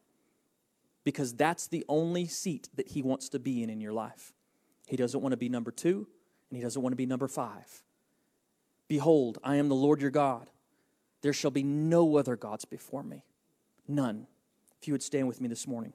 Because 1.03 1.33
that's 1.33 1.65
the 1.65 1.83
only 1.89 2.27
seat 2.27 2.69
that 2.75 2.89
He 2.89 3.01
wants 3.01 3.29
to 3.29 3.39
be 3.39 3.63
in 3.63 3.71
in 3.71 3.81
your 3.81 3.93
life. 3.93 4.31
He 4.85 4.95
doesn't 4.95 5.19
want 5.19 5.33
to 5.33 5.37
be 5.37 5.49
number 5.49 5.71
two, 5.71 6.07
and 6.51 6.57
He 6.57 6.61
doesn't 6.61 6.83
want 6.83 6.91
to 6.91 6.97
be 6.97 7.07
number 7.07 7.27
five. 7.27 7.81
Behold, 8.87 9.39
I 9.43 9.55
am 9.55 9.69
the 9.69 9.75
Lord 9.75 10.01
your 10.01 10.11
God. 10.11 10.51
There 11.21 11.33
shall 11.33 11.51
be 11.51 11.63
no 11.63 12.17
other 12.17 12.35
gods 12.35 12.65
before 12.65 13.03
me. 13.03 13.23
None. 13.87 14.27
If 14.81 14.87
you 14.87 14.93
would 14.93 15.03
stand 15.03 15.27
with 15.27 15.41
me 15.41 15.49
this 15.49 15.67
morning. 15.67 15.93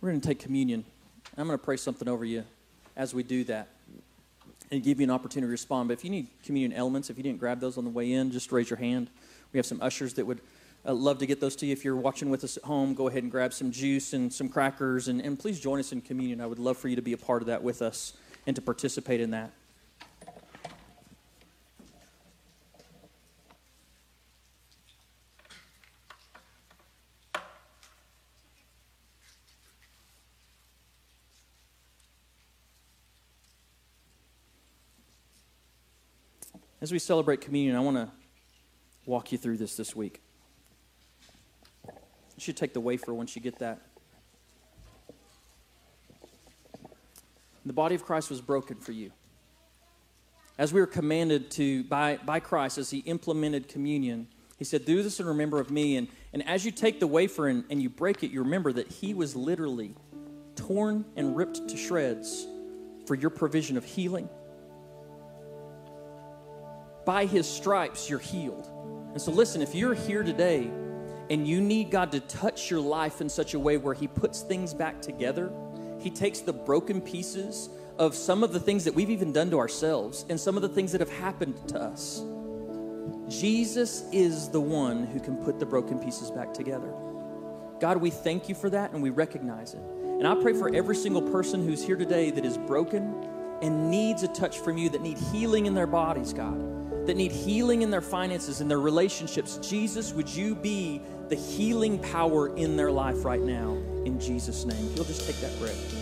We're 0.00 0.10
going 0.10 0.20
to 0.20 0.28
take 0.28 0.40
communion. 0.40 0.84
I'm 1.38 1.46
going 1.46 1.58
to 1.58 1.64
pray 1.64 1.78
something 1.78 2.08
over 2.08 2.26
you 2.26 2.44
as 2.94 3.14
we 3.14 3.22
do 3.22 3.42
that 3.44 3.68
and 4.70 4.82
give 4.82 5.00
you 5.00 5.04
an 5.04 5.10
opportunity 5.10 5.48
to 5.48 5.50
respond. 5.50 5.88
But 5.88 5.94
if 5.94 6.04
you 6.04 6.10
need 6.10 6.26
communion 6.44 6.72
elements, 6.72 7.08
if 7.08 7.16
you 7.16 7.22
didn't 7.22 7.40
grab 7.40 7.58
those 7.60 7.78
on 7.78 7.84
the 7.84 7.90
way 7.90 8.12
in, 8.12 8.30
just 8.30 8.52
raise 8.52 8.68
your 8.68 8.78
hand. 8.78 9.08
We 9.52 9.58
have 9.58 9.64
some 9.64 9.80
ushers 9.80 10.14
that 10.14 10.26
would 10.26 10.40
I'd 10.86 10.92
love 10.92 11.16
to 11.20 11.26
get 11.26 11.40
those 11.40 11.56
to 11.56 11.66
you. 11.66 11.72
If 11.72 11.82
you're 11.82 11.96
watching 11.96 12.28
with 12.28 12.44
us 12.44 12.58
at 12.58 12.64
home, 12.64 12.92
go 12.92 13.08
ahead 13.08 13.22
and 13.22 13.32
grab 13.32 13.54
some 13.54 13.70
juice 13.70 14.12
and 14.12 14.30
some 14.30 14.50
crackers, 14.50 15.08
and, 15.08 15.18
and 15.22 15.38
please 15.38 15.58
join 15.58 15.80
us 15.80 15.92
in 15.92 16.02
communion. 16.02 16.42
I 16.42 16.46
would 16.46 16.58
love 16.58 16.76
for 16.76 16.88
you 16.88 16.96
to 16.96 17.02
be 17.02 17.14
a 17.14 17.16
part 17.16 17.40
of 17.40 17.46
that 17.46 17.62
with 17.62 17.80
us 17.80 18.12
and 18.46 18.54
to 18.54 18.60
participate 18.60 19.22
in 19.22 19.30
that. 19.30 19.50
As 36.82 36.92
we 36.92 36.98
celebrate 36.98 37.40
communion, 37.40 37.74
I 37.74 37.80
want 37.80 37.96
to 37.96 38.10
walk 39.06 39.32
you 39.32 39.38
through 39.38 39.56
this 39.56 39.74
this 39.78 39.96
week. 39.96 40.20
You 42.44 42.48
should 42.48 42.58
take 42.58 42.74
the 42.74 42.80
wafer 42.80 43.14
once 43.14 43.34
you 43.34 43.40
get 43.40 43.60
that. 43.60 43.80
The 47.64 47.72
body 47.72 47.94
of 47.94 48.04
Christ 48.04 48.28
was 48.28 48.42
broken 48.42 48.76
for 48.76 48.92
you. 48.92 49.12
As 50.58 50.70
we 50.70 50.78
were 50.78 50.86
commanded 50.86 51.50
to 51.52 51.84
by, 51.84 52.18
by 52.18 52.40
Christ, 52.40 52.76
as 52.76 52.90
He 52.90 52.98
implemented 52.98 53.66
communion, 53.66 54.26
He 54.58 54.66
said, 54.66 54.84
Do 54.84 55.02
this 55.02 55.20
in 55.20 55.26
remember 55.26 55.58
of 55.58 55.70
me. 55.70 55.96
And, 55.96 56.06
and 56.34 56.46
as 56.46 56.66
you 56.66 56.70
take 56.70 57.00
the 57.00 57.06
wafer 57.06 57.48
and, 57.48 57.64
and 57.70 57.80
you 57.80 57.88
break 57.88 58.22
it, 58.22 58.30
you 58.30 58.42
remember 58.42 58.74
that 58.74 58.88
He 58.88 59.14
was 59.14 59.34
literally 59.34 59.94
torn 60.54 61.06
and 61.16 61.34
ripped 61.34 61.66
to 61.66 61.78
shreds 61.78 62.46
for 63.06 63.14
your 63.14 63.30
provision 63.30 63.78
of 63.78 63.86
healing. 63.86 64.28
By 67.06 67.24
His 67.24 67.48
stripes, 67.48 68.10
you're 68.10 68.18
healed. 68.18 68.68
And 69.12 69.22
so, 69.22 69.32
listen, 69.32 69.62
if 69.62 69.74
you're 69.74 69.94
here 69.94 70.22
today 70.22 70.70
and 71.30 71.46
you 71.46 71.60
need 71.60 71.90
God 71.90 72.12
to 72.12 72.20
touch 72.20 72.70
your 72.70 72.80
life 72.80 73.20
in 73.20 73.28
such 73.28 73.54
a 73.54 73.58
way 73.58 73.76
where 73.76 73.94
He 73.94 74.06
puts 74.06 74.42
things 74.42 74.74
back 74.74 75.00
together. 75.00 75.52
He 76.00 76.10
takes 76.10 76.40
the 76.40 76.52
broken 76.52 77.00
pieces 77.00 77.70
of 77.98 78.14
some 78.14 78.42
of 78.42 78.52
the 78.52 78.60
things 78.60 78.84
that 78.84 78.94
we've 78.94 79.10
even 79.10 79.32
done 79.32 79.50
to 79.50 79.58
ourselves 79.58 80.26
and 80.28 80.38
some 80.38 80.56
of 80.56 80.62
the 80.62 80.68
things 80.68 80.92
that 80.92 81.00
have 81.00 81.12
happened 81.12 81.56
to 81.68 81.80
us. 81.80 82.22
Jesus 83.28 84.04
is 84.12 84.48
the 84.48 84.60
one 84.60 85.06
who 85.06 85.20
can 85.20 85.36
put 85.36 85.58
the 85.58 85.66
broken 85.66 85.98
pieces 85.98 86.30
back 86.30 86.52
together. 86.52 86.92
God, 87.80 87.98
we 87.98 88.10
thank 88.10 88.48
you 88.48 88.54
for 88.54 88.68
that 88.70 88.92
and 88.92 89.02
we 89.02 89.10
recognize 89.10 89.74
it. 89.74 89.80
And 89.80 90.26
I 90.26 90.34
pray 90.34 90.52
for 90.52 90.74
every 90.74 90.96
single 90.96 91.22
person 91.22 91.66
who's 91.66 91.84
here 91.84 91.96
today 91.96 92.30
that 92.30 92.44
is 92.44 92.58
broken 92.58 93.14
and 93.62 93.90
needs 93.90 94.22
a 94.22 94.28
touch 94.28 94.58
from 94.58 94.76
you, 94.76 94.88
that 94.90 95.00
need 95.00 95.18
healing 95.18 95.66
in 95.66 95.74
their 95.74 95.86
bodies, 95.86 96.32
God, 96.32 96.83
that 97.06 97.16
need 97.16 97.32
healing 97.32 97.82
in 97.82 97.90
their 97.90 98.00
finances, 98.00 98.60
in 98.60 98.68
their 98.68 98.80
relationships. 98.80 99.58
Jesus, 99.58 100.12
would 100.12 100.28
you 100.28 100.54
be 100.54 101.02
the 101.28 101.36
healing 101.36 101.98
power 101.98 102.54
in 102.56 102.76
their 102.76 102.90
life 102.90 103.24
right 103.24 103.40
now 103.40 103.72
in 104.04 104.20
Jesus' 104.20 104.64
name. 104.64 104.90
You'll 104.94 105.04
just 105.04 105.26
take 105.26 105.36
that 105.36 105.58
breath. 105.58 105.94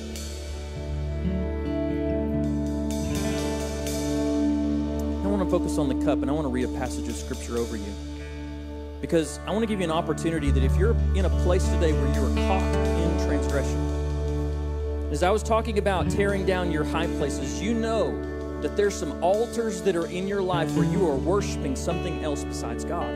I 5.23 5.27
want 5.27 5.43
want 5.43 5.51
to 5.51 5.59
focus 5.59 5.79
on 5.79 5.89
the 5.89 6.05
cup 6.05 6.23
and 6.23 6.31
I 6.31 6.35
want 6.35 6.45
to 6.45 6.51
read 6.51 6.65
a 6.65 6.79
passage 6.79 7.09
of 7.09 7.15
scripture 7.17 7.57
over 7.57 7.77
you. 7.77 7.95
Because 9.01 9.41
I 9.47 9.51
want 9.51 9.63
to 9.63 9.67
give 9.67 9.81
you 9.81 9.85
an 9.85 9.91
opportunity 9.91 10.51
that 10.51 10.63
if 10.63 10.77
you're 10.77 10.97
in 11.17 11.25
a 11.25 11.31
place 11.43 11.67
today 11.69 11.93
where 11.93 12.15
you 12.15 12.25
are 12.25 12.47
caught 12.47 12.77
in 12.99 13.27
transgression, 13.27 13.79
as 15.11 15.23
I 15.23 15.31
was 15.31 15.43
talking 15.43 15.79
about 15.79 16.11
tearing 16.11 16.47
down 16.47 16.71
your 16.71 16.85
high 16.85 17.07
places, 17.07 17.61
you 17.61 17.75
know 17.75 18.32
that 18.63 18.77
there's 18.77 18.95
some 18.95 19.23
altars 19.23 19.83
that 19.83 19.97
are 19.97 20.07
in 20.07 20.29
your 20.29 20.41
life 20.41 20.73
where 20.77 20.85
you 20.85 21.09
are 21.09 21.17
worshiping 21.17 21.75
something 21.75 22.25
else 22.25 22.45
besides 22.45 22.85
God. 22.85 23.11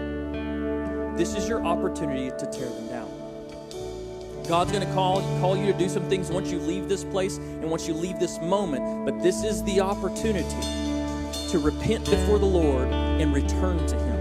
This 1.16 1.34
is 1.34 1.48
your 1.48 1.64
opportunity 1.64 2.30
to 2.30 2.50
tear 2.50 2.68
them 2.68 2.88
down. 2.88 3.26
God's 4.48 4.70
going 4.70 4.86
to 4.86 4.92
call, 4.92 5.20
call 5.40 5.56
you 5.56 5.72
to 5.72 5.78
do 5.78 5.88
some 5.88 6.08
things 6.08 6.30
once 6.30 6.50
you 6.50 6.58
leave 6.58 6.88
this 6.88 7.04
place 7.04 7.38
and 7.38 7.70
once 7.70 7.88
you 7.88 7.94
leave 7.94 8.18
this 8.18 8.40
moment, 8.40 9.06
but 9.06 9.22
this 9.22 9.42
is 9.42 9.62
the 9.64 9.80
opportunity 9.80 10.60
to 11.50 11.58
repent 11.58 12.04
before 12.04 12.38
the 12.38 12.46
Lord 12.46 12.88
and 12.88 13.34
return 13.34 13.84
to 13.86 13.96
Him. 13.96 14.16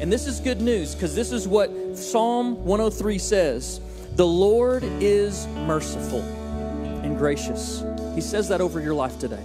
And 0.00 0.12
this 0.12 0.26
is 0.26 0.40
good 0.40 0.60
news 0.60 0.94
because 0.94 1.14
this 1.14 1.32
is 1.32 1.48
what 1.48 1.70
Psalm 1.96 2.64
103 2.64 3.18
says 3.18 3.80
The 4.16 4.26
Lord 4.26 4.82
is 4.84 5.46
merciful 5.66 6.20
and 7.02 7.18
gracious. 7.18 7.82
He 8.14 8.20
says 8.20 8.48
that 8.48 8.60
over 8.60 8.80
your 8.80 8.94
life 8.94 9.18
today 9.18 9.42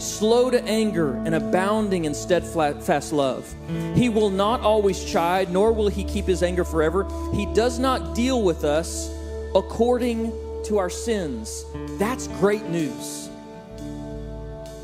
slow 0.00 0.50
to 0.50 0.62
anger, 0.64 1.14
and 1.24 1.34
abounding 1.34 2.04
in 2.04 2.14
steadfast 2.14 3.12
love. 3.12 3.54
He 3.94 4.08
will 4.08 4.30
not 4.30 4.60
always 4.60 5.04
chide, 5.04 5.50
nor 5.50 5.72
will 5.72 5.88
he 5.88 6.04
keep 6.04 6.26
his 6.26 6.42
anger 6.42 6.64
forever. 6.64 7.06
He 7.34 7.46
does 7.54 7.78
not 7.78 8.14
deal 8.14 8.42
with 8.42 8.64
us 8.64 9.10
according 9.54 10.32
to 10.64 10.78
our 10.78 10.90
sins. 10.90 11.64
That's 11.98 12.28
great 12.28 12.64
news. 12.68 13.28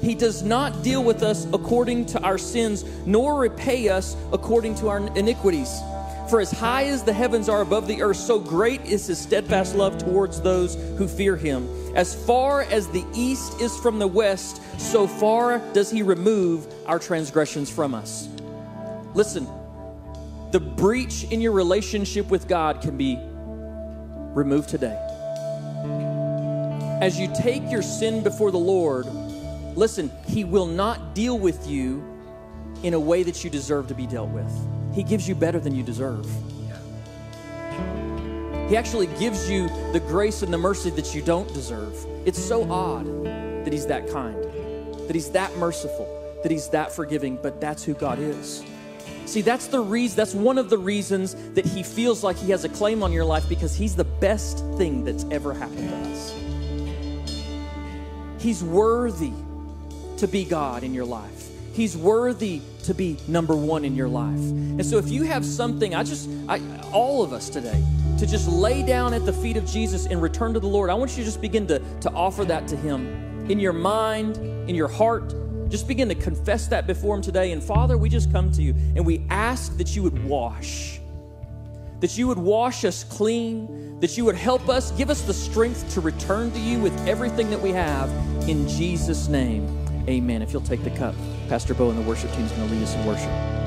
He 0.03 0.15
does 0.15 0.43
not 0.43 0.83
deal 0.83 1.03
with 1.03 1.23
us 1.23 1.47
according 1.53 2.07
to 2.07 2.23
our 2.23 2.39
sins, 2.39 2.85
nor 3.07 3.39
repay 3.41 3.89
us 3.89 4.17
according 4.33 4.75
to 4.77 4.89
our 4.89 4.99
iniquities. 5.17 5.81
For 6.29 6.41
as 6.41 6.51
high 6.51 6.85
as 6.85 7.05
the 7.05 7.13
heavens 7.13 7.49
are 7.49 7.61
above 7.61 7.87
the 7.87 8.03
earth, 8.03 8.17
so 8.17 8.39
great 8.39 8.85
is 8.85 9.07
his 9.07 9.19
steadfast 9.19 9.75
love 9.77 9.97
towards 9.97 10.41
those 10.41 10.75
who 10.99 11.07
fear 11.07 11.37
him. 11.37 11.69
As 11.97 12.15
far 12.27 12.61
as 12.61 12.89
the 12.89 13.03
east 13.15 13.59
is 13.59 13.75
from 13.79 13.99
the 13.99 14.07
west, 14.07 14.61
so 14.79 15.07
far 15.07 15.61
does 15.73 15.91
he 15.91 16.03
remove 16.03 16.67
our 16.85 16.99
transgressions 16.99 17.71
from 17.71 17.95
us. 17.95 18.29
Listen, 19.15 19.49
the 20.51 20.61
breach 20.61 21.25
in 21.25 21.41
your 21.41 21.53
relationship 21.53 22.29
with 22.29 22.47
God 22.49 22.83
can 22.83 22.99
be 22.99 23.19
removed 24.35 24.69
today. 24.69 24.95
As 27.01 27.19
you 27.19 27.33
take 27.35 27.71
your 27.71 27.81
sin 27.81 28.23
before 28.23 28.51
the 28.51 28.59
Lord, 28.59 29.07
listen, 29.75 30.11
he 30.27 30.45
will 30.45 30.67
not 30.67 31.15
deal 31.15 31.39
with 31.39 31.67
you 31.67 32.05
in 32.83 32.93
a 32.93 33.01
way 33.01 33.23
that 33.23 33.43
you 33.43 33.49
deserve 33.49 33.89
to 33.89 33.95
be 33.95 34.07
dealt 34.07 34.29
with. 34.29 34.53
He 34.95 35.03
gives 35.03 35.27
you 35.27 35.35
better 35.35 35.61
than 35.61 35.75
you 35.75 35.83
deserve. 35.83 36.27
He 38.69 38.77
actually 38.77 39.07
gives 39.19 39.49
you 39.49 39.69
the 39.93 40.01
grace 40.01 40.43
and 40.43 40.53
the 40.53 40.59
mercy 40.59 40.91
that 40.91 41.15
you 41.15 41.23
don't 41.23 41.47
deserve. 41.55 41.95
It's 42.25 42.43
so 42.43 42.69
odd 42.71 43.07
that 43.65 43.73
He's 43.73 43.87
that 43.87 44.09
kind, 44.11 44.43
that 45.07 45.15
He's 45.15 45.31
that 45.31 45.57
merciful, 45.57 46.09
that 46.43 46.51
He's 46.51 46.69
that 46.71 46.91
forgiving, 46.91 47.39
but 47.41 47.61
that's 47.61 47.85
who 47.85 47.95
God 47.95 48.19
is. 48.19 48.65
See, 49.25 49.41
that's 49.41 49.69
the 49.69 49.81
reason, 49.81 50.17
that's 50.17 50.35
one 50.35 50.59
of 50.59 50.69
the 50.69 50.79
reasons 50.79 51.35
that 51.55 51.65
He 51.65 51.85
feels 51.85 52.25
like 52.25 52.37
He 52.37 52.51
has 52.51 52.65
a 52.65 52.69
claim 52.69 53.05
on 53.05 53.13
your 53.13 53.25
life 53.25 53.49
because 53.49 53.77
He's 53.77 53.95
the 53.95 54.05
best 54.05 54.59
thing 54.77 55.05
that's 55.05 55.25
ever 55.31 55.55
happened 55.55 55.89
to 55.89 55.97
us. 56.11 56.35
He's 58.41 58.65
worthy 58.65 59.33
to 60.17 60.27
be 60.27 60.45
God 60.45 60.83
in 60.83 60.93
your 60.93 61.05
life. 61.05 61.49
He's 61.73 61.97
worthy 61.97 62.63
to 62.85 62.95
be 62.95 63.19
number 63.29 63.55
one 63.55 63.85
in 63.85 63.95
your 63.95 64.09
life. 64.09 64.39
And 64.39 64.85
so 64.85 64.99
if 64.99 65.09
you 65.09 65.25
have 65.25 65.45
something, 65.45 65.95
I 65.95 66.03
just, 66.05 66.29
I, 66.49 66.61
all 66.93 67.23
of 67.23 67.33
us 67.33 67.49
today, 67.51 67.85
to 68.19 68.27
just 68.27 68.49
lay 68.49 68.83
down 68.83 69.13
at 69.13 69.27
the 69.27 69.33
feet 69.33 69.57
of 69.57 69.67
Jesus 69.67 70.07
and 70.07 70.23
return 70.23 70.55
to 70.55 70.61
the 70.61 70.67
Lord, 70.67 70.91
I 70.91 70.95
want 70.95 71.13
you 71.13 71.19
to 71.19 71.25
just 71.25 71.41
begin 71.41 71.67
to, 71.67 71.79
to 72.01 72.11
offer 72.13 72.45
that 72.47 72.67
to 72.69 72.77
Him 72.77 73.51
in 73.51 73.61
your 73.61 73.73
mind, 73.73 74.39
in 74.69 74.75
your 74.75 74.89
heart. 74.89 75.35
Just 75.69 75.87
begin 75.87 76.09
to 76.09 76.15
confess 76.15 76.67
that 76.69 76.87
before 76.87 77.17
Him 77.17 77.23
today. 77.23 77.53
And 77.53 77.63
Father, 77.63 77.99
we 77.99 78.09
just 78.09 78.33
come 78.33 78.51
to 78.53 78.63
you 78.63 78.75
and 78.95 79.05
we 79.05 79.25
ask 79.31 79.77
that 79.77 79.95
you 79.95 80.03
would 80.03 80.25
wash, 80.25 81.01
that 82.01 82.17
you 82.17 82.27
would 82.29 82.39
wash 82.39 82.85
us 82.85 83.05
clean, 83.05 84.01
that 84.01 84.17
you 84.17 84.25
would 84.25 84.37
help 84.37 84.69
us, 84.69 84.93
give 84.93 85.11
us 85.11 85.23
the 85.23 85.35
strength 85.35 85.93
to 85.95 86.01
return 86.01 86.51
to 86.53 86.59
you 86.59 86.79
with 86.79 86.97
everything 87.07 87.51
that 87.51 87.61
we 87.61 87.71
have. 87.71 88.11
In 88.49 88.69
Jesus' 88.69 89.29
name, 89.29 89.67
amen. 90.09 90.43
If 90.43 90.53
you'll 90.53 90.63
take 90.63 90.85
the 90.85 90.91
cup. 90.91 91.15
Pastor 91.49 91.75
Bo 91.75 91.91
and 91.91 91.99
the 91.99 92.03
worship 92.03 92.31
team 92.33 92.45
is 92.45 92.53
going 92.53 92.69
to 92.69 92.75
lead 92.75 92.83
us 92.83 92.95
in 92.95 93.07
worship. 93.07 93.66